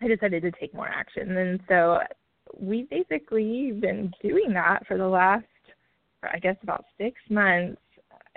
I 0.00 0.08
decided 0.08 0.42
to 0.42 0.52
take 0.52 0.74
more 0.74 0.88
action, 0.88 1.36
and 1.36 1.58
so 1.68 1.98
we've 2.56 2.88
basically 2.88 3.72
been 3.72 4.12
doing 4.22 4.52
that 4.52 4.86
for 4.86 4.96
the 4.96 5.08
last, 5.08 5.44
I 6.22 6.38
guess, 6.38 6.56
about 6.62 6.84
six 6.98 7.18
months 7.30 7.80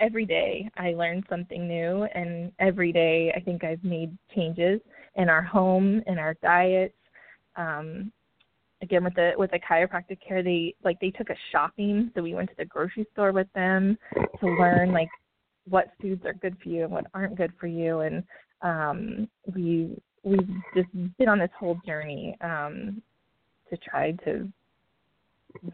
every 0.00 0.26
day 0.26 0.68
I 0.76 0.92
learn 0.92 1.22
something 1.28 1.68
new, 1.68 2.04
and 2.14 2.50
every 2.58 2.92
day 2.92 3.32
I 3.36 3.40
think 3.40 3.62
I've 3.62 3.84
made 3.84 4.16
changes 4.34 4.80
in 5.16 5.28
our 5.28 5.42
home, 5.42 6.02
in 6.06 6.18
our 6.18 6.34
diets. 6.42 6.94
Um, 7.56 8.10
again, 8.82 9.04
with 9.04 9.14
the 9.14 9.32
with 9.36 9.50
the 9.50 9.60
chiropractic 9.60 10.18
care, 10.26 10.42
they 10.42 10.74
like 10.82 10.98
they 11.00 11.10
took 11.10 11.30
us 11.30 11.36
shopping, 11.52 12.10
so 12.14 12.22
we 12.22 12.34
went 12.34 12.48
to 12.50 12.56
the 12.58 12.64
grocery 12.64 13.06
store 13.12 13.32
with 13.32 13.48
them 13.54 13.96
to 14.40 14.46
learn 14.46 14.92
like 14.92 15.10
what 15.68 15.92
foods 16.00 16.24
are 16.24 16.34
good 16.34 16.56
for 16.62 16.70
you 16.70 16.84
and 16.84 16.92
what 16.92 17.06
aren't 17.14 17.36
good 17.36 17.52
for 17.60 17.66
you, 17.66 18.00
and 18.00 18.24
um, 18.62 19.28
we 19.54 19.96
we've 20.22 20.48
just 20.74 20.88
been 21.18 21.28
on 21.28 21.38
this 21.38 21.50
whole 21.58 21.78
journey 21.86 22.36
um, 22.40 23.02
to 23.68 23.76
try 23.76 24.12
to 24.24 24.48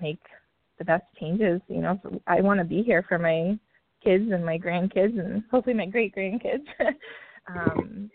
make 0.03 0.21
the 0.79 0.85
best 0.85 1.05
changes. 1.19 1.61
You 1.69 1.81
know, 1.81 2.01
I 2.27 2.41
want 2.41 2.59
to 2.61 2.65
be 2.65 2.83
here 2.83 3.05
for 3.09 3.19
my 3.19 3.59
kids 4.03 4.31
and 4.33 4.45
my 4.45 4.59
grandkids 4.59 5.19
and 5.19 5.43
hopefully 5.51 5.75
my 5.75 5.87
great 5.87 6.15
grandkids. 6.15 6.65
um, 7.49 8.11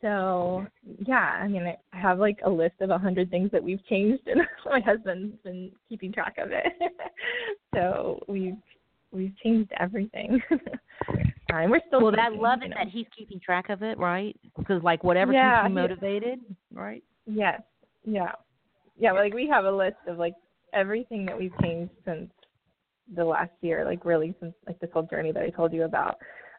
so 0.00 0.66
yeah, 1.06 1.38
I 1.42 1.48
mean, 1.48 1.62
I 1.92 1.96
have 1.96 2.18
like 2.18 2.38
a 2.44 2.50
list 2.50 2.76
of 2.80 2.90
a 2.90 2.98
hundred 2.98 3.30
things 3.30 3.50
that 3.52 3.62
we've 3.62 3.84
changed, 3.86 4.26
and 4.26 4.40
my 4.64 4.80
husband's 4.80 5.36
been 5.44 5.70
keeping 5.88 6.12
track 6.12 6.36
of 6.38 6.50
it. 6.52 6.72
so 7.74 8.18
we've 8.26 8.56
we've 9.12 9.36
changed 9.42 9.70
everything. 9.78 10.40
and 11.50 11.70
we're 11.70 11.80
still. 11.86 12.02
Well, 12.02 12.14
I 12.18 12.28
love 12.28 12.60
it 12.62 12.70
know. 12.70 12.76
that 12.78 12.88
he's 12.88 13.06
keeping 13.16 13.40
track 13.40 13.68
of 13.68 13.82
it, 13.82 13.98
right? 13.98 14.36
Because 14.56 14.82
like 14.82 15.04
whatever 15.04 15.32
yeah, 15.32 15.62
keeps 15.62 15.70
you 15.70 15.74
motivated, 15.74 16.40
right? 16.72 17.02
Yes. 17.26 17.60
Yeah. 18.04 18.32
Yeah. 18.98 19.12
Like 19.12 19.34
we 19.34 19.48
have 19.48 19.66
a 19.66 19.72
list 19.72 19.96
of 20.06 20.18
like 20.18 20.34
everything 20.72 21.26
that 21.26 21.38
we've 21.38 21.52
changed 21.60 21.92
since 22.06 22.30
the 23.14 23.24
last 23.24 23.52
year, 23.60 23.84
like 23.84 24.04
really 24.04 24.34
since 24.40 24.54
like 24.66 24.78
this 24.80 24.90
whole 24.92 25.02
journey 25.02 25.32
that 25.32 25.42
I 25.42 25.50
told 25.50 25.72
you 25.72 25.84
about. 25.84 26.16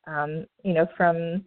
Um, 0.08 0.46
you 0.64 0.74
know, 0.74 0.88
from 0.98 1.46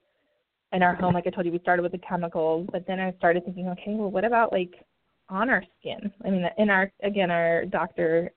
in 0.73 0.83
our 0.83 0.95
home, 0.95 1.15
like 1.15 1.27
I 1.27 1.31
told 1.31 1.47
you, 1.47 1.53
we 1.53 1.59
started 1.61 1.83
with 1.83 1.93
the 1.93 1.99
chemicals, 1.99 2.69
but 2.73 2.87
then 2.87 3.01
I 3.01 3.13
started 3.19 3.45
thinking, 3.45 3.69
okay, 3.69 3.95
well, 3.95 4.11
what 4.11 4.25
about 4.25 4.53
like 4.53 4.73
on 5.29 5.49
our 5.49 5.63
skin? 5.79 6.11
I 6.25 6.31
mean, 6.31 6.45
in 6.59 6.71
our 6.71 6.91
again, 7.03 7.31
our 7.31 7.65
doctor 7.65 8.33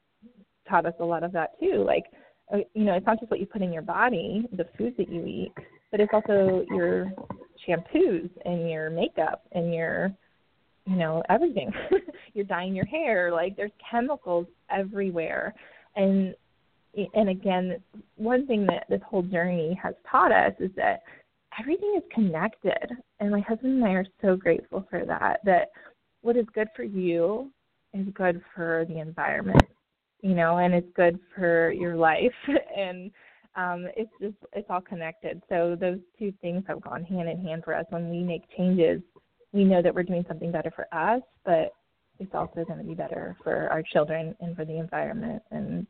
taught 0.69 0.85
us 0.85 0.93
a 0.99 1.05
lot 1.05 1.23
of 1.23 1.31
that 1.33 1.59
too. 1.59 1.83
Like, 1.85 2.05
uh, 2.53 2.57
you 2.73 2.83
know, 2.83 2.93
it's 2.93 3.05
not 3.05 3.19
just 3.19 3.31
what 3.31 3.39
you 3.39 3.45
put 3.45 3.61
in 3.61 3.73
your 3.73 3.81
body, 3.81 4.47
the 4.51 4.67
foods 4.77 4.97
that 4.97 5.09
you 5.09 5.25
eat, 5.25 5.53
but 5.91 5.99
it's 5.99 6.13
also 6.13 6.65
your 6.69 7.11
shampoos 7.67 8.29
and 8.45 8.69
your 8.69 8.89
makeup 8.89 9.43
and 9.53 9.73
your 9.73 10.13
you 10.85 10.95
know 10.95 11.21
everything 11.29 11.71
you're 12.33 12.45
dyeing 12.45 12.75
your 12.75 12.85
hair 12.85 13.31
like 13.31 13.57
there's 13.57 13.71
chemicals 13.89 14.47
everywhere 14.69 15.53
and 15.95 16.35
and 17.13 17.29
again, 17.29 17.77
one 18.15 18.47
thing 18.47 18.65
that 18.67 18.85
this 18.89 19.01
whole 19.07 19.21
journey 19.21 19.79
has 19.81 19.93
taught 20.09 20.31
us 20.31 20.53
is 20.59 20.71
that 20.75 21.01
everything 21.59 21.93
is 21.97 22.03
connected. 22.13 22.91
And 23.19 23.31
my 23.31 23.41
husband 23.41 23.73
and 23.73 23.85
I 23.85 23.91
are 23.91 24.05
so 24.21 24.35
grateful 24.35 24.85
for 24.89 25.05
that. 25.05 25.39
That 25.45 25.69
what 26.21 26.37
is 26.37 26.45
good 26.53 26.67
for 26.75 26.83
you 26.83 27.51
is 27.93 28.07
good 28.13 28.41
for 28.55 28.85
the 28.89 28.99
environment, 28.99 29.63
you 30.21 30.33
know, 30.33 30.57
and 30.57 30.73
it's 30.73 30.91
good 30.95 31.19
for 31.35 31.71
your 31.71 31.95
life. 31.95 32.33
and 32.77 33.11
um, 33.55 33.87
it's 33.95 34.11
just 34.21 34.35
it's 34.53 34.67
all 34.69 34.81
connected. 34.81 35.41
So 35.49 35.75
those 35.79 35.99
two 36.17 36.33
things 36.41 36.63
have 36.67 36.81
gone 36.81 37.03
hand 37.03 37.29
in 37.29 37.41
hand 37.41 37.63
for 37.63 37.75
us. 37.75 37.85
When 37.89 38.09
we 38.09 38.21
make 38.23 38.43
changes, 38.55 39.01
we 39.51 39.63
know 39.63 39.81
that 39.81 39.93
we're 39.93 40.03
doing 40.03 40.25
something 40.27 40.51
better 40.51 40.71
for 40.75 40.87
us, 40.93 41.21
but 41.43 41.73
it's 42.19 42.33
also 42.33 42.63
going 42.65 42.79
to 42.79 42.85
be 42.85 42.93
better 42.93 43.35
for 43.43 43.67
our 43.69 43.81
children 43.81 44.35
and 44.39 44.55
for 44.55 44.65
the 44.65 44.77
environment. 44.77 45.41
And 45.51 45.87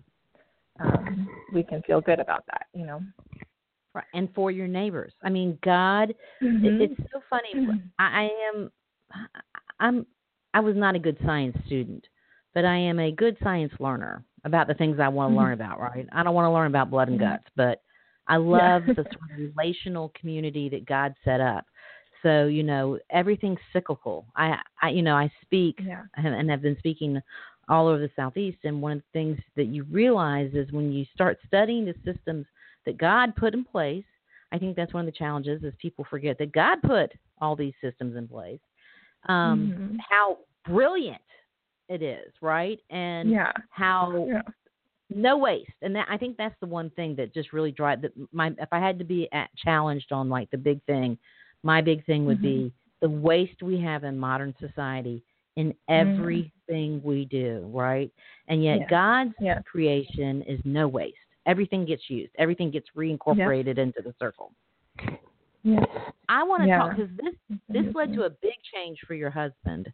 um, 0.79 1.27
we 1.53 1.63
can 1.63 1.81
feel 1.83 2.01
good 2.01 2.19
about 2.19 2.43
that, 2.47 2.67
you 2.73 2.85
know. 2.85 3.01
Right. 3.93 4.05
And 4.13 4.29
for 4.35 4.51
your 4.51 4.67
neighbors. 4.67 5.13
I 5.23 5.29
mean, 5.29 5.57
God, 5.63 6.13
mm-hmm. 6.41 6.65
it, 6.65 6.91
it's 6.91 7.01
so 7.11 7.21
funny. 7.29 7.49
Mm-hmm. 7.55 7.77
I, 7.97 8.03
I 8.03 8.29
am, 8.53 8.71
I'm, 9.79 10.05
I 10.53 10.59
was 10.59 10.75
not 10.75 10.95
a 10.95 10.99
good 10.99 11.17
science 11.25 11.57
student, 11.65 12.05
but 12.53 12.63
I 12.65 12.75
am 12.75 12.99
a 12.99 13.11
good 13.11 13.37
science 13.41 13.73
learner 13.79 14.23
about 14.43 14.67
the 14.67 14.75
things 14.75 14.99
I 14.99 15.07
want 15.07 15.29
to 15.29 15.31
mm-hmm. 15.31 15.45
learn 15.45 15.53
about. 15.53 15.79
Right. 15.79 16.05
I 16.11 16.23
don't 16.23 16.35
want 16.35 16.45
to 16.45 16.51
learn 16.51 16.67
about 16.67 16.91
blood 16.91 17.09
and 17.09 17.19
guts, 17.19 17.45
but 17.55 17.81
I 18.27 18.37
love 18.37 18.83
the 18.85 18.93
sort 18.95 19.07
of 19.07 19.37
relational 19.37 20.11
community 20.19 20.69
that 20.69 20.85
God 20.85 21.15
set 21.23 21.41
up. 21.41 21.65
So 22.23 22.45
you 22.45 22.63
know 22.63 22.97
everything's 23.11 23.59
cyclical. 23.71 24.25
I, 24.35 24.57
I 24.81 24.89
you 24.89 25.01
know 25.01 25.15
I 25.15 25.31
speak 25.41 25.79
yeah. 25.83 26.03
and 26.15 26.49
have 26.49 26.61
been 26.61 26.77
speaking 26.79 27.21
all 27.69 27.87
over 27.87 27.99
the 27.99 28.09
southeast 28.15 28.57
and 28.63 28.81
one 28.81 28.93
of 28.93 28.97
the 28.99 29.19
things 29.19 29.37
that 29.55 29.65
you 29.65 29.83
realize 29.85 30.51
is 30.53 30.71
when 30.71 30.91
you 30.91 31.05
start 31.13 31.37
studying 31.45 31.85
the 31.85 31.95
systems 32.05 32.45
that 32.85 32.97
god 32.97 33.35
put 33.35 33.53
in 33.53 33.63
place 33.63 34.05
I 34.51 34.57
think 34.57 34.75
that's 34.75 34.93
one 34.93 35.07
of 35.07 35.13
the 35.13 35.17
challenges 35.17 35.63
is 35.63 35.73
people 35.81 36.05
forget 36.09 36.37
that 36.37 36.51
God 36.51 36.81
put 36.81 37.11
all 37.39 37.55
these 37.55 37.73
systems 37.81 38.15
in 38.15 38.27
place. 38.27 38.59
Um, 39.27 39.73
mm-hmm. 39.77 39.97
How 40.09 40.37
brilliant 40.65 41.21
it 41.89 42.01
is, 42.01 42.31
right? 42.41 42.79
And 42.89 43.29
yeah. 43.29 43.51
how 43.69 44.27
yeah. 44.29 44.41
no 45.13 45.37
waste. 45.37 45.71
And 45.81 45.95
that 45.95 46.07
I 46.09 46.17
think 46.17 46.37
that's 46.37 46.55
the 46.61 46.67
one 46.67 46.89
thing 46.91 47.15
that 47.17 47.33
just 47.33 47.53
really 47.53 47.71
drive 47.71 48.01
that 48.01 48.11
my 48.31 48.47
if 48.59 48.69
I 48.71 48.79
had 48.79 48.99
to 48.99 49.05
be 49.05 49.27
at, 49.33 49.49
challenged 49.57 50.11
on 50.11 50.29
like 50.29 50.49
the 50.51 50.57
big 50.57 50.81
thing, 50.85 51.17
my 51.63 51.81
big 51.81 52.05
thing 52.05 52.25
would 52.25 52.37
mm-hmm. 52.37 52.67
be 52.67 52.73
the 53.01 53.09
waste 53.09 53.61
we 53.61 53.79
have 53.81 54.03
in 54.03 54.17
modern 54.17 54.55
society 54.59 55.23
in 55.57 55.73
Mm-hmm. 55.89 55.89
everything 56.21 57.01
we 57.03 57.25
do, 57.25 57.69
right? 57.73 58.09
And 58.47 58.63
yet 58.63 58.79
Yeah. 58.81 58.87
God's 58.89 59.35
Yeah. 59.41 59.59
creation 59.63 60.41
is 60.43 60.59
no 60.63 60.87
waste. 60.87 61.17
Everything 61.45 61.83
gets 61.85 62.09
used. 62.09 62.31
Everything 62.37 62.71
gets 62.71 62.87
reincorporated 62.95 63.77
into 63.77 64.01
the 64.01 64.13
circle. 64.19 64.53
Yeah. 65.63 65.83
I 66.29 66.43
want 66.43 66.63
to 66.63 66.67
Yeah. 66.67 66.77
talk 66.77 66.95
because 66.95 67.11
this 67.17 67.35
this 67.69 67.93
led 67.95 68.13
to 68.13 68.23
a 68.23 68.29
big 68.29 68.55
change 68.73 68.99
for 69.05 69.13
your 69.13 69.29
husband, 69.29 69.91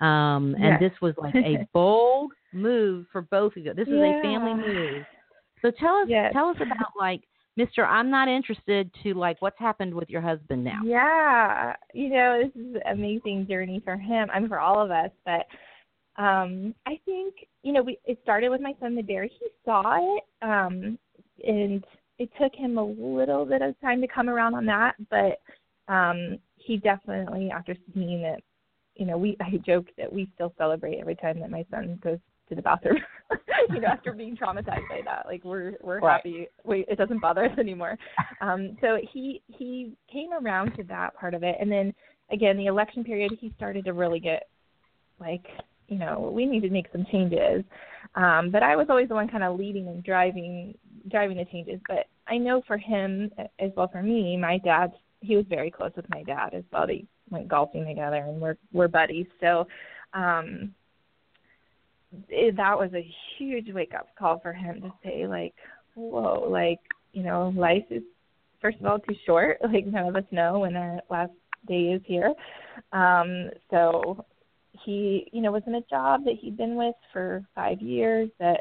um, 0.00 0.54
and 0.60 0.78
Yes. 0.78 0.80
this 0.80 1.00
was 1.00 1.14
like 1.16 1.34
a 1.36 1.66
bold 1.72 2.32
move 2.52 3.06
for 3.12 3.22
both 3.22 3.56
of 3.56 3.64
you. 3.64 3.72
This 3.74 3.88
is 3.88 3.94
a 4.02 4.18
family 4.20 4.54
move. 4.54 5.04
So 5.62 5.70
tell 5.70 5.94
us 5.96 6.08
Yes. 6.08 6.32
tell 6.32 6.48
us 6.48 6.56
about 6.60 6.92
like 6.98 7.22
Mister. 7.56 7.84
I'm 7.84 8.10
not 8.10 8.28
interested 8.28 8.90
to 9.02 9.14
like 9.14 9.40
what's 9.40 9.58
happened 9.58 9.94
with 9.94 10.10
your 10.10 10.20
husband 10.20 10.62
now. 10.64 10.80
Yeah, 10.84 11.74
you 11.94 12.10
know, 12.10 12.42
this 12.42 12.62
is 12.62 12.74
an 12.74 12.92
amazing 12.92 13.46
journey 13.48 13.80
for 13.84 13.96
him. 13.96 14.28
I 14.32 14.40
mean, 14.40 14.48
for 14.48 14.60
all 14.60 14.82
of 14.82 14.90
us. 14.90 15.10
But 15.24 15.46
um, 16.22 16.74
I 16.86 16.98
think 17.04 17.34
you 17.62 17.72
know, 17.72 17.82
we 17.82 17.98
it 18.04 18.18
started 18.22 18.50
with 18.50 18.60
my 18.60 18.74
son, 18.80 18.94
Madari. 18.94 19.30
He 19.30 19.46
saw 19.64 20.16
it, 20.16 20.24
um, 20.42 20.98
and 21.46 21.84
it 22.18 22.30
took 22.40 22.54
him 22.54 22.78
a 22.78 22.84
little 22.84 23.44
bit 23.44 23.62
of 23.62 23.78
time 23.80 24.00
to 24.00 24.08
come 24.08 24.28
around 24.28 24.54
on 24.54 24.66
that. 24.66 24.94
But 25.10 25.40
um, 25.92 26.38
he 26.56 26.76
definitely, 26.76 27.50
after 27.50 27.76
seeing 27.94 28.20
it, 28.20 28.42
you 28.96 29.06
know, 29.06 29.16
we 29.16 29.36
I 29.40 29.58
joke 29.64 29.86
that 29.98 30.12
we 30.12 30.28
still 30.34 30.52
celebrate 30.58 30.98
every 31.00 31.16
time 31.16 31.40
that 31.40 31.50
my 31.50 31.64
son 31.70 31.98
goes 32.02 32.18
to 32.48 32.54
the 32.54 32.62
bathroom. 32.62 32.98
you 33.70 33.80
know, 33.80 33.88
after 33.88 34.12
being 34.12 34.36
traumatized 34.36 34.88
by 34.88 35.00
that, 35.04 35.26
like 35.26 35.44
we're 35.44 35.74
we're 35.82 36.00
Right. 36.00 36.12
happy. 36.16 36.48
Wait, 36.64 36.86
it 36.88 36.96
doesn't 36.96 37.20
bother 37.20 37.44
us 37.46 37.58
anymore. 37.58 37.98
Um, 38.40 38.76
so 38.80 38.98
he 39.12 39.42
he 39.46 39.92
came 40.12 40.32
around 40.32 40.76
to 40.76 40.84
that 40.84 41.14
part 41.16 41.34
of 41.34 41.42
it, 41.42 41.56
and 41.60 41.70
then 41.70 41.92
again, 42.30 42.56
the 42.56 42.66
election 42.66 43.04
period, 43.04 43.32
he 43.40 43.52
started 43.56 43.84
to 43.84 43.92
really 43.92 44.20
get 44.20 44.48
like, 45.18 45.44
you 45.88 45.98
know, 45.98 46.30
we 46.34 46.46
need 46.46 46.60
to 46.60 46.70
make 46.70 46.86
some 46.92 47.06
changes. 47.10 47.64
Um, 48.14 48.50
but 48.50 48.62
I 48.62 48.76
was 48.76 48.86
always 48.90 49.08
the 49.08 49.14
one 49.14 49.28
kind 49.28 49.44
of 49.44 49.58
leading 49.58 49.88
and 49.88 50.02
driving 50.04 50.76
driving 51.10 51.36
the 51.36 51.44
changes. 51.46 51.80
But 51.88 52.06
I 52.28 52.38
know 52.38 52.62
for 52.66 52.76
him 52.76 53.30
as 53.58 53.70
well 53.76 53.88
for 53.88 54.02
me, 54.02 54.36
my 54.36 54.58
dad, 54.58 54.92
he 55.20 55.36
was 55.36 55.46
very 55.48 55.70
close 55.70 55.92
with 55.96 56.08
my 56.10 56.22
dad 56.22 56.54
as 56.54 56.64
well. 56.72 56.86
They 56.86 57.04
went 57.30 57.48
golfing 57.48 57.86
together, 57.86 58.16
and 58.18 58.40
we're 58.40 58.56
we're 58.72 58.88
buddies. 58.88 59.26
So. 59.40 59.66
um 60.14 60.72
it, 62.28 62.56
that 62.56 62.78
was 62.78 62.90
a 62.94 63.08
huge 63.38 63.72
wake 63.72 63.94
up 63.94 64.08
call 64.18 64.38
for 64.40 64.52
him 64.52 64.80
to 64.80 64.92
say 65.04 65.26
like 65.26 65.54
whoa 65.94 66.46
like 66.48 66.80
you 67.12 67.22
know 67.22 67.52
life 67.56 67.84
is 67.90 68.02
first 68.60 68.78
of 68.80 68.86
all 68.86 68.98
too 68.98 69.14
short. 69.24 69.58
Like 69.72 69.86
none 69.86 70.08
of 70.08 70.16
us 70.16 70.24
know 70.30 70.60
when 70.60 70.76
our 70.76 71.00
last 71.10 71.32
day 71.66 71.92
is 71.92 72.02
here. 72.04 72.32
Um 72.92 73.50
so 73.70 74.24
he 74.84 75.28
you 75.32 75.42
know 75.42 75.52
was 75.52 75.62
in 75.66 75.74
a 75.74 75.80
job 75.82 76.24
that 76.24 76.36
he'd 76.40 76.56
been 76.56 76.76
with 76.76 76.94
for 77.12 77.44
five 77.54 77.80
years 77.80 78.28
that 78.38 78.60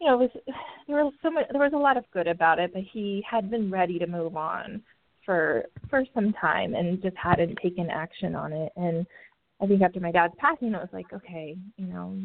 you 0.00 0.08
know 0.08 0.16
was 0.16 0.30
there 0.86 1.04
was 1.04 1.12
so 1.22 1.30
much 1.30 1.46
there 1.50 1.60
was 1.60 1.72
a 1.74 1.78
lot 1.78 1.96
of 1.96 2.04
good 2.12 2.26
about 2.26 2.58
it 2.58 2.72
but 2.72 2.82
he 2.92 3.24
had 3.28 3.50
been 3.50 3.70
ready 3.70 3.98
to 3.98 4.06
move 4.06 4.36
on 4.36 4.82
for 5.24 5.64
for 5.90 6.04
some 6.14 6.32
time 6.34 6.74
and 6.74 7.02
just 7.02 7.16
hadn't 7.16 7.58
taken 7.62 7.90
action 7.90 8.34
on 8.34 8.52
it. 8.52 8.72
And 8.76 9.06
i 9.60 9.66
think 9.66 9.82
after 9.82 10.00
my 10.00 10.12
dad's 10.12 10.34
passing 10.38 10.68
it 10.68 10.80
was 10.80 10.88
like 10.92 11.12
okay 11.12 11.56
you 11.76 11.86
know 11.86 12.16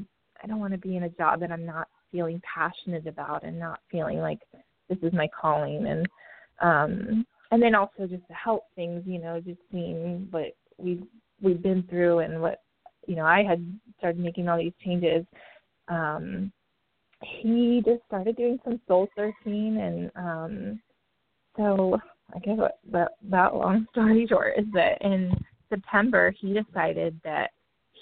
I 0.44 0.48
don't 0.48 0.60
want 0.60 0.74
to 0.74 0.80
be 0.80 0.98
in 0.98 1.04
a 1.04 1.10
job 1.10 1.39
that 1.42 1.52
I'm 1.52 1.66
not 1.66 1.88
feeling 2.12 2.42
passionate 2.42 3.08
about 3.08 3.44
and 3.44 3.60
not 3.60 3.80
feeling 3.89 4.20
like 4.20 4.39
this 4.89 4.98
is 5.02 5.14
my 5.14 5.28
calling 5.39 5.88
and 5.88 6.08
um 6.62 7.26
and 7.52 7.62
then 7.62 7.76
also 7.76 8.08
just 8.08 8.26
to 8.28 8.34
help 8.34 8.64
things, 8.76 9.04
you 9.06 9.20
know, 9.20 9.42
just 9.42 9.60
seeing 9.72 10.28
what 10.32 10.56
we've 10.78 11.04
we've 11.42 11.62
been 11.62 11.84
through 11.89 12.20
and 12.20 12.42
what 12.42 12.62
you 13.08 13.16
know, 13.16 13.26
I 13.26 13.44
had 13.44 13.66
started 13.98 14.22
making 14.22 14.48
all 14.48 14.58
these 14.58 14.74
changes. 14.84 15.26
Um 15.88 16.52
he 17.24 17.84
just 17.86 18.02
started 18.08 18.36
doing 18.36 18.60
some 18.64 18.80
soul 18.88 19.08
searching 19.16 19.78
and 19.80 20.12
um 20.16 20.82
so 21.58 22.00
I 22.34 22.39
guess 22.39 22.58
what 22.58 22.80
that 22.92 23.12
that 23.30 23.56
long 23.56 23.88
story 23.92 24.26
short 24.30 24.54
is 24.58 24.66
that 24.74 25.02
in 25.02 25.34
September 25.70 26.34
he 26.39 26.54
decided 26.54 27.20
that 27.24 27.52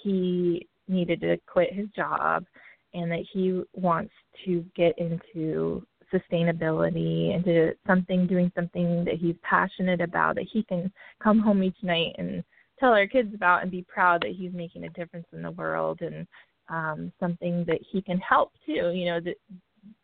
he 0.02 0.66
needed 0.90 1.20
to 1.20 1.38
quit 1.46 1.72
his 1.72 1.88
job 1.90 2.44
and 2.92 3.10
that 3.10 3.24
he 3.32 3.62
wants 3.74 4.12
to 4.44 4.64
get 4.76 4.98
into 4.98 5.84
sustainability 6.12 7.34
into 7.34 7.72
something 7.86 8.26
doing 8.26 8.50
something 8.56 9.04
that 9.04 9.14
he's 9.14 9.36
passionate 9.42 10.00
about 10.00 10.34
that 10.34 10.46
he 10.52 10.62
can 10.64 10.92
come 11.22 11.38
home 11.38 11.62
each 11.62 11.76
night 11.82 12.12
and 12.18 12.42
tell 12.80 12.90
our 12.90 13.06
kids 13.06 13.32
about 13.32 13.62
and 13.62 13.70
be 13.70 13.84
proud 13.88 14.20
that 14.20 14.32
he's 14.36 14.52
making 14.52 14.84
a 14.84 14.88
difference 14.90 15.26
in 15.32 15.40
the 15.40 15.52
world 15.52 16.00
and 16.00 16.26
um 16.68 17.12
something 17.20 17.64
that 17.64 17.78
he 17.92 18.02
can 18.02 18.18
help 18.18 18.50
too 18.66 18.90
you 18.92 19.06
know 19.06 19.20
that 19.20 19.36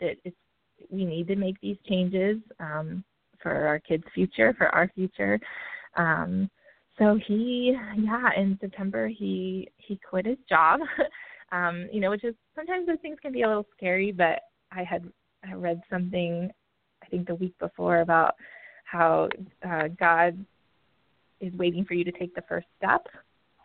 that 0.00 0.16
it's 0.24 0.36
we 0.90 1.04
need 1.04 1.26
to 1.26 1.36
make 1.36 1.60
these 1.60 1.76
changes 1.88 2.36
um 2.60 3.04
for 3.42 3.66
our 3.66 3.78
kids 3.78 4.04
future 4.14 4.54
for 4.56 4.68
our 4.74 4.90
future. 4.94 5.38
Um 5.96 6.50
so 6.98 7.18
he 7.26 7.76
yeah 7.98 8.30
in 8.36 8.58
september 8.60 9.08
he 9.08 9.68
he 9.76 9.98
quit 10.08 10.26
his 10.26 10.38
job. 10.48 10.80
Um 11.52 11.88
you 11.92 12.00
know 12.00 12.10
which 12.10 12.24
is 12.24 12.34
sometimes 12.56 12.88
those 12.88 12.98
things 13.02 13.18
can 13.22 13.32
be 13.32 13.42
a 13.42 13.46
little 13.46 13.68
scary 13.76 14.10
but 14.10 14.40
i 14.72 14.82
had 14.82 15.08
i 15.48 15.52
read 15.54 15.80
something 15.88 16.50
i 17.04 17.06
think 17.06 17.28
the 17.28 17.36
week 17.36 17.56
before 17.60 18.00
about 18.00 18.34
how 18.84 19.28
uh 19.64 19.86
god 19.96 20.44
is 21.40 21.52
waiting 21.54 21.84
for 21.84 21.94
you 21.94 22.04
to 22.04 22.12
take 22.12 22.34
the 22.34 22.42
first 22.48 22.66
step. 22.78 23.06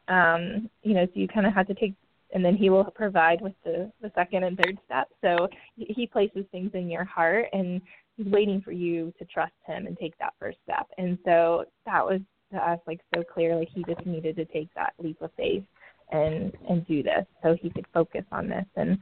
Um 0.08 0.70
you 0.84 0.94
know 0.94 1.06
so 1.06 1.12
you 1.16 1.28
kind 1.28 1.46
of 1.48 1.54
have 1.54 1.68
to 1.68 1.74
take 1.74 1.96
and 2.34 2.46
then 2.46 2.56
he 2.56 2.70
will 2.70 2.84
provide 2.86 3.42
with 3.42 3.54
the 3.64 3.92
the 4.02 4.12
second 4.16 4.44
and 4.44 4.58
third 4.58 4.78
step. 4.86 5.10
So 5.22 5.48
he 5.76 6.08
places 6.08 6.46
things 6.52 6.72
in 6.74 6.90
your 6.90 7.04
heart 7.06 7.48
and 7.54 7.82
he's 8.16 8.28
waiting 8.28 8.62
for 8.62 8.72
you 8.72 9.14
to 9.20 9.26
trust 9.26 9.54
him 9.66 9.88
and 9.88 9.98
take 9.98 10.18
that 10.20 10.34
first 10.40 10.58
step. 10.64 10.88
And 10.98 11.18
so 11.26 11.66
that 11.86 12.06
was 12.06 12.22
to 12.52 12.58
us 12.58 12.80
like 12.88 13.02
so 13.14 13.24
clear 13.24 13.56
like 13.56 13.70
he 13.74 13.84
just 13.84 14.06
needed 14.06 14.36
to 14.36 14.46
take 14.46 14.74
that 14.76 14.94
leap 15.00 15.22
of 15.22 15.32
faith 15.38 15.64
and 16.12 16.52
and 16.70 16.86
do 16.88 17.02
this 17.04 17.26
so 17.42 17.56
he 17.62 17.70
could 17.70 17.86
focus 17.94 18.24
on 18.32 18.48
this. 18.48 18.66
And 18.76 18.98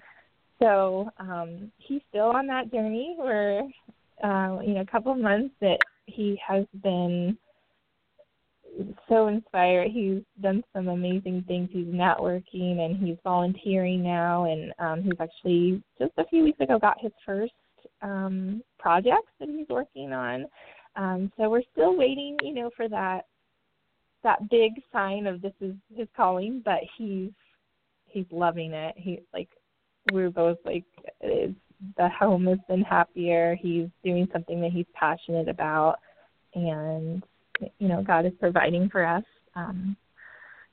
so 0.60 1.10
um 1.20 1.72
he's 1.78 2.02
still 2.10 2.28
on 2.28 2.47
that 2.47 2.72
journey 2.72 3.16
where 3.18 3.62
uh, 4.24 4.60
you 4.62 4.74
know 4.74 4.82
a 4.82 4.91
couple 4.91 5.12
of 5.12 5.18
months 5.18 5.54
that 5.62 5.80
he 6.06 6.39
has 6.45 6.66
been 6.84 7.38
so 9.08 9.28
inspired. 9.28 9.89
He's 9.91 10.22
done 10.41 10.64
some 10.74 10.88
amazing 10.88 11.43
things. 11.47 11.70
He's 11.72 11.88
networking 11.88 12.80
and 12.80 12.97
he's 12.97 13.18
volunteering 13.24 14.04
now. 14.04 14.45
And 14.45 14.74
um 14.80 15.04
he's 15.04 15.20
actually 15.20 15.82
just 16.00 16.12
a 16.18 16.26
few 16.26 16.43
weeks 16.43 16.60
ago 16.60 16.80
got 16.80 17.00
his 17.00 17.12
first 17.26 17.54
um 18.02 18.62
projects 18.78 19.32
that 19.39 19.50
he's 19.50 19.68
working 19.70 20.14
on. 20.14 20.45
Um 20.95 21.32
so 21.38 21.50
we're 21.50 21.64
still 21.72 21.97
waiting 21.97 22.38
you 22.43 22.54
know 22.54 22.70
for 22.76 22.88
that 22.89 23.26
that 24.24 24.50
big 24.50 24.74
sign 24.92 25.28
of 25.28 25.42
this 25.42 25.54
is 25.62 25.74
his 25.96 26.08
calling, 26.16 26.62
but 26.64 26.80
he's 26.98 27.32
he's 28.06 28.26
loving 28.32 28.74
it. 28.74 28.96
He 28.98 29.22
like 29.34 29.50
we're 30.12 30.32
both 30.32 30.58
like 30.66 30.86
it's, 31.22 31.56
the 31.98 32.10
home 32.10 32.46
has 32.48 32.60
been 32.68 32.82
happier. 32.82 33.56
He's 33.60 33.88
doing 34.04 34.28
something 34.34 34.60
that 34.62 34.72
he's 34.72 34.86
passionate 34.94 35.48
about, 35.48 35.96
and 36.54 37.24
you 37.80 37.88
know 37.88 38.04
God 38.04 38.26
is 38.26 38.34
providing 38.40 38.90
for 38.90 39.06
us. 39.06 39.24
Um, 39.56 39.96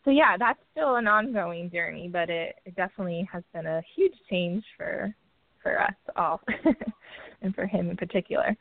so 0.04 0.10
yeah, 0.10 0.36
that's 0.38 0.60
still 0.72 0.96
an 0.96 1.08
ongoing 1.08 1.70
journey, 1.70 2.08
but 2.08 2.30
it, 2.30 2.56
it 2.64 2.76
definitely 2.76 3.28
has 3.32 3.42
been 3.52 3.66
a 3.66 3.82
huge 3.94 4.14
change 4.30 4.64
for 4.76 5.14
for 5.62 5.80
us 5.80 5.94
all, 6.16 6.40
and 7.42 7.54
for 7.54 7.66
him 7.66 7.90
in 7.90 7.96
particular. 7.96 8.56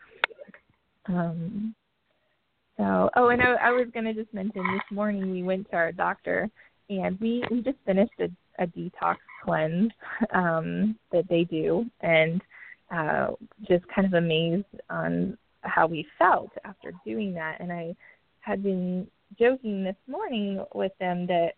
Um, 1.07 1.75
so, 2.77 3.09
oh, 3.15 3.29
and 3.29 3.41
I, 3.41 3.53
I 3.53 3.71
was 3.71 3.87
going 3.93 4.05
to 4.05 4.13
just 4.13 4.33
mention 4.33 4.63
this 4.73 4.95
morning 4.95 5.31
we 5.31 5.43
went 5.43 5.69
to 5.69 5.75
our 5.75 5.91
doctor 5.91 6.49
and 6.89 7.19
we 7.19 7.43
we 7.49 7.61
just 7.61 7.77
finished 7.85 8.13
a, 8.19 8.29
a 8.61 8.67
detox 8.67 9.15
cleanse 9.43 9.91
um, 10.33 10.97
that 11.11 11.27
they 11.29 11.43
do, 11.43 11.85
and 12.01 12.41
uh, 12.91 13.27
just 13.67 13.85
kind 13.93 14.05
of 14.05 14.13
amazed 14.13 14.65
on 14.89 15.37
how 15.61 15.87
we 15.87 16.05
felt 16.19 16.51
after 16.63 16.91
doing 17.05 17.33
that. 17.33 17.57
And 17.59 17.71
I 17.71 17.95
had 18.41 18.61
been 18.61 19.07
joking 19.39 19.83
this 19.83 19.95
morning 20.07 20.63
with 20.73 20.91
them 20.99 21.25
that 21.27 21.53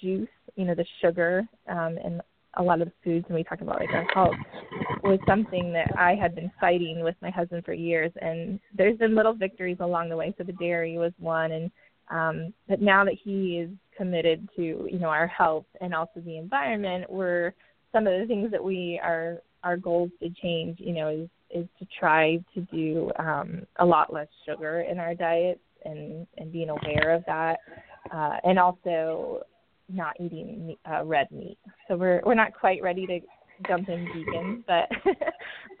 juice, 0.00 0.28
you 0.56 0.64
know, 0.64 0.74
the 0.74 0.84
sugar 1.00 1.46
um, 1.68 1.98
and 2.04 2.20
a 2.54 2.62
lot 2.62 2.82
of 2.82 2.90
foods 3.02 3.24
and 3.28 3.34
we 3.36 3.44
talk 3.44 3.60
about 3.60 3.80
like 3.80 3.92
our 3.92 4.06
health 4.14 4.34
was 5.02 5.18
something 5.26 5.72
that 5.72 5.90
I 5.98 6.14
had 6.14 6.34
been 6.34 6.50
fighting 6.60 7.02
with 7.02 7.16
my 7.22 7.30
husband 7.30 7.64
for 7.64 7.72
years 7.72 8.12
and 8.20 8.60
there's 8.76 8.98
been 8.98 9.14
little 9.14 9.34
victories 9.34 9.78
along 9.80 10.08
the 10.08 10.16
way. 10.16 10.34
So 10.38 10.44
the 10.44 10.52
dairy 10.52 10.98
was 10.98 11.12
one 11.18 11.52
and 11.52 11.70
um 12.10 12.52
but 12.68 12.80
now 12.80 13.04
that 13.04 13.16
he 13.22 13.58
is 13.58 13.70
committed 13.96 14.48
to, 14.56 14.62
you 14.62 14.98
know, 14.98 15.08
our 15.08 15.26
health 15.26 15.66
and 15.80 15.94
also 15.94 16.20
the 16.20 16.36
environment, 16.36 17.10
we're 17.10 17.52
some 17.92 18.06
of 18.06 18.18
the 18.18 18.26
things 18.26 18.50
that 18.50 18.62
we 18.62 19.00
are 19.02 19.38
our 19.64 19.76
goals 19.76 20.10
to 20.20 20.28
change, 20.42 20.78
you 20.80 20.92
know, 20.92 21.08
is 21.08 21.28
is 21.50 21.68
to 21.78 21.86
try 21.98 22.38
to 22.54 22.60
do 22.72 23.10
um 23.18 23.66
a 23.76 23.84
lot 23.84 24.12
less 24.12 24.28
sugar 24.46 24.80
in 24.82 24.98
our 24.98 25.14
diets 25.14 25.60
and 25.84 26.26
and 26.38 26.52
being 26.52 26.70
aware 26.70 27.14
of 27.14 27.24
that 27.26 27.58
uh 28.14 28.36
and 28.44 28.58
also 28.58 29.42
not 29.88 30.14
eating 30.20 30.76
uh, 30.90 31.04
red 31.04 31.30
meat. 31.30 31.58
So 31.88 31.96
we're 31.96 32.20
we're 32.24 32.34
not 32.34 32.54
quite 32.58 32.82
ready 32.82 33.06
to 33.06 33.20
jump 33.66 33.88
in 33.88 34.06
vegan, 34.08 34.64
but 34.66 34.88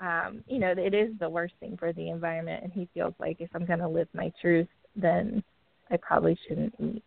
um, 0.04 0.42
you 0.46 0.58
know 0.58 0.74
it 0.76 0.94
is 0.94 1.10
the 1.18 1.28
worst 1.28 1.54
thing 1.60 1.76
for 1.76 1.92
the 1.92 2.10
environment, 2.10 2.62
and 2.62 2.72
he 2.72 2.88
feels 2.94 3.14
like 3.18 3.40
if 3.40 3.50
I'm 3.54 3.66
going 3.66 3.78
to 3.78 3.88
live 3.88 4.08
my 4.14 4.32
truth, 4.40 4.68
then 4.96 5.42
I 5.90 5.96
probably 5.96 6.38
shouldn't 6.46 6.74
eat 6.78 7.02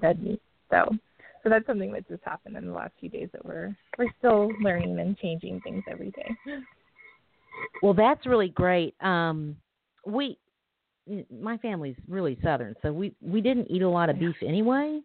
red 0.00 0.22
meat. 0.22 0.42
So 0.70 0.96
so 1.42 1.50
that's 1.50 1.66
something 1.66 1.92
that 1.92 2.08
just 2.08 2.24
happened 2.24 2.56
in 2.56 2.66
the 2.66 2.72
last 2.72 2.92
few 2.98 3.08
days 3.08 3.28
that 3.32 3.44
we're 3.44 3.76
we're 3.98 4.10
still 4.18 4.50
learning 4.62 4.98
and 4.98 5.16
changing 5.18 5.60
things 5.60 5.84
every 5.88 6.10
day. 6.10 6.34
Well, 7.82 7.94
that's 7.94 8.26
really 8.26 8.48
great. 8.48 8.94
Um, 9.00 9.56
we 10.04 10.38
my 11.30 11.56
family's 11.58 11.96
really 12.08 12.36
southern, 12.42 12.74
so 12.82 12.92
we 12.92 13.14
we 13.20 13.40
didn't 13.40 13.70
eat 13.70 13.82
a 13.82 13.88
lot 13.88 14.10
of 14.10 14.18
beef 14.18 14.34
anyway. 14.44 15.00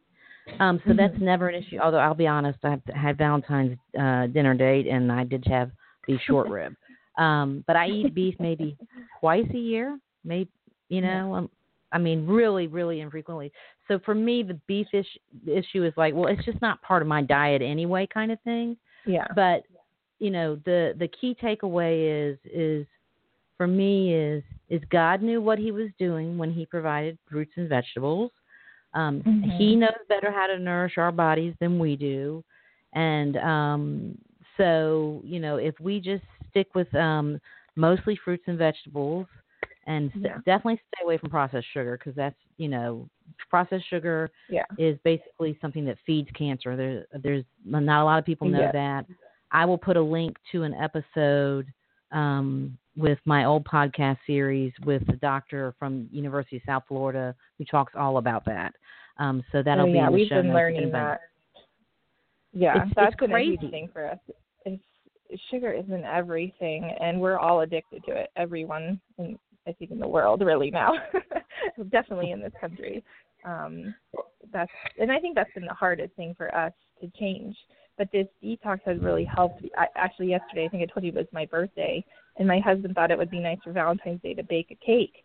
Um, 0.60 0.82
so 0.84 0.90
mm-hmm. 0.90 0.98
that's 0.98 1.22
never 1.22 1.50
an 1.50 1.64
issue. 1.64 1.78
Although 1.78 2.00
I'll 2.00 2.14
be 2.14 2.28
honest, 2.28 2.60
I 2.64 2.82
had 2.94 3.18
Valentine's 3.18 3.78
uh, 4.00 4.28
dinner 4.28 4.54
date 4.54 4.88
and 4.88 5.12
I 5.12 5.24
did 5.24 5.44
have 5.48 5.72
beef 6.08 6.20
short 6.28 6.48
rib. 6.50 6.76
Um, 7.18 7.64
but 7.68 7.76
I 7.76 7.88
eat 7.88 8.16
beef 8.16 8.36
maybe 8.40 8.78
twice 9.20 9.48
a 9.54 9.58
year, 9.58 10.00
maybe 10.24 10.50
you 10.90 11.02
know. 11.02 11.36
Um, 11.36 11.50
I 11.92 11.98
mean, 11.98 12.26
really, 12.26 12.68
really 12.68 13.02
infrequently. 13.02 13.52
So 13.88 14.00
for 14.06 14.16
me, 14.16 14.44
the 14.44 14.60
beef 14.68 14.88
ish, 14.94 15.18
issue 15.46 15.84
is 15.84 15.94
like, 15.98 16.14
well, 16.14 16.28
it's 16.28 16.46
just 16.46 16.62
not 16.62 16.82
part 16.82 17.02
of 17.02 17.08
my 17.08 17.22
diet 17.22 17.62
anyway, 17.62 18.08
kind 18.12 18.32
of 18.32 18.40
thing. 18.42 18.78
Yeah. 19.06 19.28
But 19.36 19.64
you 20.20 20.32
know, 20.32 20.56
the 20.66 20.94
the 20.98 21.10
key 21.10 21.36
takeaway 21.42 22.32
is 22.32 22.38
is 22.46 22.88
for 23.58 23.68
me 23.68 24.16
is 24.16 24.44
is 24.70 24.82
God 24.90 25.22
knew 25.22 25.42
what 25.42 25.60
He 25.60 25.72
was 25.72 25.90
doing 26.00 26.38
when 26.38 26.52
He 26.52 26.66
provided 26.66 27.18
fruits 27.30 27.52
and 27.58 27.68
vegetables. 27.68 28.32
Um, 28.94 29.22
mm-hmm. 29.22 29.50
He 29.58 29.76
knows 29.76 29.92
better 30.10 30.32
how 30.32 30.48
to 30.48 30.60
nourish 30.60 30.98
our 30.98 31.12
bodies 31.12 31.54
than 31.60 31.80
we 31.80 31.96
do, 31.96 32.44
and 32.94 33.38
um, 33.38 34.18
so 34.58 35.22
you 35.24 35.40
know 35.40 35.58
if 35.58 35.80
we 35.80 36.00
just 36.00 36.24
stick 36.50 36.76
with 36.76 36.94
um, 36.96 37.40
mostly 37.76 38.20
fruits 38.24 38.44
and 38.48 38.58
vegetables, 38.58 39.28
and 39.88 40.12
yeah. 40.16 40.34
st- 40.34 40.46
definitely 40.46 40.82
stay 40.94 41.06
away 41.06 41.18
from 41.18 41.30
processed 41.30 41.68
sugar 41.74 41.98
because 41.98 42.16
that's 42.16 42.36
you 42.58 42.68
know 42.68 43.08
processed 43.50 43.90
sugar 43.90 44.30
yeah. 44.50 44.64
is 44.78 44.98
basically 45.04 45.58
something 45.62 45.86
that 45.86 45.98
feeds 46.06 46.30
cancer. 46.38 46.76
There, 46.76 47.06
there's 47.22 47.46
not 47.66 48.02
a 48.02 48.06
lot 48.06 48.20
of 48.20 48.26
people 48.26 48.48
know 48.48 48.70
that. 48.74 49.06
I 49.52 49.66
will 49.66 49.78
put 49.78 49.98
a 49.98 50.02
link 50.02 50.38
to 50.54 50.64
an 50.64 50.74
episode 50.74 51.68
um, 52.12 52.78
with 52.96 53.20
my 53.26 53.46
old 53.46 53.66
podcast 53.66 54.18
series 54.28 54.74
with 54.86 55.06
the 55.08 55.16
doctor 55.18 55.74
from 55.80 56.08
University 56.12 56.58
of 56.58 56.64
South 56.66 56.84
Florida 56.88 57.36
who 57.58 57.66
talks 57.66 57.94
all 57.98 58.18
about 58.18 58.44
that. 58.46 58.74
Um, 59.18 59.44
so 59.52 59.62
that'll 59.64 59.86
oh, 59.86 59.92
be 59.92 59.94
yeah, 59.94 60.08
in 60.08 60.12
the 60.12 60.12
we've 60.12 60.28
show 60.28 60.42
been 60.42 60.54
learning 60.54 60.92
that. 60.92 61.22
Yeah, 62.54 62.84
it's, 62.84 62.92
that's 62.96 63.14
it's 63.14 63.20
been 63.20 63.32
crazy. 63.32 63.56
a 63.56 63.60
huge 63.60 63.72
thing 63.72 63.90
for 63.94 64.10
us. 64.10 64.18
It's, 64.66 64.82
sugar 65.50 65.72
is 65.72 65.86
in 65.88 66.04
everything, 66.04 66.94
and 67.00 67.22
we're 67.22 67.38
all 67.38 67.62
addicted 67.62 68.04
to 68.06 68.12
it. 68.12 68.30
Everyone, 68.36 69.00
in, 69.18 69.40
I 69.66 69.72
think, 69.72 69.92
in 69.92 70.00
the 70.00 70.08
world, 70.08 70.42
really 70.42 70.70
now, 70.70 70.92
definitely 71.90 72.32
in 72.32 72.42
this 72.42 72.52
country. 72.60 73.02
Um, 73.46 73.96
that's, 74.52 74.72
and 75.00 75.10
I 75.10 75.20
think 75.20 75.36
that's 75.36 75.54
been 75.54 75.66
the 75.66 75.74
hardest 75.74 76.14
thing 76.16 76.36
for 76.38 76.54
us 76.54 76.74
to 77.00 77.10
change 77.18 77.56
but 77.98 78.12
this 78.12 78.26
detox 78.44 78.80
has 78.86 79.00
really 79.00 79.26
helped. 79.26 79.64
I, 79.78 79.86
actually, 79.96 80.30
yesterday 80.30 80.66
I 80.66 80.70
think 80.70 80.82
I 80.82 80.92
told 80.92 81.04
you 81.04 81.12
it 81.12 81.16
was 81.16 81.28
my 81.32 81.46
birthday, 81.46 82.04
and 82.38 82.48
my 82.48 82.60
husband 82.60 82.96
thought 82.96 83.12
it 83.12 83.18
would 83.18 83.30
be 83.30 83.40
nice 83.40 83.60
for 83.64 83.72
Valentine's 83.72 84.22
Day 84.22 84.34
to 84.34 84.44
bake 84.44 84.72
a 84.72 84.86
cake, 84.86 85.24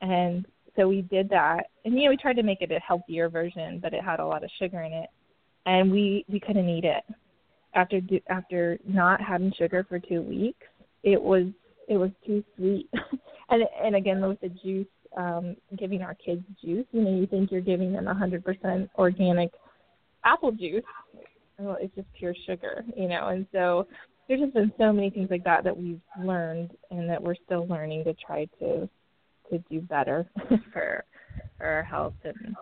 and 0.00 0.46
so 0.76 0.88
we 0.88 1.02
did 1.02 1.28
that. 1.30 1.64
And 1.84 1.94
you 1.94 2.04
know, 2.04 2.10
we 2.10 2.16
tried 2.16 2.36
to 2.36 2.42
make 2.42 2.62
it 2.62 2.70
a 2.70 2.80
healthier 2.80 3.28
version, 3.28 3.80
but 3.80 3.92
it 3.92 4.04
had 4.04 4.20
a 4.20 4.26
lot 4.26 4.44
of 4.44 4.50
sugar 4.58 4.82
in 4.82 4.92
it, 4.92 5.10
and 5.66 5.90
we 5.90 6.24
we 6.28 6.40
couldn't 6.40 6.68
eat 6.68 6.84
it 6.84 7.04
after 7.74 8.00
after 8.28 8.78
not 8.86 9.20
having 9.20 9.52
sugar 9.56 9.84
for 9.88 9.98
two 9.98 10.22
weeks. 10.22 10.66
It 11.02 11.20
was 11.20 11.46
it 11.88 11.96
was 11.96 12.10
too 12.26 12.44
sweet, 12.56 12.88
and 13.50 13.62
and 13.82 13.96
again 13.96 14.20
with 14.26 14.40
the 14.40 14.48
juice, 14.48 14.86
um, 15.16 15.56
giving 15.78 16.02
our 16.02 16.14
kids 16.14 16.42
juice, 16.62 16.86
you 16.92 17.02
know, 17.02 17.10
you 17.10 17.26
think 17.26 17.50
you're 17.50 17.60
giving 17.60 17.92
them 17.92 18.06
a 18.08 18.14
100% 18.14 18.88
organic 18.98 19.50
apple 20.24 20.52
juice, 20.52 20.82
well, 21.58 21.78
it's 21.80 21.94
just 21.94 22.08
pure 22.18 22.34
sugar, 22.46 22.84
you 22.96 23.08
know. 23.08 23.28
And 23.28 23.46
so 23.52 23.86
there's 24.28 24.40
just 24.40 24.54
been 24.54 24.72
so 24.78 24.92
many 24.92 25.10
things 25.10 25.28
like 25.30 25.44
that 25.44 25.64
that 25.64 25.76
we've 25.76 26.00
learned 26.22 26.72
and 26.90 27.08
that 27.08 27.22
we're 27.22 27.36
still 27.44 27.66
learning 27.68 28.04
to 28.04 28.14
try 28.14 28.46
to 28.58 28.88
to 29.50 29.58
do 29.70 29.80
better 29.80 30.28
for 30.72 31.04
for 31.58 31.66
our 31.66 31.82
health 31.82 32.14
and 32.24 32.56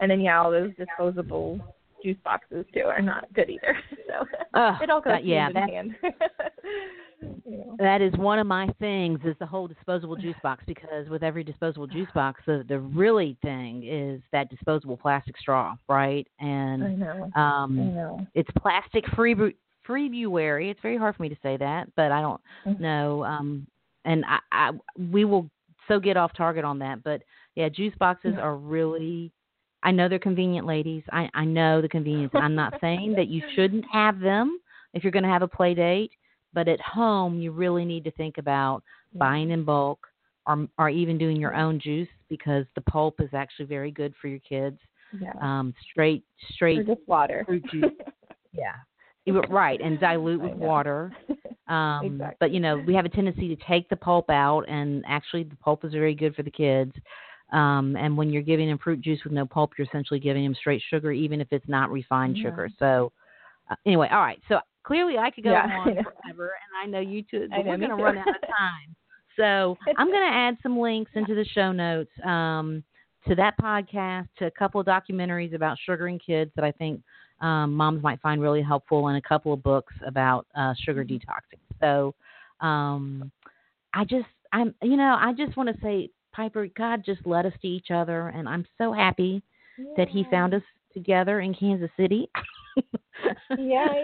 and 0.00 0.10
then 0.10 0.20
yeah, 0.20 0.40
all 0.40 0.50
those 0.50 0.70
disposable 0.76 1.60
juice 2.02 2.16
boxes 2.24 2.64
too 2.72 2.84
are 2.84 3.02
not 3.02 3.32
good 3.34 3.50
either. 3.50 3.76
So 4.08 4.24
it 4.82 4.88
all 4.88 5.02
goes 5.02 5.12
that, 5.12 5.26
yeah, 5.26 5.44
hand 5.44 5.56
that, 5.56 5.68
in 5.68 5.74
hand. 5.74 5.94
That 7.78 8.00
is 8.00 8.12
one 8.16 8.38
of 8.38 8.46
my 8.46 8.68
things 8.78 9.18
is 9.24 9.34
the 9.40 9.46
whole 9.46 9.66
disposable 9.66 10.16
juice 10.16 10.36
box 10.42 10.62
because 10.66 11.08
with 11.08 11.22
every 11.24 11.42
disposable 11.42 11.86
juice 11.86 12.08
box, 12.14 12.40
the 12.46 12.64
the 12.68 12.78
really 12.78 13.36
thing 13.42 13.84
is 13.84 14.22
that 14.32 14.48
disposable 14.50 14.96
plastic 14.96 15.36
straw, 15.36 15.74
right? 15.88 16.26
And 16.40 16.84
I 16.84 16.94
know. 16.94 17.30
Um, 17.34 17.80
I 17.80 17.84
know. 17.84 18.26
It's 18.34 18.48
plastic 18.60 19.04
free 19.14 19.34
February. 19.88 20.70
It's 20.70 20.80
very 20.80 20.96
hard 20.96 21.16
for 21.16 21.22
me 21.22 21.28
to 21.28 21.38
say 21.42 21.56
that, 21.56 21.88
but 21.96 22.12
I 22.12 22.20
don't 22.20 22.40
mm-hmm. 22.66 22.82
know. 22.82 23.24
Um, 23.24 23.66
and 24.04 24.24
I, 24.26 24.38
I 24.52 24.70
we 25.10 25.24
will 25.24 25.50
so 25.88 25.98
get 25.98 26.16
off 26.16 26.32
target 26.36 26.64
on 26.64 26.78
that, 26.80 27.02
but 27.02 27.22
yeah, 27.54 27.68
juice 27.68 27.94
boxes 27.98 28.34
are 28.40 28.56
really. 28.56 29.32
I 29.82 29.92
know 29.92 30.08
they're 30.08 30.18
convenient, 30.18 30.66
ladies. 30.66 31.02
I 31.12 31.28
I 31.34 31.44
know 31.44 31.80
the 31.80 31.88
convenience. 31.88 32.32
I'm 32.34 32.54
not 32.54 32.74
saying 32.80 33.14
that 33.16 33.28
you 33.28 33.42
shouldn't 33.54 33.84
have 33.92 34.20
them 34.20 34.60
if 34.92 35.02
you're 35.02 35.12
going 35.12 35.24
to 35.24 35.28
have 35.28 35.42
a 35.42 35.48
play 35.48 35.74
date 35.74 36.12
but 36.52 36.68
at 36.68 36.80
home, 36.80 37.40
you 37.40 37.52
really 37.52 37.84
need 37.84 38.04
to 38.04 38.10
think 38.12 38.38
about 38.38 38.82
yeah. 39.12 39.18
buying 39.18 39.50
in 39.50 39.64
bulk 39.64 40.06
or, 40.46 40.66
or 40.78 40.88
even 40.88 41.18
doing 41.18 41.36
your 41.36 41.54
own 41.54 41.78
juice 41.78 42.08
because 42.28 42.64
the 42.74 42.80
pulp 42.82 43.20
is 43.20 43.30
actually 43.32 43.66
very 43.66 43.90
good 43.90 44.14
for 44.20 44.28
your 44.28 44.40
kids. 44.40 44.78
Yeah. 45.20 45.32
Um, 45.40 45.74
straight, 45.90 46.24
straight 46.52 46.80
or 46.80 46.82
just 46.94 47.06
water. 47.06 47.44
fruit 47.46 47.64
juice. 47.70 47.92
yeah. 48.52 48.74
Right, 49.30 49.80
and 49.80 49.98
dilute 49.98 50.40
with 50.40 50.54
water. 50.54 51.12
Um, 51.68 52.02
exactly. 52.02 52.36
But 52.40 52.50
you 52.52 52.60
know, 52.60 52.78
we 52.78 52.94
have 52.94 53.04
a 53.04 53.10
tendency 53.10 53.54
to 53.54 53.64
take 53.68 53.90
the 53.90 53.96
pulp 53.96 54.30
out, 54.30 54.62
and 54.68 55.04
actually, 55.06 55.42
the 55.42 55.56
pulp 55.56 55.84
is 55.84 55.92
very 55.92 56.14
good 56.14 56.34
for 56.34 56.42
the 56.42 56.50
kids. 56.50 56.92
Um, 57.52 57.96
and 57.96 58.16
when 58.16 58.30
you're 58.30 58.42
giving 58.42 58.68
them 58.68 58.78
fruit 58.78 59.00
juice 59.00 59.20
with 59.24 59.32
no 59.32 59.46
pulp, 59.46 59.72
you're 59.76 59.86
essentially 59.86 60.20
giving 60.20 60.44
them 60.44 60.54
straight 60.54 60.82
sugar, 60.88 61.12
even 61.12 61.40
if 61.40 61.48
it's 61.50 61.68
not 61.68 61.90
refined 61.90 62.36
yeah. 62.36 62.44
sugar. 62.44 62.70
So, 62.78 63.12
uh, 63.70 63.74
anyway, 63.86 64.08
all 64.10 64.20
right. 64.20 64.40
So 64.48 64.60
clearly 64.82 65.18
I 65.18 65.30
could 65.30 65.44
go 65.44 65.50
yeah, 65.50 65.64
on 65.64 65.84
forever, 66.24 66.52
and 66.52 66.82
I 66.82 66.86
know 66.86 67.00
you 67.00 67.22
too. 67.22 67.48
But 67.50 67.64
we're 67.64 67.76
going 67.78 67.90
to 67.90 67.96
run 67.96 68.18
out 68.18 68.28
of 68.28 68.34
time. 68.42 68.96
So 69.36 69.76
I'm 69.98 70.08
going 70.08 70.30
to 70.30 70.34
add 70.34 70.56
some 70.62 70.78
links 70.78 71.10
into 71.14 71.34
the 71.34 71.44
show 71.44 71.72
notes 71.72 72.10
um, 72.24 72.82
to 73.26 73.34
that 73.34 73.58
podcast, 73.58 74.28
to 74.38 74.46
a 74.46 74.50
couple 74.50 74.80
of 74.80 74.86
documentaries 74.86 75.54
about 75.54 75.78
sugaring 75.84 76.18
kids 76.18 76.50
that 76.56 76.64
I 76.64 76.72
think 76.72 77.00
um, 77.40 77.72
moms 77.74 78.02
might 78.02 78.20
find 78.20 78.40
really 78.40 78.62
helpful, 78.62 79.08
and 79.08 79.16
a 79.16 79.28
couple 79.28 79.52
of 79.52 79.62
books 79.62 79.94
about 80.06 80.46
uh, 80.54 80.74
sugar 80.84 81.04
mm-hmm. 81.04 81.16
detoxing. 81.16 81.60
So 81.80 82.14
um, 82.66 83.30
I 83.94 84.04
just, 84.04 84.26
I'm, 84.52 84.74
you 84.82 84.96
know, 84.96 85.16
I 85.18 85.32
just 85.32 85.56
want 85.56 85.68
to 85.68 85.80
say, 85.82 86.10
Piper, 86.32 86.68
God 86.76 87.02
just 87.04 87.26
led 87.26 87.46
us 87.46 87.52
to 87.62 87.68
each 87.68 87.90
other, 87.90 88.28
and 88.28 88.48
I'm 88.48 88.66
so 88.76 88.92
happy 88.92 89.42
yeah. 89.76 89.84
that 89.96 90.08
He 90.08 90.24
found 90.30 90.54
us 90.54 90.62
together 90.92 91.40
in 91.40 91.54
Kansas 91.54 91.90
City. 91.96 92.28
yeah. 93.58 93.86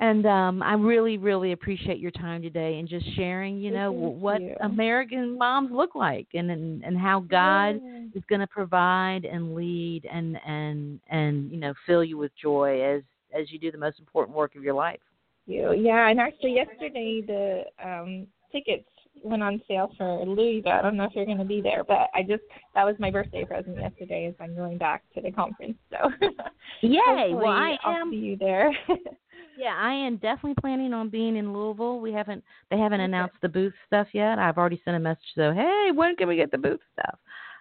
and 0.00 0.26
um 0.26 0.62
I 0.62 0.74
really 0.74 1.18
really 1.18 1.52
appreciate 1.52 1.98
your 1.98 2.10
time 2.10 2.42
today 2.42 2.78
and 2.78 2.88
just 2.88 3.04
sharing, 3.16 3.60
you 3.60 3.70
know, 3.70 3.92
Thank 3.92 4.22
what 4.22 4.42
you. 4.42 4.56
American 4.60 5.38
moms 5.38 5.70
look 5.72 5.94
like 5.94 6.28
and 6.34 6.50
and, 6.50 6.82
and 6.84 6.98
how 6.98 7.20
God 7.20 7.80
yeah. 7.82 8.04
is 8.14 8.22
going 8.28 8.40
to 8.40 8.46
provide 8.46 9.24
and 9.24 9.54
lead 9.54 10.06
and 10.10 10.38
and 10.46 11.00
and 11.10 11.50
you 11.50 11.58
know, 11.58 11.74
fill 11.86 12.04
you 12.04 12.18
with 12.18 12.32
joy 12.40 12.82
as 12.82 13.02
as 13.38 13.50
you 13.50 13.58
do 13.58 13.70
the 13.70 13.78
most 13.78 13.98
important 13.98 14.36
work 14.36 14.56
of 14.56 14.62
your 14.62 14.74
life. 14.74 15.00
You. 15.46 15.72
Yeah, 15.72 16.08
and 16.08 16.20
actually 16.20 16.54
yesterday 16.54 17.22
the 17.26 17.64
um 17.82 18.26
tickets 18.52 18.88
went 19.22 19.42
on 19.42 19.60
sale 19.68 19.92
for 19.96 20.24
Louisville. 20.24 20.72
I 20.72 20.82
don't 20.82 20.96
know 20.96 21.04
if 21.04 21.12
you're 21.14 21.26
going 21.26 21.38
to 21.38 21.44
be 21.44 21.60
there, 21.60 21.84
but 21.84 22.08
I 22.14 22.22
just 22.22 22.42
that 22.74 22.84
was 22.84 22.96
my 22.98 23.10
birthday 23.10 23.44
present 23.44 23.78
yesterday. 23.78 24.26
As 24.26 24.34
I'm 24.40 24.54
going 24.54 24.78
back 24.78 25.02
to 25.14 25.20
the 25.20 25.30
conference, 25.30 25.76
so 25.90 26.10
yay! 26.82 27.32
well, 27.34 27.46
I 27.46 27.76
am 27.84 28.06
I'll 28.06 28.10
see 28.10 28.16
you 28.16 28.36
there. 28.36 28.70
yeah, 29.58 29.74
I 29.78 29.92
am 29.92 30.16
definitely 30.16 30.56
planning 30.60 30.92
on 30.92 31.08
being 31.08 31.36
in 31.36 31.52
Louisville. 31.52 32.00
We 32.00 32.12
haven't 32.12 32.42
they 32.70 32.78
haven't 32.78 33.00
announced 33.00 33.36
the 33.42 33.48
booth 33.48 33.74
stuff 33.86 34.08
yet. 34.12 34.38
I've 34.38 34.58
already 34.58 34.80
sent 34.84 34.96
a 34.96 35.00
message 35.00 35.24
so 35.34 35.52
hey, 35.52 35.90
when 35.94 36.16
can 36.16 36.28
we 36.28 36.36
get 36.36 36.50
the 36.50 36.58
booth 36.58 36.80
stuff? 36.92 37.18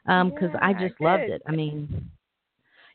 Um, 0.07 0.29
because 0.29 0.49
yeah, 0.53 0.67
I 0.67 0.73
just 0.73 0.97
good. 0.97 1.05
loved 1.05 1.23
it. 1.23 1.41
I 1.47 1.51
mean, 1.51 2.09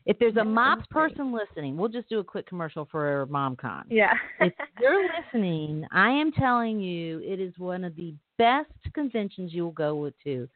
if 0.07 0.17
there's 0.19 0.37
a 0.37 0.43
MOPS 0.43 0.85
person 0.89 1.33
listening, 1.33 1.75
we'll 1.75 1.89
just 1.89 2.07
do 2.07 2.19
a 2.19 2.23
quick 2.23 2.47
commercial 2.47 2.87
for 2.89 3.27
MomCon. 3.27 3.83
Yeah. 3.89 4.13
if 4.39 4.53
you're 4.81 5.03
listening, 5.03 5.85
I 5.91 6.09
am 6.09 6.31
telling 6.31 6.79
you, 6.79 7.19
it 7.19 7.41
is 7.41 7.53
one 7.57 7.83
of 7.83 7.93
the 7.97 8.15
best 8.37 8.71
conventions 8.93 9.53
you 9.53 9.65
will 9.65 9.71
go 9.71 10.09
to. 10.23 10.47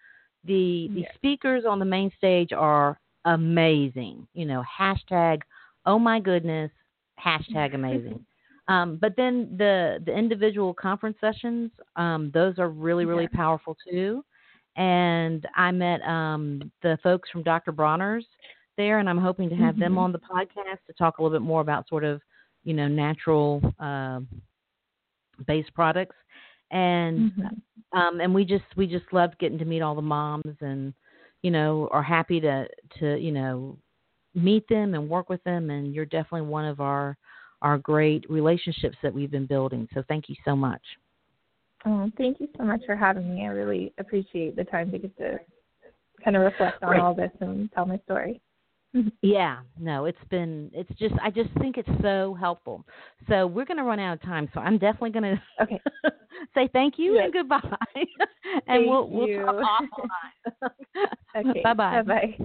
The 0.46 0.90
the 0.94 1.02
yeah. 1.02 1.14
speakers 1.16 1.66
on 1.70 1.78
the 1.80 1.86
main 1.86 2.12
stage 2.18 2.52
are 2.52 3.00
amazing. 3.26 4.26
You 4.34 4.46
know, 4.46 4.64
hashtag 4.80 5.42
oh 5.86 6.00
my 6.00 6.20
goodness, 6.20 6.72
hashtag 7.24 7.76
amazing. 7.76 8.26
um, 8.70 8.98
but 9.00 9.14
then 9.18 9.54
the 9.58 10.00
the 10.06 10.18
individual 10.18 10.74
conference 10.74 11.18
sessions, 11.20 11.72
um, 11.98 12.32
those 12.34 12.58
are 12.58 12.70
really 12.70 13.06
really 13.06 13.28
yeah. 13.32 13.38
powerful 13.38 13.76
too. 13.88 14.24
And 14.78 15.46
I 15.56 15.72
met 15.72 16.02
um, 16.04 16.72
the 16.82 16.98
folks 17.04 17.30
from 17.30 17.44
Dr. 17.44 17.74
Bronner's 17.74 18.26
there, 18.78 19.00
and 19.00 19.10
I'm 19.10 19.18
hoping 19.18 19.50
to 19.50 19.56
have 19.56 19.76
mm-hmm. 19.76 19.84
them 19.84 19.98
on 19.98 20.12
the 20.12 20.20
podcast 20.20 20.80
to 20.88 20.94
talk 20.98 21.18
a 21.18 21.24
little 21.24 21.38
bit 21.38 21.46
more 21.46 21.62
about 21.62 21.88
sort 21.88 22.04
of 22.04 22.22
you 22.64 22.74
know 22.74 22.88
natural 22.88 23.62
uh, 23.80 24.20
based 25.48 25.74
products. 25.74 26.16
And 26.72 27.32
mm-hmm. 27.32 28.00
um, 28.00 28.22
and 28.22 28.34
we 28.34 28.46
just 28.46 28.64
we 28.78 28.88
just 28.88 29.06
loved 29.12 29.38
getting 29.40 29.58
to 29.60 29.66
meet 29.66 29.82
all 29.82 29.96
the 29.96 30.02
moms 30.02 30.56
and 30.62 30.94
you 31.42 31.52
know 31.52 31.90
are 31.92 32.04
happy 32.04 32.40
to 32.40 32.68
to 33.00 33.18
you 33.18 33.32
know 33.32 33.78
meet 34.36 34.68
them 34.70 34.94
and 34.94 35.10
work 35.10 35.30
with 35.30 35.44
them 35.44 35.70
and 35.70 35.94
you're 35.94 36.06
definitely 36.06 36.42
one 36.42 36.66
of 36.66 36.80
our 36.80 37.18
our 37.62 37.78
great 37.78 38.28
relationships 38.30 38.98
that 39.04 39.14
we've 39.14 39.32
been 39.32 39.46
building 39.46 39.88
so 39.94 40.04
thank 40.08 40.30
you 40.30 40.36
so 40.46 40.56
much 40.56 40.82
oh 41.86 42.10
thank 42.18 42.40
you 42.40 42.48
so 42.58 42.64
much 42.64 42.82
for 42.86 42.96
having 42.96 43.34
me 43.34 43.44
i 43.44 43.48
really 43.48 43.94
appreciate 44.00 44.56
the 44.56 44.64
time 44.64 44.92
to 44.92 44.98
get 44.98 45.16
to 45.18 45.38
kind 46.24 46.36
of 46.36 46.44
reflect 46.44 46.82
on 46.84 46.92
right. 46.92 47.02
all 47.02 47.14
this 47.14 47.32
and 47.42 47.70
tell 47.74 47.86
my 47.86 48.00
story 48.06 48.40
Mm-hmm. 48.94 49.08
yeah 49.22 49.60
no 49.80 50.04
it's 50.04 50.18
been 50.30 50.70
it's 50.74 50.92
just 51.00 51.14
i 51.24 51.30
just 51.30 51.50
think 51.62 51.78
it's 51.78 51.88
so 52.02 52.36
helpful 52.38 52.86
so 53.30 53.48
we're 53.48 53.64
going 53.64 53.78
to 53.78 53.84
run 53.84 54.02
out 54.02 54.16
of 54.16 54.22
time 54.22 54.50
so 54.54 54.60
i'm 54.60 54.78
definitely 54.78 55.12
going 55.12 55.38
to 55.38 55.42
okay 55.64 55.80
say 56.54 56.70
thank 56.74 56.96
you 56.98 57.14
yes. 57.16 57.24
and 57.26 57.34
goodbye 57.34 57.62
and 57.96 58.04
thank 58.68 58.88
we'll 58.88 59.08
we'll 59.10 59.30
you. 59.30 59.46
talk 59.46 59.84
offline 61.38 61.48
okay 61.48 61.62
bye 61.64 61.74
bye 61.74 62.02
bye 62.02 62.36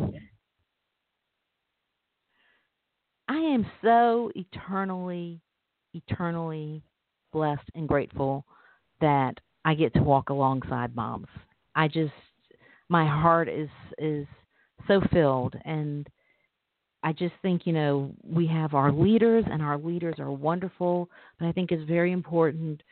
I 3.29 3.39
am 3.39 3.67
so 3.83 4.31
eternally, 4.35 5.41
eternally 5.95 6.83
blessed 7.33 7.69
and 7.75 7.89
grateful 7.89 8.45
that 9.01 9.35
I 9.65 9.75
get 9.75 9.93
to 9.95 10.03
walk 10.03 10.31
alongside 10.31 10.95
moms. 10.95 11.27
I 11.75 11.89
just, 11.89 12.13
my 12.89 13.05
heart 13.07 13.49
is 13.49 13.69
is 13.99 14.27
so 14.87 15.01
filled, 15.13 15.57
and 15.65 16.09
I 17.03 17.13
just 17.13 17.35
think 17.43 17.67
you 17.67 17.73
know 17.73 18.13
we 18.25 18.47
have 18.49 18.75
our 18.75 18.93
leaders, 18.93 19.45
and 19.51 19.63
our 19.63 19.79
leaders 19.79 20.17
are 20.19 20.33
wonderful. 20.33 21.09
But 21.39 21.47
I 21.47 21.53
think 21.53 21.73
it's 21.73 21.89
very 21.89 22.13
important 22.13 22.83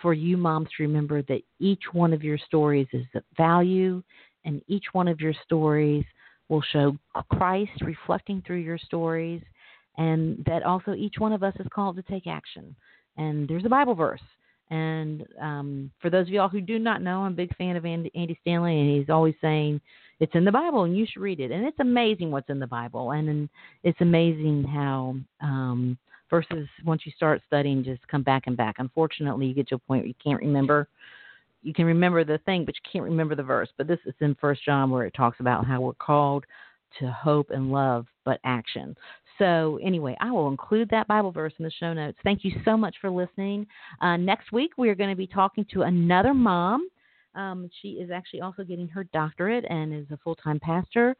for 0.00 0.14
you 0.14 0.36
moms 0.36 0.68
to 0.76 0.82
remember 0.82 1.22
that 1.22 1.42
each 1.60 1.82
one 1.92 2.12
of 2.12 2.22
your 2.22 2.38
stories 2.38 2.88
is 2.92 3.06
of 3.14 3.22
value, 3.36 4.02
and 4.44 4.60
each 4.66 4.86
one 4.92 5.08
of 5.08 5.20
your 5.20 5.34
stories 5.44 6.04
will 6.48 6.62
show 6.72 6.96
Christ 7.32 7.70
reflecting 7.82 8.42
through 8.46 8.58
your 8.58 8.78
stories 8.78 9.42
and 9.98 10.42
that 10.46 10.62
also 10.62 10.94
each 10.94 11.14
one 11.18 11.32
of 11.32 11.42
us 11.42 11.54
is 11.60 11.66
called 11.74 11.96
to 11.96 12.02
take 12.02 12.26
action. 12.26 12.74
And 13.16 13.48
there's 13.48 13.64
a 13.64 13.68
Bible 13.68 13.94
verse. 13.94 14.20
And 14.72 15.26
um, 15.38 15.90
for 16.00 16.08
those 16.08 16.26
of 16.28 16.32
y'all 16.32 16.48
who 16.48 16.62
do 16.62 16.78
not 16.78 17.02
know, 17.02 17.20
I'm 17.20 17.32
a 17.32 17.36
big 17.36 17.54
fan 17.56 17.76
of 17.76 17.84
Andy, 17.84 18.10
Andy 18.14 18.38
Stanley, 18.40 18.80
and 18.80 18.96
he's 18.96 19.10
always 19.10 19.34
saying 19.42 19.82
it's 20.18 20.34
in 20.34 20.46
the 20.46 20.50
Bible 20.50 20.84
and 20.84 20.96
you 20.96 21.04
should 21.04 21.20
read 21.20 21.40
it. 21.40 21.50
And 21.50 21.66
it's 21.66 21.78
amazing 21.78 22.30
what's 22.30 22.48
in 22.48 22.58
the 22.58 22.66
Bible, 22.66 23.10
and, 23.10 23.28
and 23.28 23.48
it's 23.84 24.00
amazing 24.00 24.64
how 24.64 25.16
um, 25.42 25.98
verses 26.30 26.66
once 26.86 27.02
you 27.04 27.12
start 27.14 27.42
studying 27.46 27.84
just 27.84 28.06
come 28.08 28.22
back 28.22 28.44
and 28.46 28.56
back. 28.56 28.76
Unfortunately, 28.78 29.44
you 29.44 29.52
get 29.52 29.68
to 29.68 29.74
a 29.74 29.78
point 29.78 30.04
where 30.04 30.08
you 30.08 30.14
can't 30.24 30.40
remember. 30.40 30.88
You 31.62 31.74
can 31.74 31.84
remember 31.84 32.24
the 32.24 32.38
thing, 32.46 32.64
but 32.64 32.74
you 32.74 32.90
can't 32.90 33.04
remember 33.04 33.34
the 33.34 33.42
verse. 33.42 33.68
But 33.76 33.88
this 33.88 34.00
is 34.06 34.14
in 34.20 34.34
First 34.40 34.64
John 34.64 34.90
where 34.90 35.04
it 35.04 35.12
talks 35.12 35.38
about 35.40 35.66
how 35.66 35.82
we're 35.82 35.92
called 35.92 36.46
to 36.98 37.10
hope 37.10 37.50
and 37.50 37.70
love, 37.70 38.06
but 38.24 38.40
action. 38.44 38.96
So, 39.38 39.78
anyway, 39.82 40.16
I 40.20 40.30
will 40.30 40.48
include 40.48 40.88
that 40.90 41.08
Bible 41.08 41.32
verse 41.32 41.52
in 41.58 41.64
the 41.64 41.70
show 41.70 41.92
notes. 41.92 42.18
Thank 42.22 42.44
you 42.44 42.52
so 42.64 42.76
much 42.76 42.96
for 43.00 43.10
listening. 43.10 43.66
Uh, 44.00 44.16
next 44.16 44.52
week, 44.52 44.72
we 44.76 44.88
are 44.88 44.94
going 44.94 45.10
to 45.10 45.16
be 45.16 45.26
talking 45.26 45.66
to 45.72 45.82
another 45.82 46.34
mom. 46.34 46.88
Um, 47.34 47.70
she 47.80 47.92
is 47.92 48.10
actually 48.10 48.42
also 48.42 48.62
getting 48.62 48.88
her 48.88 49.04
doctorate 49.04 49.64
and 49.68 49.94
is 49.94 50.06
a 50.10 50.18
full 50.18 50.34
time 50.34 50.60
pastor. 50.60 51.16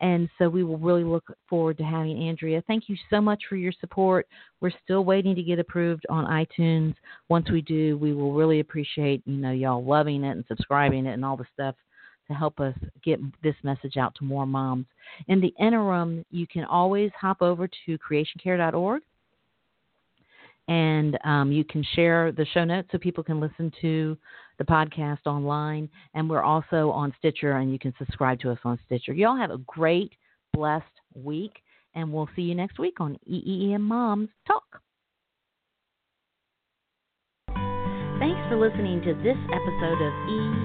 And 0.00 0.28
so 0.36 0.48
we 0.48 0.64
will 0.64 0.78
really 0.78 1.04
look 1.04 1.24
forward 1.48 1.78
to 1.78 1.84
having 1.84 2.28
Andrea. 2.28 2.62
Thank 2.66 2.88
you 2.88 2.96
so 3.08 3.20
much 3.20 3.44
for 3.48 3.54
your 3.54 3.72
support. 3.80 4.26
We're 4.60 4.72
still 4.82 5.04
waiting 5.04 5.36
to 5.36 5.42
get 5.42 5.60
approved 5.60 6.04
on 6.10 6.26
iTunes. 6.26 6.96
Once 7.28 7.48
we 7.50 7.60
do, 7.62 7.96
we 7.98 8.12
will 8.12 8.32
really 8.32 8.58
appreciate 8.58 9.22
you 9.26 9.36
know 9.36 9.52
y'all 9.52 9.84
loving 9.84 10.24
it 10.24 10.32
and 10.32 10.44
subscribing 10.48 11.06
it 11.06 11.12
and 11.12 11.24
all 11.24 11.36
the 11.36 11.46
stuff 11.54 11.76
to 12.28 12.34
help 12.34 12.60
us 12.60 12.74
get 13.04 13.20
this 13.42 13.54
message 13.62 13.96
out 13.96 14.14
to 14.16 14.24
more 14.24 14.46
moms. 14.46 14.86
In 15.28 15.40
the 15.40 15.52
interim, 15.58 16.24
you 16.30 16.46
can 16.46 16.64
always 16.64 17.10
hop 17.20 17.42
over 17.42 17.68
to 17.86 17.98
creationcare.org 17.98 19.02
and 20.68 21.18
um, 21.24 21.50
you 21.50 21.64
can 21.64 21.84
share 21.94 22.32
the 22.32 22.46
show 22.54 22.64
notes 22.64 22.88
so 22.92 22.98
people 22.98 23.24
can 23.24 23.40
listen 23.40 23.72
to 23.80 24.16
the 24.58 24.64
podcast 24.64 25.26
online. 25.26 25.88
And 26.14 26.30
we're 26.30 26.42
also 26.42 26.90
on 26.90 27.12
Stitcher, 27.18 27.52
and 27.52 27.72
you 27.72 27.78
can 27.78 27.92
subscribe 27.98 28.38
to 28.40 28.50
us 28.50 28.58
on 28.64 28.78
Stitcher. 28.86 29.12
Y'all 29.12 29.36
have 29.36 29.50
a 29.50 29.58
great, 29.58 30.12
blessed 30.52 30.84
week, 31.14 31.62
and 31.94 32.12
we'll 32.12 32.28
see 32.36 32.42
you 32.42 32.54
next 32.54 32.78
week 32.78 33.00
on 33.00 33.18
EEN 33.28 33.82
Moms 33.82 34.28
Talk. 34.46 34.80
Thanks 38.18 38.40
for 38.48 38.56
listening 38.56 39.00
to 39.02 39.14
this 39.14 39.36
episode 39.50 40.00
of 40.00 40.12
EEN 40.28 40.61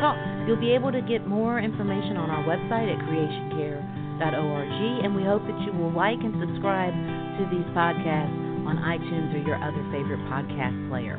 Talk. 0.00 0.16
You'll 0.46 0.60
be 0.60 0.72
able 0.72 0.92
to 0.92 1.02
get 1.02 1.26
more 1.26 1.58
information 1.58 2.16
on 2.16 2.30
our 2.30 2.44
website 2.44 2.92
at 2.92 3.00
creationcare.org, 3.08 5.04
and 5.04 5.14
we 5.14 5.24
hope 5.24 5.42
that 5.46 5.58
you 5.64 5.72
will 5.72 5.92
like 5.92 6.20
and 6.20 6.34
subscribe 6.40 6.92
to 6.92 7.42
these 7.50 7.66
podcasts 7.74 8.66
on 8.66 8.76
iTunes 8.78 9.34
or 9.34 9.38
your 9.38 9.56
other 9.62 9.82
favorite 9.90 10.20
podcast 10.30 10.88
player. 10.88 11.18